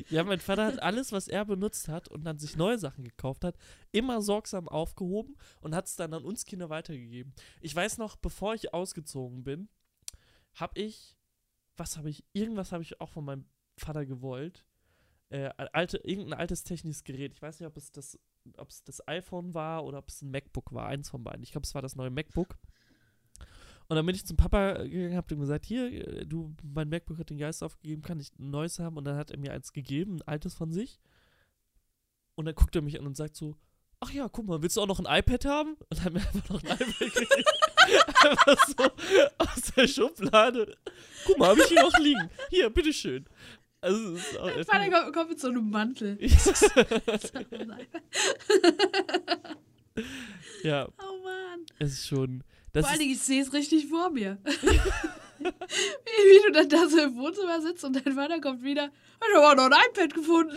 Ja, 0.08 0.24
mein 0.24 0.40
Vater 0.40 0.66
hat 0.66 0.82
alles, 0.82 1.12
was 1.12 1.28
er 1.28 1.44
benutzt 1.44 1.88
hat 1.88 2.08
und 2.08 2.24
dann 2.24 2.38
sich 2.38 2.56
neue 2.56 2.78
Sachen 2.78 3.04
gekauft 3.04 3.44
hat, 3.44 3.56
immer 3.90 4.22
sorgsam 4.22 4.68
aufgehoben 4.68 5.36
und 5.60 5.74
hat 5.74 5.86
es 5.86 5.96
dann 5.96 6.14
an 6.14 6.24
uns 6.24 6.44
Kinder 6.44 6.70
weitergegeben. 6.70 7.32
Ich 7.60 7.74
weiß 7.74 7.98
noch, 7.98 8.16
bevor 8.16 8.54
ich 8.54 8.74
ausgezogen 8.74 9.44
bin, 9.44 9.68
habe 10.54 10.80
ich, 10.80 11.16
was 11.76 11.96
habe 11.96 12.10
ich, 12.10 12.24
irgendwas 12.32 12.72
habe 12.72 12.82
ich 12.82 13.00
auch 13.00 13.08
von 13.08 13.24
meinem 13.24 13.46
Vater 13.78 14.06
gewollt. 14.06 14.64
Äh, 15.30 15.50
alte, 15.72 15.96
irgendein 15.98 16.38
altes 16.38 16.62
technisches 16.62 17.04
Gerät. 17.04 17.32
Ich 17.32 17.40
weiß 17.40 17.58
nicht, 17.58 17.66
ob 17.66 17.76
es 17.78 17.90
das, 17.90 18.18
ob 18.58 18.68
es 18.68 18.84
das 18.84 19.06
iPhone 19.08 19.54
war 19.54 19.84
oder 19.84 19.98
ob 19.98 20.08
es 20.08 20.20
ein 20.20 20.30
MacBook 20.30 20.72
war, 20.72 20.88
eins 20.88 21.08
von 21.08 21.24
beiden. 21.24 21.42
Ich 21.42 21.52
glaube, 21.52 21.64
es 21.64 21.74
war 21.74 21.80
das 21.80 21.96
neue 21.96 22.10
MacBook. 22.10 22.58
Und 23.92 23.96
dann 23.96 24.06
bin 24.06 24.14
ich 24.14 24.24
zum 24.24 24.38
Papa 24.38 24.84
gegangen, 24.84 25.18
hab 25.18 25.30
ihm 25.30 25.40
gesagt, 25.40 25.66
hier, 25.66 25.92
äh, 25.92 26.24
du, 26.24 26.54
mein 26.62 26.88
MacBook 26.88 27.18
hat 27.18 27.28
den 27.28 27.36
Geist 27.36 27.62
aufgegeben, 27.62 28.00
kann 28.00 28.18
ich 28.18 28.32
ein 28.38 28.48
neues 28.48 28.78
haben? 28.78 28.96
Und 28.96 29.04
dann 29.04 29.18
hat 29.18 29.30
er 29.30 29.38
mir 29.38 29.52
eins 29.52 29.74
gegeben, 29.74 30.16
ein 30.16 30.22
altes 30.22 30.54
von 30.54 30.72
sich. 30.72 30.98
Und 32.34 32.46
dann 32.46 32.54
guckt 32.54 32.74
er 32.74 32.80
mich 32.80 32.98
an 32.98 33.04
und 33.06 33.18
sagt 33.18 33.36
so, 33.36 33.54
ach 34.00 34.10
ja, 34.10 34.30
guck 34.30 34.46
mal, 34.46 34.62
willst 34.62 34.78
du 34.78 34.80
auch 34.80 34.86
noch 34.86 34.98
ein 34.98 35.18
iPad 35.18 35.44
haben? 35.44 35.74
Und 35.74 35.90
dann 35.90 36.04
hat 36.04 36.06
er 36.06 36.12
mir 36.12 36.20
einfach 36.26 36.48
noch 36.48 36.62
ein 36.62 36.70
iPad 36.70 36.98
gegeben. 36.98 37.44
einfach 38.30 38.66
so 38.66 38.84
aus 39.36 39.60
der 39.76 39.86
Schublade. 39.86 40.74
Guck 41.26 41.36
mal, 41.36 41.50
hab 41.50 41.58
ich 41.58 41.66
hier 41.66 41.82
noch 41.82 41.98
liegen. 41.98 42.30
Hier, 42.48 42.70
bitteschön. 42.70 43.26
Also, 43.82 44.14
es 44.14 44.26
ist 44.26 44.38
auch 44.38 44.46
Mein 44.46 44.64
Vater 44.64 44.90
kommt, 44.90 45.14
kommt 45.14 45.28
mit 45.28 45.38
so 45.38 45.48
einem 45.48 45.68
Mantel. 45.68 46.16
ja, 50.62 50.88
Oh 50.88 51.22
Mann. 51.22 51.66
es 51.78 51.92
ist 51.92 52.06
schon. 52.06 52.42
Das 52.72 52.84
Vor 52.84 52.90
allen 52.90 53.00
Dingen, 53.00 53.12
ich 53.12 53.20
sehe 53.20 53.42
es 53.42 53.52
richtig 53.52 53.86
vor 53.86 54.10
mir. 54.10 54.38
wie, 54.44 55.44
wie 55.44 56.42
du 56.46 56.52
dann 56.52 56.68
da 56.68 56.88
so 56.88 56.98
im 56.98 57.16
Wohnzimmer 57.16 57.60
sitzt 57.60 57.84
und 57.84 57.94
dein 57.94 58.14
Vater 58.14 58.40
kommt 58.40 58.62
wieder. 58.62 58.90
Ich 59.20 59.36
habe 59.36 59.48
auch 59.48 59.54
noch 59.56 59.76
ein 59.76 59.84
iPad 59.90 60.14
gefunden. 60.14 60.56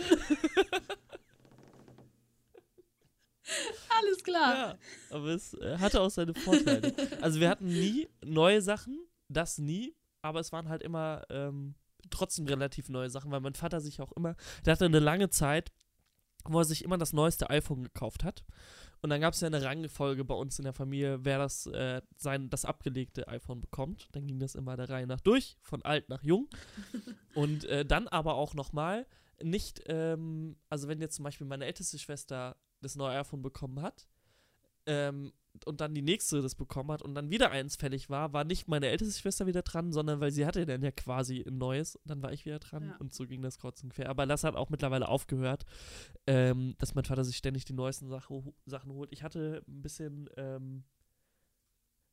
Alles 4.00 4.24
klar. 4.24 4.56
Ja, 4.56 4.78
aber 5.10 5.26
es 5.28 5.54
äh, 5.54 5.78
hatte 5.78 6.00
auch 6.00 6.10
seine 6.10 6.34
Vorteile. 6.34 6.92
Also 7.20 7.38
wir 7.40 7.48
hatten 7.48 7.66
nie 7.66 8.08
neue 8.24 8.60
Sachen, 8.60 8.98
das 9.28 9.58
nie, 9.58 9.94
aber 10.22 10.40
es 10.40 10.52
waren 10.52 10.68
halt 10.68 10.82
immer 10.82 11.22
ähm, 11.30 11.74
trotzdem 12.10 12.46
relativ 12.46 12.88
neue 12.88 13.10
Sachen, 13.10 13.30
weil 13.30 13.40
mein 13.40 13.54
Vater 13.54 13.80
sich 13.80 14.00
auch 14.00 14.12
immer, 14.12 14.34
der 14.64 14.72
hatte 14.72 14.86
eine 14.86 14.98
lange 14.98 15.30
Zeit, 15.30 15.70
wo 16.44 16.58
er 16.58 16.64
sich 16.64 16.82
immer 16.84 16.98
das 16.98 17.12
neueste 17.12 17.50
iPhone 17.50 17.84
gekauft 17.84 18.24
hat. 18.24 18.44
Und 19.06 19.10
dann 19.10 19.20
gab 19.20 19.34
es 19.34 19.40
ja 19.40 19.46
eine 19.46 19.62
Rangfolge 19.62 20.24
bei 20.24 20.34
uns 20.34 20.58
in 20.58 20.64
der 20.64 20.72
Familie, 20.72 21.24
wer 21.24 21.38
das, 21.38 21.66
äh, 21.66 22.02
sein, 22.16 22.50
das 22.50 22.64
abgelegte 22.64 23.28
iPhone 23.28 23.60
bekommt. 23.60 24.08
Dann 24.10 24.26
ging 24.26 24.40
das 24.40 24.56
immer 24.56 24.76
der 24.76 24.88
Reihe 24.88 25.06
nach 25.06 25.20
durch, 25.20 25.56
von 25.62 25.80
alt 25.82 26.08
nach 26.08 26.24
jung. 26.24 26.48
Und 27.36 27.66
äh, 27.66 27.84
dann 27.84 28.08
aber 28.08 28.34
auch 28.34 28.54
nochmal, 28.54 29.06
nicht, 29.40 29.80
ähm, 29.86 30.56
also 30.68 30.88
wenn 30.88 31.00
jetzt 31.00 31.14
zum 31.14 31.22
Beispiel 31.22 31.46
meine 31.46 31.66
älteste 31.66 32.00
Schwester 32.00 32.56
das 32.80 32.96
neue 32.96 33.16
iPhone 33.16 33.42
bekommen 33.42 33.80
hat, 33.80 34.08
ähm, 34.86 35.32
und 35.64 35.80
dann 35.80 35.94
die 35.94 36.02
nächste 36.02 36.42
das 36.42 36.54
bekommen 36.54 36.92
hat 36.92 37.00
und 37.02 37.14
dann 37.14 37.30
wieder 37.30 37.50
eins 37.50 37.76
fällig 37.76 38.10
war, 38.10 38.32
war 38.32 38.44
nicht 38.44 38.68
meine 38.68 38.88
älteste 38.88 39.18
Schwester 39.20 39.46
wieder 39.46 39.62
dran, 39.62 39.90
sondern 39.92 40.20
weil 40.20 40.30
sie 40.30 40.44
hatte 40.44 40.66
dann 40.66 40.82
ja 40.82 40.90
quasi 40.90 41.42
ein 41.46 41.56
neues, 41.58 41.98
dann 42.04 42.22
war 42.22 42.32
ich 42.32 42.44
wieder 42.44 42.58
dran 42.58 42.88
Ja. 42.88 42.96
und 42.98 43.14
so 43.14 43.26
ging 43.26 43.40
das 43.42 43.58
kreuz 43.58 43.82
und 43.82 43.92
quer. 43.94 44.10
Aber 44.10 44.26
das 44.26 44.44
hat 44.44 44.54
auch 44.54 44.68
mittlerweile 44.68 45.08
aufgehört, 45.08 45.64
ähm, 46.26 46.74
dass 46.78 46.94
mein 46.94 47.04
Vater 47.04 47.24
sich 47.24 47.36
ständig 47.38 47.64
die 47.64 47.72
neuesten 47.72 48.08
Sache, 48.08 48.42
Sachen 48.66 48.92
holt. 48.92 49.10
Ich 49.12 49.22
hatte 49.22 49.62
ein 49.66 49.80
bisschen, 49.82 50.28
ähm, 50.36 50.84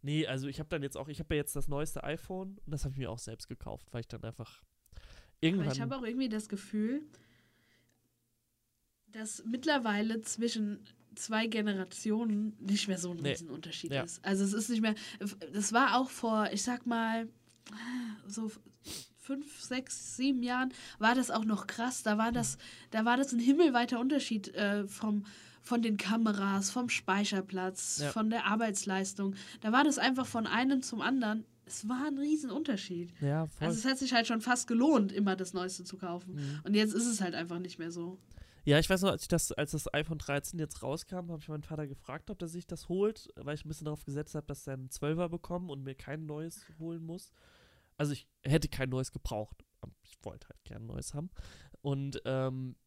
nee, 0.01 0.25
also 0.25 0.47
ich 0.47 0.59
habe 0.59 0.69
dann 0.69 0.81
jetzt 0.81 0.95
auch, 0.95 1.09
ich 1.09 1.19
habe 1.19 1.35
ja 1.35 1.41
jetzt 1.41 1.55
das 1.55 1.67
neueste 1.67 2.03
iPhone 2.05 2.57
und 2.65 2.71
das 2.71 2.85
habe 2.85 2.93
ich 2.93 2.99
mir 2.99 3.11
auch 3.11 3.19
selbst 3.19 3.49
gekauft, 3.49 3.87
weil 3.91 4.01
ich 4.01 4.07
dann 4.07 4.23
einfach 4.23 4.61
Aber 4.93 5.01
irgendwann 5.41 5.71
ich 5.73 5.81
habe 5.81 5.97
auch 5.97 6.03
irgendwie 6.03 6.29
das 6.29 6.47
Gefühl, 6.47 7.01
dass 9.07 9.43
mittlerweile 9.45 10.21
zwischen 10.21 10.85
zwei 11.15 11.47
Generationen 11.47 12.55
nicht 12.59 12.87
mehr 12.87 12.97
so 12.97 13.11
ein 13.11 13.17
Nee. 13.17 13.31
Riesenunterschied 13.31 13.91
Ja. 13.91 14.03
ist. 14.03 14.23
Also 14.25 14.43
es 14.43 14.53
ist 14.53 14.69
nicht 14.69 14.81
mehr, 14.81 14.95
das 15.53 15.73
war 15.73 15.97
auch 15.99 16.09
vor, 16.09 16.49
ich 16.51 16.63
sag 16.63 16.85
mal, 16.85 17.27
so 18.27 18.51
fünf, 19.17 19.61
sechs, 19.61 20.17
sieben 20.17 20.43
Jahren 20.43 20.73
war 20.99 21.15
das 21.15 21.31
auch 21.31 21.45
noch 21.45 21.67
krass. 21.67 22.03
Da 22.03 22.17
war 22.17 22.31
das, 22.31 22.57
da 22.91 23.05
war 23.05 23.17
das 23.17 23.31
ein 23.31 23.39
himmelweiter 23.39 23.99
Unterschied 23.99 24.53
äh, 24.55 24.85
vom, 24.87 25.25
von 25.61 25.81
den 25.81 25.95
Kameras, 25.97 26.71
vom 26.71 26.89
Speicherplatz, 26.89 27.99
Ja. 28.03 28.11
von 28.11 28.29
der 28.29 28.45
Arbeitsleistung. 28.47 29.35
Da 29.61 29.71
war 29.71 29.83
das 29.83 29.97
einfach 29.97 30.25
von 30.25 30.45
einem 30.45 30.81
zum 30.81 31.01
anderen. 31.01 31.45
Es 31.65 31.87
war 31.87 32.07
ein 32.07 32.17
Riesenunterschied. 32.17 33.13
ja, 33.21 33.47
voll. 33.47 33.67
Also 33.67 33.79
es 33.79 33.85
hat 33.85 33.97
sich 33.97 34.13
halt 34.13 34.27
schon 34.27 34.41
fast 34.41 34.67
gelohnt, 34.67 35.13
immer 35.13 35.37
das 35.37 35.53
Neueste 35.53 35.85
zu 35.85 35.95
kaufen. 35.97 36.35
Mhm. 36.35 36.59
Und 36.65 36.73
jetzt 36.75 36.93
ist 36.93 37.05
es 37.05 37.21
halt 37.21 37.33
einfach 37.35 37.59
nicht 37.59 37.79
mehr 37.79 37.91
so. 37.91 38.19
Ja, 38.65 38.79
ich 38.79 38.89
weiß 38.89 39.01
noch, 39.01 39.11
als, 39.11 39.23
ich 39.23 39.27
das, 39.27 39.51
als 39.51 39.71
das 39.71 39.93
iPhone 39.93 40.19
13 40.19 40.57
jetzt 40.59 40.83
rauskam, 40.83 41.29
habe 41.31 41.39
ich 41.39 41.49
meinen 41.49 41.63
Vater 41.63 41.85
gefragt, 41.85 42.29
ob 42.29 42.41
er 42.41 42.47
sich 42.47 42.65
das 42.65 42.87
holt, 42.87 43.29
weil 43.35 43.55
ich 43.55 43.65
ein 43.65 43.67
bisschen 43.67 43.85
darauf 43.85 44.05
gesetzt 44.05 44.35
habe, 44.35 44.47
dass 44.47 44.65
er 44.67 44.75
einen 44.75 44.89
12er 44.89 45.27
bekommen 45.27 45.69
und 45.69 45.83
mir 45.83 45.95
kein 45.95 46.25
neues 46.25 46.65
holen 46.79 47.03
muss. 47.05 47.31
Also 47.97 48.13
ich 48.13 48.27
hätte 48.41 48.69
kein 48.69 48.89
neues 48.89 49.11
gebraucht. 49.11 49.63
aber 49.81 49.91
Ich 50.03 50.17
wollte 50.23 50.47
halt 50.47 50.63
gern 50.63 50.83
ein 50.83 50.87
neues 50.87 51.13
haben. 51.13 51.29
Und 51.81 52.21
ähm, 52.25 52.77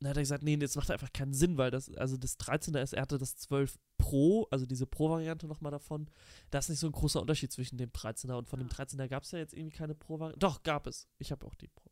dann 0.00 0.10
hat 0.10 0.16
er 0.16 0.22
gesagt, 0.22 0.42
nee, 0.42 0.56
das 0.56 0.74
macht 0.74 0.90
einfach 0.90 1.12
keinen 1.12 1.32
Sinn, 1.32 1.56
weil 1.56 1.70
das, 1.70 1.88
also 1.94 2.16
das 2.16 2.38
13er 2.38 2.82
ist, 2.82 2.92
er 2.92 3.02
hatte 3.02 3.16
das 3.16 3.36
12 3.36 3.78
Pro, 3.96 4.46
also 4.50 4.66
diese 4.66 4.86
Pro-Variante 4.86 5.46
nochmal 5.46 5.70
davon. 5.70 6.10
Da 6.50 6.58
ist 6.58 6.68
nicht 6.68 6.80
so 6.80 6.88
ein 6.88 6.92
großer 6.92 7.20
Unterschied 7.20 7.52
zwischen 7.52 7.78
dem 7.78 7.90
13er 7.90 8.34
und 8.34 8.48
von 8.48 8.58
dem 8.58 8.68
Ah. 8.68 8.82
13er 8.82 9.06
gab 9.08 9.22
es 9.22 9.30
ja 9.30 9.38
jetzt 9.38 9.54
irgendwie 9.54 9.76
keine 9.76 9.94
Pro-Variante. 9.94 10.40
Doch, 10.40 10.62
gab 10.64 10.86
es. 10.88 11.08
Ich 11.18 11.30
habe 11.30 11.46
auch 11.46 11.54
die 11.54 11.68
Pro. 11.68 11.83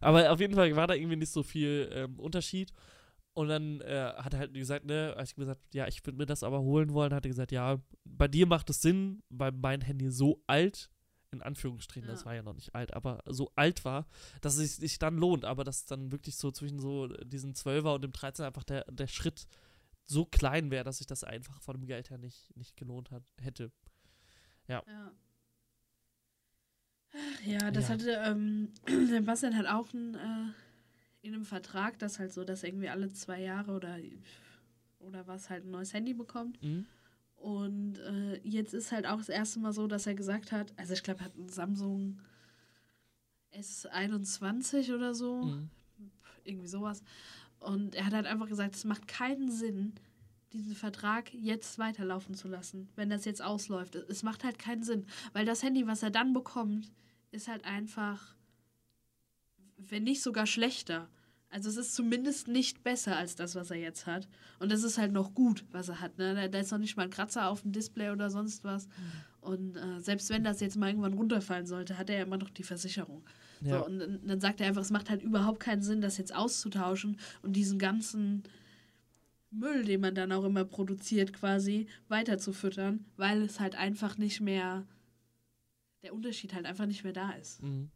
Aber 0.00 0.30
auf 0.32 0.40
jeden 0.40 0.54
Fall 0.54 0.74
war 0.76 0.86
da 0.86 0.94
irgendwie 0.94 1.16
nicht 1.16 1.30
so 1.32 1.42
viel 1.42 1.88
ähm, 1.92 2.18
Unterschied. 2.18 2.72
Und 3.34 3.48
dann 3.48 3.82
äh, 3.82 4.12
hat 4.16 4.32
er 4.32 4.38
halt 4.40 4.54
gesagt, 4.54 4.86
ne, 4.86 5.12
als 5.16 5.30
ich 5.30 5.36
gesagt, 5.36 5.60
ja, 5.74 5.86
ich 5.86 6.04
würde 6.06 6.16
mir 6.16 6.24
das 6.26 6.42
aber 6.42 6.60
holen 6.60 6.94
wollen, 6.94 7.12
hat 7.12 7.26
er 7.26 7.28
gesagt, 7.28 7.52
ja, 7.52 7.78
bei 8.04 8.28
dir 8.28 8.46
macht 8.46 8.70
es 8.70 8.80
Sinn, 8.80 9.22
weil 9.28 9.52
mein 9.52 9.82
Handy 9.82 10.10
so 10.10 10.42
alt 10.46 10.90
in 11.32 11.42
Anführungsstrichen, 11.42 12.08
das 12.08 12.20
Ja. 12.20 12.26
war 12.26 12.34
ja 12.36 12.42
noch 12.42 12.54
nicht 12.54 12.74
alt, 12.74 12.94
aber 12.94 13.20
so 13.26 13.50
alt 13.56 13.84
war, 13.84 14.06
dass 14.40 14.56
es 14.56 14.76
sich 14.76 14.98
dann 14.98 15.18
lohnt, 15.18 15.44
aber 15.44 15.64
dass 15.64 15.84
dann 15.84 16.10
wirklich 16.12 16.36
so 16.36 16.50
zwischen 16.50 16.78
so 16.78 17.08
diesen 17.08 17.52
12er 17.52 17.94
und 17.96 18.04
dem 18.04 18.12
13er 18.12 18.46
einfach 18.46 18.64
der, 18.64 18.84
der 18.90 19.06
Schritt 19.06 19.46
so 20.04 20.24
klein 20.24 20.70
wäre, 20.70 20.84
dass 20.84 20.98
sich 20.98 21.06
das 21.06 21.24
einfach 21.24 21.60
von 21.60 21.76
dem 21.76 21.84
Geld 21.86 22.08
her 22.10 22.16
nicht, 22.16 22.56
nicht 22.56 22.76
gelohnt 22.76 23.10
hat, 23.10 23.24
hätte. 23.38 23.70
Ja. 24.68 24.82
Ach 27.16 27.46
Ja, 27.46 27.70
das 27.70 27.84
Ja. 27.88 27.94
hatte, 27.94 28.10
ähm, 28.24 28.68
der 29.10 29.20
Bastian 29.22 29.56
hat 29.56 29.66
auch 29.66 29.92
ein, 29.92 30.14
äh, 30.14 31.26
in 31.26 31.34
einem 31.34 31.44
Vertrag, 31.44 31.98
das 31.98 32.18
halt 32.18 32.32
so, 32.32 32.44
dass 32.44 32.62
er 32.62 32.68
irgendwie 32.68 32.88
alle 32.88 33.12
zwei 33.12 33.40
Jahre 33.40 33.72
oder, 33.72 33.96
oder 35.00 35.26
was 35.26 35.50
halt 35.50 35.64
ein 35.64 35.70
neues 35.70 35.92
Handy 35.92 36.14
bekommt. 36.14 36.62
Mhm. 36.62 36.86
Und 37.36 37.98
äh, 37.98 38.38
jetzt 38.44 38.74
ist 38.74 38.92
halt 38.92 39.06
auch 39.06 39.18
das 39.18 39.28
erste 39.28 39.58
Mal 39.60 39.72
so, 39.72 39.86
dass 39.86 40.06
er 40.06 40.14
gesagt 40.14 40.52
hat, 40.52 40.72
also 40.76 40.92
ich 40.94 41.02
glaube, 41.02 41.20
er 41.20 41.26
hat 41.26 41.36
ein 41.36 41.48
Samsung 41.48 42.18
S21 43.52 44.94
oder 44.94 45.14
so, 45.14 45.42
Mhm. 45.44 45.70
irgendwie 46.44 46.68
sowas. 46.68 47.02
Und 47.58 47.94
er 47.94 48.06
hat 48.06 48.12
halt 48.12 48.26
einfach 48.26 48.48
gesagt, 48.48 48.74
es 48.76 48.84
macht 48.84 49.08
keinen 49.08 49.50
Sinn, 49.50 49.94
diesen 50.52 50.74
Vertrag 50.76 51.32
jetzt 51.34 51.78
weiterlaufen 51.78 52.34
zu 52.34 52.48
lassen, 52.48 52.88
wenn 52.96 53.10
das 53.10 53.24
jetzt 53.24 53.42
ausläuft. 53.42 53.94
Es 53.96 54.22
macht 54.22 54.44
halt 54.44 54.58
keinen 54.58 54.82
Sinn, 54.84 55.06
weil 55.32 55.44
das 55.44 55.62
Handy, 55.62 55.86
was 55.86 56.02
er 56.02 56.10
dann 56.10 56.32
bekommt, 56.32 56.90
ist 57.32 57.48
halt 57.48 57.64
einfach, 57.64 58.34
wenn 59.76 60.04
nicht 60.04 60.22
sogar 60.22 60.46
schlechter. 60.46 61.08
Also 61.48 61.68
es 61.68 61.76
ist 61.76 61.94
zumindest 61.94 62.48
nicht 62.48 62.82
besser 62.82 63.16
als 63.16 63.36
das, 63.36 63.54
was 63.54 63.70
er 63.70 63.76
jetzt 63.78 64.06
hat. 64.06 64.28
Und 64.58 64.70
das 64.72 64.82
ist 64.82 64.98
halt 64.98 65.12
noch 65.12 65.32
gut, 65.32 65.64
was 65.70 65.88
er 65.88 66.00
hat. 66.00 66.18
Ne? 66.18 66.48
Da, 66.50 66.58
ist 66.58 66.72
noch 66.72 66.78
nicht 66.78 66.96
mal 66.96 67.04
ein 67.04 67.10
Kratzer 67.10 67.48
auf 67.48 67.62
dem 67.62 67.72
Display 67.72 68.10
oder 68.10 68.30
sonst 68.30 68.64
was. 68.64 68.88
Und 69.40 69.76
äh, 69.76 70.00
selbst 70.00 70.28
wenn 70.30 70.42
das 70.44 70.60
jetzt 70.60 70.76
mal 70.76 70.88
irgendwann 70.88 71.14
runterfallen 71.14 71.66
sollte, 71.66 71.98
hat 71.98 72.10
er 72.10 72.16
ja 72.16 72.22
immer 72.24 72.36
noch 72.36 72.50
die 72.50 72.64
Versicherung. 72.64 73.24
Ja. 73.60 73.78
So, 73.78 73.86
und 73.86 73.98
dann- 74.00 74.26
dann 74.26 74.40
sagt 74.40 74.60
er 74.60 74.66
einfach, 74.66 74.82
es 74.82 74.90
macht 74.90 75.08
halt 75.08 75.22
überhaupt 75.22 75.60
keinen 75.60 75.82
Sinn, 75.82 76.00
das 76.00 76.18
jetzt 76.18 76.34
auszutauschen 76.34 77.16
und 77.42 77.54
diesen 77.54 77.78
ganzen 77.78 78.42
Müll, 79.52 79.84
den 79.84 80.00
man 80.00 80.14
dann 80.14 80.32
auch 80.32 80.44
immer 80.44 80.64
produziert, 80.64 81.32
quasi 81.32 81.86
weiterzufüttern, 82.08 83.04
weil 83.16 83.42
es 83.42 83.60
halt 83.60 83.76
einfach 83.76 84.18
nicht 84.18 84.40
mehr, 84.40 84.84
der 86.02 86.14
Unterschied 86.14 86.54
halt 86.54 86.66
einfach 86.66 86.86
nicht 86.86 87.04
mehr 87.04 87.12
da 87.12 87.30
ist. 87.32 87.62
Mhm. 87.62 87.90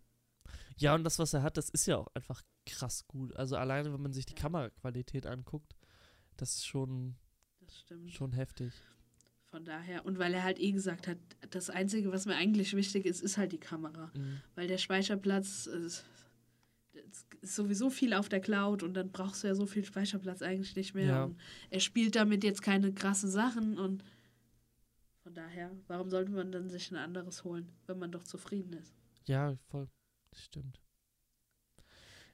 Ja, 0.77 0.95
und 0.95 1.05
das, 1.05 1.19
was 1.19 1.35
er 1.35 1.43
hat, 1.43 1.57
das 1.57 1.69
ist 1.69 1.87
ja 1.87 1.99
auch 1.99 2.09
einfach 2.15 2.43
krass 2.67 3.07
gut. 3.07 3.37
Also 3.37 3.57
alleine, 3.57 3.93
wenn 3.93 4.01
man 4.01 4.13
sich 4.13 4.27
die 4.27 4.35
Ja. 4.35 4.41
Kameraqualität 4.43 5.27
anguckt, 5.27 5.77
das 6.37 6.57
ist 6.57 6.67
schon, 6.67 7.17
Das 7.61 7.85
schon 8.09 8.33
heftig. 8.33 8.73
Von 9.51 9.65
daher, 9.65 10.07
und 10.07 10.19
weil 10.19 10.33
er 10.33 10.45
halt 10.45 10.61
eh 10.61 10.71
gesagt 10.73 11.09
hat, 11.09 11.19
das 11.51 11.71
Einzige, 11.71 12.13
was 12.13 12.25
mir 12.25 12.37
eigentlich 12.37 12.75
wichtig 12.75 13.05
ist, 13.05 13.21
ist 13.21 13.37
halt 13.37 13.53
die 13.53 13.59
Kamera. 13.59 14.11
Mhm. 14.15 14.41
Weil 14.55 14.69
der 14.69 14.79
Speicherplatz 14.79 15.67
es 15.67 16.05
ist 17.43 17.57
sowieso 17.57 17.91
viel 17.91 18.15
auf 18.15 18.29
der 18.29 18.41
Cloud 18.41 18.83
und 18.83 18.95
dann 18.95 19.11
brauchst 19.11 19.43
du 19.43 19.49
ja 19.49 19.55
so 19.55 19.67
viel 19.67 19.85
Speicherplatz 19.85 20.43
eigentlich 20.43 20.75
nicht 20.77 20.95
mehr. 20.95 21.07
Ja. 21.07 21.25
Und 21.25 21.39
er 21.71 21.81
spielt 21.81 22.17
damit 22.17 22.45
jetzt 22.45 22.63
keine 22.63 22.93
krassen 22.93 23.31
Sachen 23.31 23.79
und 23.79 24.05
von 25.23 25.35
daher, 25.35 25.71
warum 25.87 26.11
sollte 26.11 26.31
man 26.33 26.51
dann 26.53 26.69
sich 26.69 26.91
ein 26.91 26.97
anderes 26.97 27.45
holen, 27.45 27.71
wenn 27.87 27.99
man 27.99 28.11
doch 28.13 28.23
zufrieden 28.25 28.73
ist? 28.75 28.95
Ja, 29.27 29.57
voll. 29.69 29.89
Das 30.31 30.43
stimmt. 30.45 30.81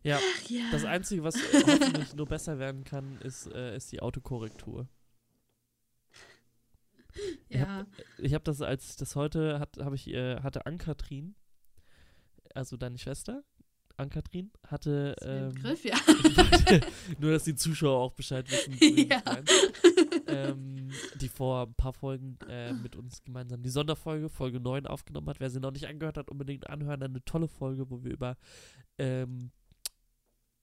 Ja, 0.02 0.18
Ach 0.20 0.48
ja. 0.50 0.64
das 0.70 0.84
Einzige, 0.84 1.24
was 1.24 1.34
hoffentlich 1.36 2.14
nur 2.14 2.26
besser 2.26 2.58
werden 2.58 2.84
kann, 2.84 3.20
ist, 3.22 3.46
äh, 3.52 3.76
ist 3.76 3.90
die 3.90 4.00
Autokorrektur. 4.00 4.88
ja. 7.48 7.86
Ich 8.18 8.34
habe 8.34 8.44
das, 8.44 8.60
als 8.62 8.90
ich 8.90 8.96
das 8.96 9.16
heute 9.16 9.58
hat, 9.58 9.78
habe 9.78 9.96
ich, 9.96 10.06
äh, 10.08 10.40
hatte 10.42 10.66
Ann-Kathrin, 10.66 11.34
also 12.54 12.76
deine 12.76 12.98
Schwester, 12.98 13.42
Ann-Kathrin, 13.96 14.52
hatte. 14.68 15.16
Ist 15.18 15.26
mir 15.26 15.38
im 15.38 15.56
Ähm, 15.56 15.62
Griff, 15.62 15.84
ja. 15.84 15.96
nur, 17.18 17.32
dass 17.32 17.44
die 17.44 17.56
Zuschauer 17.56 17.98
auch 17.98 18.12
Bescheid 18.12 18.48
wissen. 18.50 18.76
Ja. 19.10 19.22
Ähm, 20.26 20.90
die 21.20 21.28
vor 21.28 21.66
ein 21.66 21.74
paar 21.74 21.92
Folgen 21.92 22.38
äh, 22.48 22.72
mit 22.72 22.96
uns 22.96 23.22
gemeinsam 23.22 23.62
die 23.62 23.70
Sonderfolge, 23.70 24.28
Folge 24.28 24.60
9, 24.60 24.86
aufgenommen 24.86 25.28
hat. 25.28 25.40
Wer 25.40 25.50
sie 25.50 25.60
noch 25.60 25.72
nicht 25.72 25.86
angehört 25.86 26.16
hat, 26.16 26.30
unbedingt 26.30 26.68
anhören. 26.68 27.02
Eine 27.02 27.24
tolle 27.24 27.48
Folge, 27.48 27.90
wo 27.90 28.02
wir 28.02 28.12
über 28.12 28.36
ähm, 28.98 29.50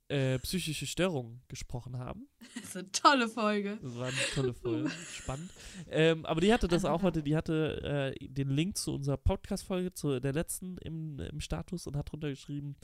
äh, 0.09 0.37
psychische 0.39 0.85
Störungen 0.85 1.41
gesprochen 1.47 1.97
haben. 1.97 2.27
Das 2.55 2.63
ist 2.65 2.77
eine 2.77 2.91
tolle 2.91 3.27
Folge. 3.27 3.79
Das 3.81 3.95
war 3.95 4.07
eine 4.07 4.17
tolle 4.35 4.53
Folge. 4.53 4.91
Spannend. 5.11 5.51
Ähm, 5.89 6.25
aber 6.25 6.41
die 6.41 6.53
hatte 6.53 6.67
das 6.67 6.85
auch 6.85 7.01
heute, 7.01 7.23
die 7.23 7.35
hatte 7.35 8.13
äh, 8.21 8.27
den 8.27 8.49
Link 8.49 8.77
zu 8.77 8.93
unserer 8.93 9.17
Podcast-Folge, 9.17 9.93
zu 9.93 10.19
der 10.19 10.33
letzten 10.33 10.77
im, 10.79 11.19
im 11.19 11.39
Status 11.39 11.87
und 11.87 11.95
hat 11.95 12.11
drunter 12.11 12.29
geschrieben, 12.29 12.75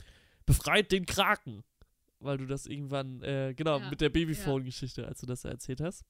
befreit 0.46 0.90
den 0.92 1.06
Kraken. 1.06 1.62
Weil 2.18 2.38
du 2.38 2.46
das 2.46 2.66
irgendwann, 2.66 3.22
äh, 3.22 3.54
genau, 3.56 3.78
Ja, 3.78 3.90
mit 3.90 4.00
der 4.00 4.10
Babyphone-Geschichte, 4.10 5.06
als 5.06 5.20
du 5.20 5.26
das 5.26 5.44
erzählt 5.44 5.80
hast. 5.80 6.04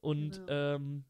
Und, 0.00 0.32
Genau. 0.32 0.46
ähm, 0.48 1.04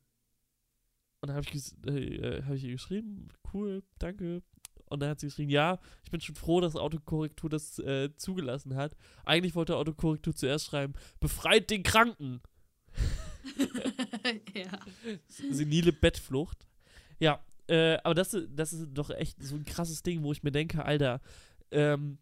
und 1.21 1.29
dann 1.29 1.37
habe 1.37 1.47
ich, 1.53 1.73
äh, 1.87 2.17
äh, 2.17 2.43
hab 2.45 2.55
ich 2.55 2.65
ihr 2.65 2.73
geschrieben, 2.73 3.29
cool, 3.53 3.83
danke. 3.99 4.43
Und 4.87 5.01
dann 5.01 5.11
hat 5.11 5.21
sie 5.21 5.27
geschrieben, 5.27 5.51
ja, 5.51 5.79
ich 6.05 6.11
bin 6.11 6.21
schon 6.21 6.35
froh, 6.35 6.61
dass 6.61 6.77
Autokorrektur 6.77 7.51
das 7.51 7.79
äh, 7.81 8.11
zugelassen 8.17 8.75
hat. 8.75 8.97
Eigentlich 9.25 9.55
wollte 9.55 9.77
Autokorrektur 9.77 10.35
zuerst 10.35 10.67
schreiben, 10.67 10.95
befreit 11.21 11.69
den 11.71 11.83
Kranken. 11.83 12.41
ja. 14.55 14.79
Senile 15.29 15.93
Bettflucht. 15.93 16.67
Ja, 17.19 17.45
äh, 17.67 17.99
aber 18.05 18.15
das, 18.15 18.37
das 18.51 18.73
ist 18.73 18.89
doch 18.95 19.11
echt 19.11 19.43
so 19.43 19.57
ein 19.57 19.65
krasses 19.65 20.03
Ding, 20.03 20.23
wo 20.23 20.33
ich 20.33 20.43
mir 20.43 20.53
denke, 20.53 20.85
Alter, 20.85 21.21
ähm, 21.71 22.19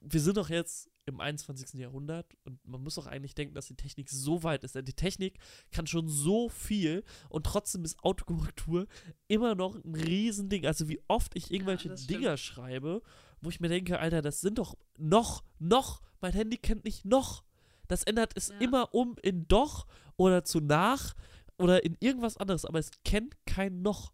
wir 0.00 0.20
sind 0.20 0.36
doch 0.36 0.48
jetzt 0.48 0.90
im 1.06 1.20
21. 1.20 1.80
Jahrhundert 1.80 2.26
und 2.44 2.64
man 2.66 2.82
muss 2.82 2.94
doch 2.94 3.06
eigentlich 3.06 3.34
denken, 3.34 3.54
dass 3.54 3.66
die 3.66 3.74
Technik 3.74 4.08
so 4.10 4.42
weit 4.42 4.64
ist. 4.64 4.74
Denn 4.74 4.84
die 4.84 4.92
Technik 4.92 5.38
kann 5.70 5.86
schon 5.86 6.08
so 6.08 6.48
viel 6.48 7.04
und 7.28 7.44
trotzdem 7.44 7.84
ist 7.84 8.02
Autokorrektur 8.04 8.86
immer 9.28 9.54
noch 9.54 9.74
ein 9.82 9.94
Riesending. 9.94 10.66
Also 10.66 10.88
wie 10.88 11.00
oft 11.08 11.36
ich 11.36 11.50
irgendwelche 11.50 11.96
stimmt. 11.96 12.10
Dinger 12.10 12.36
schreibe, 12.36 13.02
wo 13.40 13.50
ich 13.50 13.60
mir 13.60 13.68
denke, 13.68 13.98
Alter, 13.98 14.22
das 14.22 14.40
sind 14.40 14.58
doch 14.58 14.76
noch, 14.98 15.42
noch, 15.58 16.00
mein 16.20 16.32
Handy 16.32 16.56
kennt 16.56 16.84
nicht 16.84 17.04
noch. 17.04 17.44
Das 17.88 18.04
ändert 18.04 18.32
es 18.36 18.48
Ja. 18.48 18.58
immer 18.58 18.94
um 18.94 19.16
in 19.22 19.48
doch 19.48 19.86
oder 20.16 20.44
zu 20.44 20.60
nach 20.60 21.14
oder 21.58 21.84
in 21.84 21.96
irgendwas 22.00 22.36
anderes, 22.36 22.64
aber 22.64 22.78
es 22.78 22.90
kennt 23.04 23.36
kein 23.44 23.82
noch. 23.82 24.12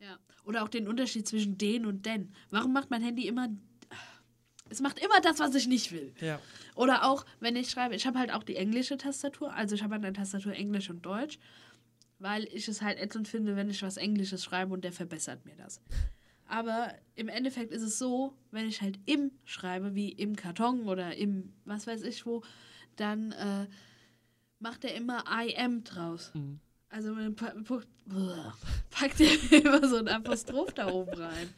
Ja. 0.00 0.18
Oder 0.44 0.62
auch 0.62 0.68
den 0.68 0.86
Unterschied 0.88 1.26
zwischen 1.26 1.58
den 1.58 1.86
und 1.86 2.06
denn. 2.06 2.32
Warum 2.50 2.72
macht 2.72 2.90
mein 2.90 3.02
Handy 3.02 3.26
immer. 3.26 3.48
Es 4.68 4.80
macht 4.80 4.98
immer 4.98 5.20
das, 5.20 5.38
was 5.38 5.54
ich 5.54 5.68
nicht 5.68 5.92
will. 5.92 6.12
Ja. 6.20 6.40
Oder 6.74 7.04
auch, 7.04 7.24
wenn 7.40 7.56
ich 7.56 7.70
schreibe, 7.70 7.94
ich 7.94 8.06
habe 8.06 8.18
halt 8.18 8.32
auch 8.32 8.42
die 8.42 8.56
englische 8.56 8.96
Tastatur, 8.96 9.52
also 9.52 9.74
ich 9.74 9.82
habe 9.82 9.94
an 9.94 10.02
der 10.02 10.12
Tastatur 10.12 10.52
Englisch 10.52 10.90
und 10.90 11.04
Deutsch, 11.06 11.38
weil 12.18 12.44
ich 12.44 12.68
es 12.68 12.82
halt 12.82 12.98
ätzend 12.98 13.28
finde, 13.28 13.56
wenn 13.56 13.70
ich 13.70 13.82
was 13.82 13.96
Englisches 13.96 14.44
schreibe 14.44 14.72
und 14.72 14.84
der 14.84 14.92
verbessert 14.92 15.44
mir 15.44 15.56
das. 15.56 15.80
Aber 16.48 16.94
im 17.14 17.28
Endeffekt 17.28 17.72
ist 17.72 17.82
es 17.82 17.98
so, 17.98 18.36
wenn 18.50 18.68
ich 18.68 18.80
halt 18.80 18.98
im 19.06 19.32
schreibe, 19.44 19.94
wie 19.94 20.10
im 20.10 20.36
Karton 20.36 20.88
oder 20.88 21.16
im 21.16 21.52
was 21.64 21.86
weiß 21.86 22.02
ich 22.02 22.24
wo, 22.24 22.42
dann 22.96 23.32
äh, 23.32 23.66
macht 24.58 24.84
er 24.84 24.94
immer 24.94 25.24
I 25.28 25.56
am 25.58 25.84
draus. 25.84 26.32
Mhm. 26.34 26.60
Also 26.88 27.14
packt 28.90 29.20
er 29.20 29.52
immer 29.52 29.88
so 29.88 29.96
ein 29.96 30.08
Apostroph 30.08 30.72
da 30.72 30.88
oben 30.88 31.14
rein. 31.14 31.48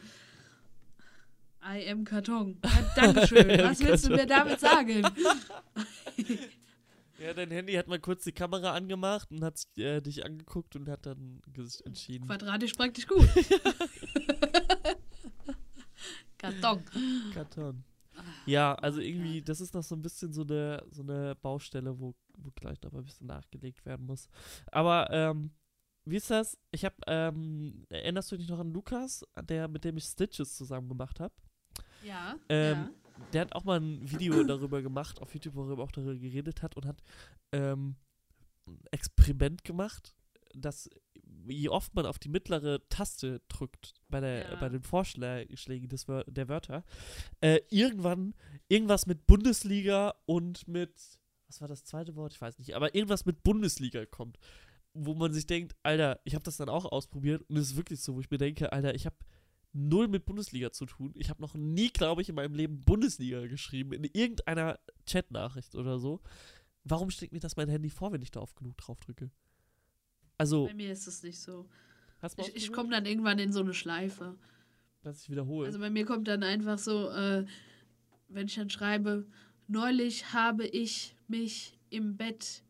I 1.63 1.89
am 1.89 2.03
Karton. 2.05 2.59
Ja, 2.63 2.93
Dankeschön. 2.95 3.47
Was 3.63 3.79
willst 3.79 4.07
du 4.07 4.11
mir 4.11 4.25
damit 4.25 4.59
sagen? 4.59 5.03
Ja, 7.19 7.33
dein 7.33 7.51
Handy 7.51 7.73
hat 7.73 7.87
mal 7.89 7.99
kurz 7.99 8.23
die 8.23 8.31
Kamera 8.31 8.71
angemacht 8.73 9.29
und 9.29 9.43
hat 9.43 9.61
äh, 9.77 10.01
dich 10.01 10.23
angeguckt 10.23 10.77
und 10.77 10.87
hat 10.87 11.05
dann 11.05 11.41
entschieden. 11.83 12.25
Quadratisch 12.25 12.71
praktisch 12.71 13.05
gut. 13.07 13.27
Karton. 16.37 16.81
Karton. 17.33 17.83
Ja, 18.45 18.73
also 18.75 19.01
irgendwie, 19.01 19.41
das 19.41 19.59
ist 19.59 19.73
noch 19.73 19.83
so 19.83 19.95
ein 19.95 20.01
bisschen 20.01 20.31
so 20.31 20.43
eine, 20.43 20.81
so 20.91 21.01
eine 21.01 21.35
Baustelle, 21.35 21.99
wo, 21.99 22.15
wo 22.37 22.51
gleich 22.55 22.81
noch 22.83 22.93
ein 22.93 23.03
bisschen 23.03 23.27
nachgelegt 23.27 23.85
werden 23.85 24.05
muss. 24.05 24.29
Aber, 24.71 25.09
ähm, 25.11 25.51
wie 26.05 26.15
ist 26.15 26.31
das? 26.31 26.57
Ich 26.71 26.85
habe, 26.85 26.95
ähm, 27.07 27.85
erinnerst 27.89 28.31
du 28.31 28.37
dich 28.37 28.47
noch 28.47 28.59
an 28.59 28.71
Lukas, 28.71 29.25
der, 29.41 29.67
mit 29.67 29.83
dem 29.83 29.97
ich 29.97 30.05
Stitches 30.05 30.55
zusammen 30.55 30.87
gemacht 30.87 31.19
habe? 31.19 31.33
Ja. 32.03 32.35
Ähm, 32.49 32.89
Der 33.33 33.41
hat 33.41 33.53
auch 33.53 33.63
mal 33.63 33.79
ein 33.79 34.09
Video 34.09 34.43
darüber 34.43 34.81
gemacht, 34.81 35.21
auf 35.21 35.33
YouTube, 35.33 35.55
wo 35.55 35.69
er 35.69 35.79
auch 35.79 35.91
darüber 35.91 36.15
geredet 36.15 36.61
hat 36.61 36.75
und 36.77 36.85
hat 36.85 37.01
ähm, 37.51 37.95
ein 38.67 38.79
Experiment 38.91 39.63
gemacht, 39.63 40.13
dass 40.53 40.89
je 41.47 41.69
oft 41.69 41.93
man 41.95 42.05
auf 42.05 42.19
die 42.19 42.29
mittlere 42.29 42.79
Taste 42.89 43.41
drückt 43.49 43.93
bei, 44.09 44.19
der, 44.19 44.51
Ja. 44.51 44.55
bei 44.59 44.69
den 44.69 44.83
Vorschlägen 44.83 45.89
des, 45.89 46.05
der 46.27 46.47
Wörter, 46.47 46.83
äh, 47.41 47.59
irgendwann 47.69 48.33
irgendwas 48.67 49.05
mit 49.05 49.25
Bundesliga 49.27 50.13
und 50.25 50.67
mit, 50.67 50.93
was 51.47 51.61
war 51.61 51.67
das 51.67 51.83
zweite 51.85 52.15
Wort? 52.15 52.33
Ich 52.33 52.41
weiß 52.41 52.57
nicht, 52.59 52.75
aber 52.75 52.93
irgendwas 52.95 53.25
mit 53.25 53.43
Bundesliga 53.43 54.05
kommt, 54.05 54.37
wo 54.93 55.13
man 55.13 55.31
sich 55.33 55.45
denkt, 55.45 55.75
Alter, 55.83 56.19
ich 56.23 56.33
habe 56.35 56.43
das 56.43 56.57
dann 56.57 56.69
auch 56.69 56.85
ausprobiert 56.85 57.43
und 57.49 57.57
es 57.57 57.71
ist 57.71 57.77
wirklich 57.77 58.01
so, 58.01 58.15
wo 58.15 58.19
ich 58.21 58.29
mir 58.31 58.37
denke, 58.37 58.71
Alter, 58.71 58.95
ich 58.95 59.05
habe 59.05 59.15
null 59.73 60.07
mit 60.07 60.25
Bundesliga 60.25 60.71
zu 60.71 60.85
tun. 60.85 61.13
Ich 61.15 61.29
habe 61.29 61.41
noch 61.41 61.53
nie, 61.53 61.89
glaube 61.89 62.21
ich, 62.21 62.29
in 62.29 62.35
meinem 62.35 62.55
Leben 62.55 62.81
Bundesliga 62.81 63.45
geschrieben, 63.47 63.93
in 63.93 64.03
irgendeiner 64.03 64.79
Chatnachricht 65.05 65.75
oder 65.75 65.99
so. 65.99 66.21
Warum 66.83 67.11
schlägt 67.11 67.33
mir 67.33 67.39
das 67.39 67.55
mein 67.55 67.69
Handy 67.69 67.89
vor, 67.89 68.11
wenn 68.11 68.21
ich 68.21 68.31
da 68.31 68.39
oft 68.39 68.55
genug 68.55 68.77
drauf 68.77 68.99
drücke? 68.99 69.29
Also, 70.37 70.67
Bei 70.67 70.73
mir 70.73 70.91
ist 70.91 71.07
es 71.07 71.21
nicht 71.23 71.39
so. 71.39 71.67
Ich, 72.37 72.55
ich 72.55 72.71
komme 72.71 72.89
dann 72.89 73.05
irgendwann 73.05 73.39
in 73.39 73.53
so 73.53 73.59
eine 73.61 73.73
Schleife. 73.73 74.37
dass 75.03 75.23
ich 75.23 75.29
wiederhole. 75.29 75.67
Also 75.67 75.79
bei 75.79 75.89
mir 75.89 76.05
kommt 76.05 76.27
dann 76.27 76.43
einfach 76.43 76.77
so, 76.77 77.09
äh, 77.09 77.45
wenn 78.27 78.47
ich 78.47 78.55
dann 78.55 78.69
schreibe, 78.69 79.25
neulich 79.67 80.33
habe 80.33 80.65
ich 80.67 81.15
mich 81.27 81.77
im 81.89 82.17
Bett 82.17 82.63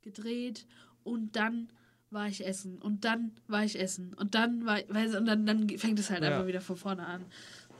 gedreht 0.00 0.66
und 1.04 1.36
dann 1.36 1.68
war 2.12 2.28
ich 2.28 2.44
essen 2.46 2.78
und 2.80 3.04
dann 3.04 3.32
war 3.48 3.64
ich 3.64 3.78
essen 3.80 4.14
und 4.14 4.34
dann 4.34 4.64
war 4.66 4.78
weißt, 4.88 5.14
du, 5.14 5.18
und 5.18 5.26
dann, 5.26 5.46
dann 5.46 5.68
fängt 5.78 5.98
es 5.98 6.10
halt 6.10 6.22
Ja. 6.22 6.28
einfach 6.30 6.46
wieder 6.46 6.60
von 6.60 6.76
vorne 6.76 7.06
an. 7.06 7.24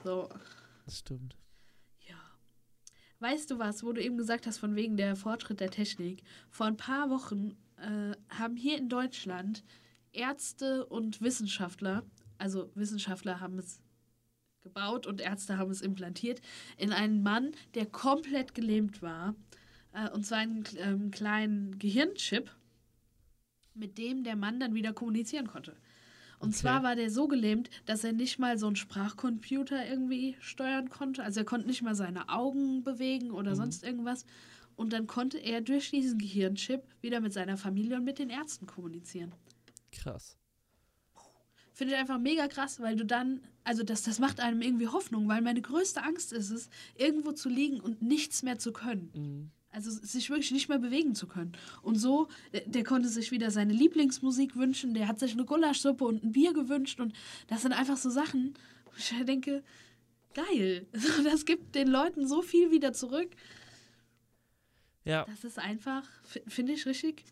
So, 0.04 0.28
das 0.86 0.98
stimmt. 0.98 1.36
ja. 2.08 2.16
Weißt 3.20 3.50
du 3.50 3.58
was, 3.58 3.84
wo 3.84 3.92
du 3.92 4.02
eben 4.02 4.16
gesagt 4.16 4.46
hast, 4.46 4.58
von 4.58 4.74
wegen 4.74 4.96
der 4.96 5.16
Fortschritt 5.16 5.60
der 5.60 5.70
Technik? 5.70 6.22
Vor 6.50 6.66
ein 6.66 6.76
paar 6.76 7.10
Wochen 7.10 7.56
äh, 7.76 8.16
haben 8.30 8.56
hier 8.56 8.78
in 8.78 8.88
Deutschland 8.88 9.62
Ärzte 10.12 10.84
und 10.86 11.20
Wissenschaftler, 11.22 12.04
also 12.38 12.70
Wissenschaftler 12.74 13.40
haben 13.40 13.58
es 13.58 13.80
gebaut 14.62 15.06
und 15.06 15.20
Ärzte 15.20 15.58
haben 15.58 15.70
es 15.70 15.80
implantiert, 15.80 16.40
in 16.76 16.92
einen 16.92 17.22
Mann, 17.22 17.52
der 17.74 17.86
komplett 17.86 18.54
gelähmt 18.54 19.02
war. 19.02 19.34
Äh, 19.92 20.08
und 20.10 20.24
zwar 20.24 20.38
einen 20.38 20.64
ähm, 20.76 21.10
kleinen 21.10 21.78
Gehirnchip, 21.78 22.50
mit 23.74 23.98
dem 23.98 24.24
der 24.24 24.36
Mann 24.36 24.60
dann 24.60 24.74
wieder 24.74 24.92
kommunizieren 24.92 25.46
konnte. 25.46 25.76
Und 26.38 26.50
Okay. 26.50 26.58
zwar 26.58 26.82
war 26.82 26.96
der 26.96 27.10
so 27.10 27.28
gelähmt, 27.28 27.70
dass 27.86 28.02
er 28.04 28.12
nicht 28.12 28.38
mal 28.38 28.58
so 28.58 28.66
einen 28.66 28.76
Sprachcomputer 28.76 29.86
irgendwie 29.88 30.36
steuern 30.40 30.88
konnte. 30.88 31.22
Also 31.22 31.40
er 31.40 31.46
konnte 31.46 31.68
nicht 31.68 31.82
mal 31.82 31.94
seine 31.94 32.28
Augen 32.28 32.82
bewegen 32.82 33.30
oder 33.30 33.52
Mhm. 33.52 33.56
sonst 33.56 33.84
irgendwas. 33.84 34.24
Und 34.74 34.92
dann 34.92 35.06
konnte 35.06 35.38
er 35.38 35.60
durch 35.60 35.90
diesen 35.90 36.18
Gehirnchip 36.18 36.82
wieder 37.00 37.20
mit 37.20 37.32
seiner 37.32 37.56
Familie 37.56 37.96
und 37.96 38.04
mit 38.04 38.18
den 38.18 38.30
Ärzten 38.30 38.66
kommunizieren. 38.66 39.32
Krass. 39.92 40.36
Finde 41.74 41.94
ich 41.94 42.00
einfach 42.00 42.18
mega 42.18 42.48
krass, 42.48 42.80
weil 42.80 42.96
du 42.96 43.04
dann, 43.06 43.40
also 43.64 43.82
das, 43.82 44.02
das 44.02 44.18
macht 44.18 44.40
einem 44.40 44.60
irgendwie 44.60 44.88
Hoffnung, 44.88 45.28
weil 45.28 45.40
meine 45.40 45.62
größte 45.62 46.02
Angst 46.02 46.32
ist 46.32 46.50
es, 46.50 46.68
irgendwo 46.96 47.32
zu 47.32 47.48
liegen 47.48 47.80
und 47.80 48.02
nichts 48.02 48.42
mehr 48.42 48.58
zu 48.58 48.72
können. 48.72 49.10
Mhm. 49.14 49.50
Also 49.72 49.90
sich 49.90 50.28
wirklich 50.28 50.50
nicht 50.52 50.68
mehr 50.68 50.78
bewegen 50.78 51.14
zu 51.14 51.26
können. 51.26 51.52
Und 51.82 51.96
so, 51.96 52.28
der, 52.52 52.60
der 52.66 52.84
konnte 52.84 53.08
sich 53.08 53.30
wieder 53.30 53.50
seine 53.50 53.72
Lieblingsmusik 53.72 54.54
wünschen, 54.54 54.92
der 54.94 55.08
hat 55.08 55.18
sich 55.18 55.32
eine 55.32 55.46
Gulaschsuppe 55.46 56.04
und 56.04 56.22
ein 56.22 56.32
Bier 56.32 56.52
gewünscht 56.52 57.00
und 57.00 57.14
das 57.46 57.62
sind 57.62 57.72
einfach 57.72 57.96
so 57.96 58.10
Sachen, 58.10 58.52
wo 58.84 58.92
ich 58.98 59.12
halt 59.12 59.28
denke, 59.28 59.64
geil. 60.34 60.86
Das 61.24 61.44
gibt 61.46 61.74
den 61.74 61.88
Leuten 61.88 62.26
so 62.28 62.42
viel 62.42 62.70
wieder 62.70 62.92
zurück. 62.92 63.30
Ja, 65.04 65.24
Das 65.24 65.44
ist 65.44 65.58
einfach, 65.58 66.04
fi- 66.24 66.42
finde 66.46 66.72
ich 66.74 66.86
richtig. 66.86 67.24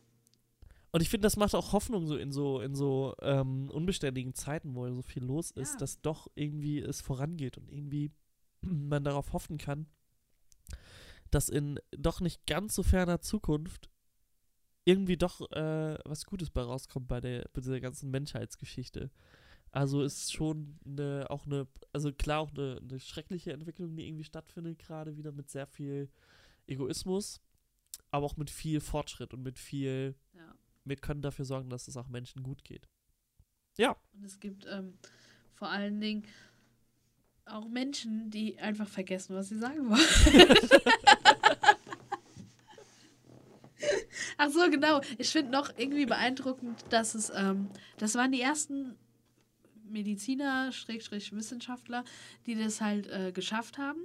und 0.93 1.03
ich 1.03 1.09
finde, 1.09 1.27
das 1.27 1.37
macht 1.37 1.55
auch 1.55 1.73
Hoffnung 1.73 2.07
so 2.07 2.17
in 2.17 2.33
so, 2.33 2.61
in 2.61 2.75
so 2.75 3.15
ähm, 3.23 3.71
unbeständigen 3.71 4.35
Zeiten, 4.35 4.75
wo 4.75 4.89
so 4.93 5.03
viel 5.03 5.23
los 5.25 5.51
ist, 5.53 5.75
Ja. 5.75 5.79
dass 5.79 6.01
doch 6.01 6.27
irgendwie 6.35 6.79
es 6.81 7.01
vorangeht 7.01 7.59
und 7.59 7.71
irgendwie 7.71 8.11
man 8.63 9.05
darauf 9.05 9.33
hoffen 9.33 9.57
kann, 9.59 9.87
dass 11.31 11.49
in 11.49 11.79
doch 11.93 12.21
nicht 12.21 12.47
ganz 12.47 12.75
so 12.75 12.83
ferner 12.83 13.21
Zukunft 13.21 13.89
irgendwie 14.85 15.17
doch 15.17 15.51
äh, 15.53 15.99
was 16.05 16.27
Gutes 16.27 16.51
bei 16.51 16.63
rauskommt 16.63 17.07
bei 17.07 17.21
der, 17.21 17.49
bei 17.53 17.61
dieser 17.61 17.81
ganzen 17.81 18.11
Menschheitsgeschichte. 18.11 19.11
Also 19.73 20.03
ist 20.03 20.33
schon 20.33 20.79
eine, 20.85 21.27
auch 21.31 21.47
eine, 21.47 21.69
also 21.93 22.13
klar 22.13 22.41
auch 22.41 22.51
eine, 22.53 22.81
eine 22.83 22.99
schreckliche 22.99 23.53
Entwicklung, 23.53 23.95
die 23.95 24.07
irgendwie 24.09 24.25
stattfindet, 24.25 24.79
gerade 24.79 25.17
wieder 25.17 25.31
mit 25.33 25.49
sehr 25.49 25.67
viel 25.67 26.11
Egoismus, 26.67 27.41
aber 28.11 28.27
auch 28.27 28.37
mit 28.37 28.51
viel 28.51 28.81
Fortschritt 28.81 29.33
und 29.33 29.43
mit 29.43 29.59
viel, 29.59 30.17
Ja. 30.35 30.55
wir 30.85 30.97
können 30.97 31.23
dafür 31.23 31.45
sorgen, 31.45 31.71
dass 31.71 31.87
es 31.87 31.97
auch 31.97 32.09
Menschen 32.09 32.43
gut 32.43 32.65
geht. 32.65 32.89
Ja, 33.79 33.97
Und 34.13 34.25
es 34.25 34.41
gibt 34.41 34.67
ähm, 34.69 34.99
vor 35.55 35.69
allen 35.69 36.01
Dingen 36.01 36.25
auch 37.47 37.69
Menschen, 37.69 38.31
die 38.31 38.59
einfach 38.59 38.89
vergessen, 38.89 39.35
was 39.35 39.49
sie 39.49 39.59
sagen 39.59 39.89
wollen. 39.91 40.01
Ach 44.37 44.51
so, 44.51 44.71
genau. 44.71 45.01
Ich 45.19 45.31
finde 45.31 45.53
noch 45.53 45.71
irgendwie 45.77 46.07
beeindruckend, 46.07 46.85
dass 46.91 47.15
es, 47.15 47.31
ähm, 47.35 47.69
das 47.99 48.15
waren 48.15 48.33
die 48.33 48.41
ersten 48.41 48.97
Mediziner, 49.85 50.73
Schrägstrich 50.73 51.33
Wissenschaftler, 51.33 52.05
die 52.47 52.55
das 52.55 52.81
halt 52.81 53.07
äh, 53.09 53.33
geschafft 53.33 53.79
haben. 53.79 54.01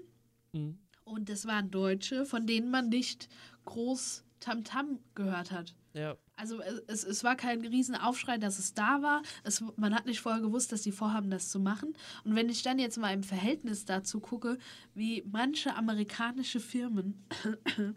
mhm. 0.53 0.77
Und 1.03 1.29
das 1.29 1.45
waren 1.45 1.69
Deutsche, 1.69 2.25
von 2.25 2.47
denen 2.47 2.71
man 2.71 2.89
nicht 2.89 3.29
groß 3.65 4.23
Tamtam 4.39 4.97
gehört 5.13 5.51
hat. 5.51 5.75
ja, 5.93 6.17
Also 6.37 6.61
es- 6.61 7.03
es, 7.05 7.23
war 7.23 7.35
kein 7.37 7.65
Riesenaufschrei, 7.65 8.37
dass 8.37 8.59
es 8.59 8.73
da 8.73 9.01
war. 9.01 9.21
Es, 9.43 9.63
man 9.77 9.95
hat 9.95 10.05
nicht 10.05 10.19
vorher 10.19 10.41
gewusst, 10.41 10.71
dass 10.73 10.81
die 10.81 10.91
vorhaben, 10.91 11.29
das 11.29 11.49
zu 11.49 11.59
machen. 11.59 11.95
Und 12.25 12.35
wenn 12.35 12.49
ich 12.49 12.61
dann 12.61 12.77
jetzt 12.77 12.97
mal 12.97 13.13
im 13.13 13.23
Verhältnis 13.23 13.85
dazu 13.85 14.19
gucke, 14.19 14.57
wie 14.93 15.23
manche 15.31 15.75
amerikanische 15.75 16.59
Firmen 16.59 17.25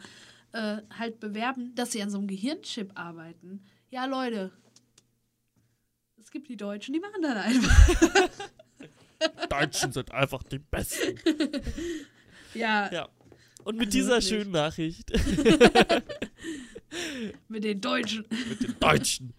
äh, 0.53 0.79
halt 0.97 1.19
bewerben, 1.19 1.75
dass 1.75 1.91
sie 1.93 2.01
an 2.03 2.11
so 2.11 2.19
einem 2.19 2.29
Gehirnchip 2.29 2.93
arbeiten. 2.99 3.65
Ja, 3.91 4.05
Leute, 4.05 4.53
es 6.21 6.31
gibt 6.31 6.49
die 6.49 6.57
Deutschen, 6.57 6.93
die 6.95 7.01
machen 7.01 7.23
das 7.23 7.37
einfach. 7.37 8.29
Deutschen 9.51 9.93
sind 9.93 10.13
einfach 10.13 10.43
die 10.45 10.59
Besten. 10.61 11.19
Ja, 12.55 12.91
Ja. 12.93 13.09
Und 13.65 13.77
mit 13.77 13.89
Also 13.89 13.99
dieser 13.99 14.09
wirklich. 14.11 14.29
schönen 14.29 14.51
Nachricht 14.53 15.11
mit 17.49 17.65
den 17.65 17.81
Deutschen. 17.81 18.25
mit 18.49 18.63
den 18.63 18.79
Deutschen 18.79 19.35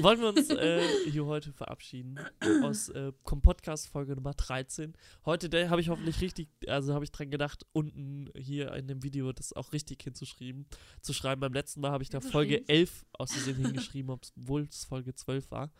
wollen 0.00 0.20
wir 0.20 0.28
uns 0.28 0.50
äh, 0.50 0.82
hier 1.10 1.26
heute 1.26 1.52
verabschieden 1.52 2.18
aus 2.62 2.88
äh, 2.90 3.12
Podcast 3.12 3.88
Folge 3.88 4.14
Nummer 4.14 4.34
13. 4.34 4.94
Heute 5.24 5.70
habe 5.70 5.80
ich 5.80 5.88
hoffentlich 5.88 6.20
richtig, 6.20 6.48
also 6.66 6.94
habe 6.94 7.04
ich 7.04 7.12
dran 7.12 7.30
gedacht, 7.30 7.66
unten 7.72 8.30
hier 8.36 8.72
in 8.74 8.86
dem 8.86 9.02
Video 9.02 9.32
das 9.32 9.52
auch 9.52 9.72
richtig 9.72 10.02
hinzuschreiben. 10.02 10.66
Zu 11.00 11.12
schreiben. 11.12 11.40
Beim 11.40 11.52
letzten 11.52 11.80
Mal 11.80 11.90
habe 11.90 12.02
ich 12.02 12.10
da 12.10 12.20
Folge 12.20 12.56
Hinzuschreiben. 12.56 12.82
11 12.82 13.06
aus 13.12 13.32
Versehen 13.32 13.56
hingeschrieben, 13.56 14.10
obwohl 14.10 14.62
es 14.62 14.84
Folge 14.84 15.14
12 15.14 15.50
war. 15.50 15.72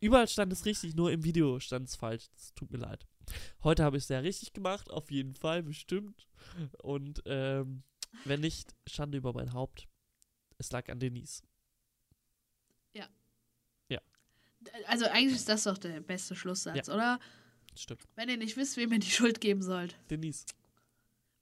Überall 0.00 0.28
stand 0.28 0.52
es 0.52 0.64
richtig, 0.64 0.94
nur 0.94 1.10
im 1.12 1.24
Video 1.24 1.60
stand 1.60 1.88
es 1.88 1.96
falsch. 1.96 2.28
Das 2.34 2.54
tut 2.54 2.70
mir 2.70 2.78
leid. 2.78 3.06
Heute 3.62 3.84
habe 3.84 3.96
ich 3.96 4.02
es 4.02 4.08
sehr 4.08 4.22
richtig 4.22 4.52
gemacht, 4.52 4.90
auf 4.90 5.10
jeden 5.10 5.34
Fall, 5.34 5.62
bestimmt. 5.62 6.28
Und 6.82 7.22
ähm, 7.26 7.82
wenn 8.24 8.40
nicht, 8.40 8.74
Schande 8.86 9.18
über 9.18 9.32
mein 9.32 9.52
Haupt. 9.52 9.88
Es 10.58 10.70
lag 10.72 10.88
an 10.88 10.98
Denise. 10.98 11.42
Also 14.86 15.04
eigentlich 15.04 15.34
ist 15.36 15.48
das 15.50 15.64
doch 15.64 15.76
der 15.76 16.00
beste 16.00 16.34
Schlusssatz, 16.34 16.88
oder? 16.88 17.20
Stimmt. 17.76 18.00
Wenn 18.16 18.30
ihr 18.30 18.38
nicht 18.38 18.56
wisst, 18.56 18.78
wem 18.78 18.92
ihr 18.92 18.98
die 18.98 19.10
Schuld 19.10 19.38
geben 19.42 19.60
sollt. 19.62 19.94
Denise, 20.08 20.46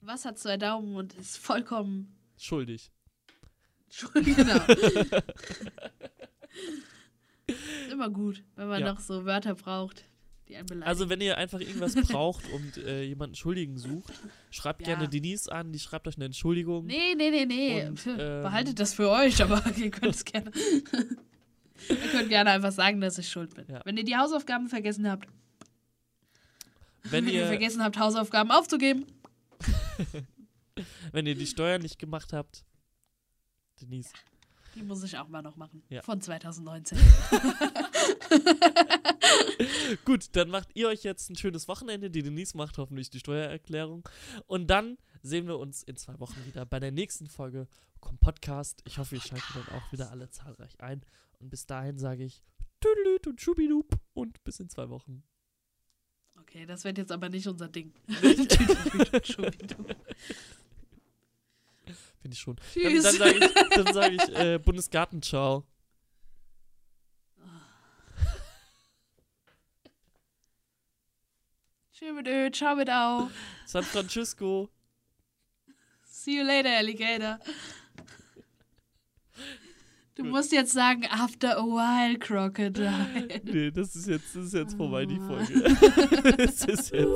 Was 0.01 0.25
hat 0.25 0.41
zwei 0.41 0.57
Daumen 0.57 0.97
und 0.97 1.15
ist 1.15 1.37
vollkommen 1.39 2.17
schuldig. 2.37 2.91
schuld? 3.89 4.25
Genau. 4.25 4.57
ist 7.47 7.93
immer 7.93 8.11
gut, 8.11 8.43
wenn 8.57 8.67
man 8.67 8.81
Ja. 8.81 8.93
noch 8.93 8.99
so 9.01 9.25
Wörter 9.25 9.55
braucht, 9.55 10.05
die 10.53 10.57
einen 10.59 10.67
beleidigen. 10.67 10.89
Also, 10.89 11.09
wenn 11.09 11.21
ihr 11.21 11.37
einfach 11.39 11.61
irgendwas 11.61 11.95
braucht 12.09 12.45
und 12.53 12.77
äh, 12.79 13.03
jemanden 13.03 13.35
Schuldigen 13.35 13.79
sucht, 13.79 14.13
schreibt 14.51 14.83
Ja. 14.83 14.95
gerne 14.95 15.09
Denise 15.09 15.49
an, 15.51 15.73
die 15.73 15.79
schreibt 15.79 16.07
euch 16.09 16.17
eine 16.17 16.27
Entschuldigung. 16.27 16.87
nee, 16.87 17.15
nee, 17.17 17.31
nee, 17.31 17.47
nee. 17.47 17.87
Und, 17.87 18.07
ähm, 18.07 18.43
Behaltet 18.43 18.79
das 18.79 18.95
für 18.95 19.11
euch, 19.11 19.43
aber 19.43 19.63
ihr 19.77 19.91
könnt 19.91 20.15
es 20.15 20.25
gerne. 20.25 20.51
ihr 21.89 21.97
könnt 22.13 22.29
gerne 22.29 22.51
einfach 22.51 22.73
sagen, 22.73 23.01
dass 23.01 23.19
ich 23.19 23.29
schuld 23.29 23.55
bin. 23.55 23.65
Ja. 23.69 23.81
Wenn 23.85 23.97
ihr 23.97 24.05
die 24.05 24.17
Hausaufgaben 24.17 24.69
vergessen 24.69 25.09
habt, 25.11 25.27
Wenn 27.05 27.27
wenn 27.27 27.35
ihr 27.35 27.41
ihr, 27.43 27.47
vergessen 27.47 27.83
habt, 27.83 27.99
Hausaufgaben 27.99 28.51
aufzugeben, 28.51 29.07
wenn 31.13 31.27
ihr 31.27 31.35
die 31.35 31.47
Steuern 31.47 31.83
nicht 31.83 31.99
gemacht 31.99 32.33
habt, 32.33 32.65
Denise. 33.81 34.11
Die 34.75 34.83
muss 34.83 35.03
ich 35.03 35.16
auch 35.18 35.29
mal 35.29 35.43
noch 35.43 35.57
machen. 35.57 35.83
Ja. 35.89 36.03
Von 36.03 36.20
2019. 36.20 36.99
Gut, 40.05 40.29
dann 40.33 40.51
macht 40.51 40.70
ihr 40.75 40.89
euch 40.89 41.03
jetzt 41.03 41.31
ein 41.31 41.37
schönes 41.37 41.68
Wochenende. 41.68 42.11
Die 42.11 42.23
Denise 42.23 42.57
macht 42.57 42.79
hoffentlich 42.79 43.11
die 43.11 43.20
Steuererklärung. 43.20 44.09
Und 44.47 44.68
dann 44.68 44.99
sehen 45.23 45.47
wir 45.47 45.59
uns 45.59 45.83
in 45.83 45.97
zwei 45.97 46.18
Wochen 46.20 46.45
wieder 46.47 46.66
bei 46.66 46.81
der 46.81 46.93
nächsten 46.93 47.29
Folge 47.29 47.68
vom 48.01 48.18
Podcast. 48.18 48.83
Ich 48.85 48.99
hoffe, 48.99 49.16
ihr 49.16 49.20
schaltet 49.20 49.55
dann 49.55 49.68
auch 49.77 49.93
wieder 49.93 50.11
alle 50.11 50.31
zahlreich 50.31 50.81
ein. 50.81 51.05
Und 51.39 51.51
bis 51.51 51.66
dahin 51.66 51.99
sage 51.99 52.25
ich 52.25 52.43
Tüdelüt 52.81 53.27
und 53.27 53.41
Schubidup 53.41 53.99
und 54.14 54.43
bis 54.45 54.61
in 54.61 54.68
zwei 54.68 54.89
Wochen. 54.91 55.23
Okay, 56.41 56.66
das 56.66 56.85
wird 56.85 56.99
jetzt 56.99 57.12
aber 57.12 57.29
nicht 57.29 57.47
unser 57.47 57.68
Ding. 57.68 57.93
Finde 62.23 62.35
ich 62.37 62.41
schon. 62.41 62.57
Dann, 62.57 62.64
Tschüss. 62.73 63.03
dann 63.03 63.16
sage 63.16 63.39
ich, 63.39 63.53
dann 63.75 63.93
sag 63.95 64.12
ich 64.12 64.29
äh, 64.39 64.59
Bundesgartenschau. 64.59 65.64
Schön 71.93 72.14
mit 72.16 72.27
Ö, 72.29 72.51
ciao 72.51 72.75
mit 72.77 72.89
Au. 72.91 73.29
San 73.66 73.83
Francisco. 73.85 74.68
See 76.05 76.37
you 76.39 76.45
later, 76.45 76.70
Alligator. 76.79 77.39
Du 80.14 80.25
musst 80.25 80.53
jetzt 80.53 80.73
sagen, 80.73 81.07
after 81.11 81.57
a 81.59 81.62
while, 81.64 82.18
Crocodile. 82.18 83.41
Nee, 83.45 83.70
das 83.70 83.97
ist 83.97 84.07
jetzt, 84.09 84.35
das 84.37 84.45
ist 84.47 84.53
jetzt 84.55 84.77
vorbei, 84.77 85.07
die 85.07 85.18
Ah. 85.18 85.27
Folge. 85.27 85.55
das 86.47 86.64
ist 86.64 86.91
jetzt. 86.93 87.09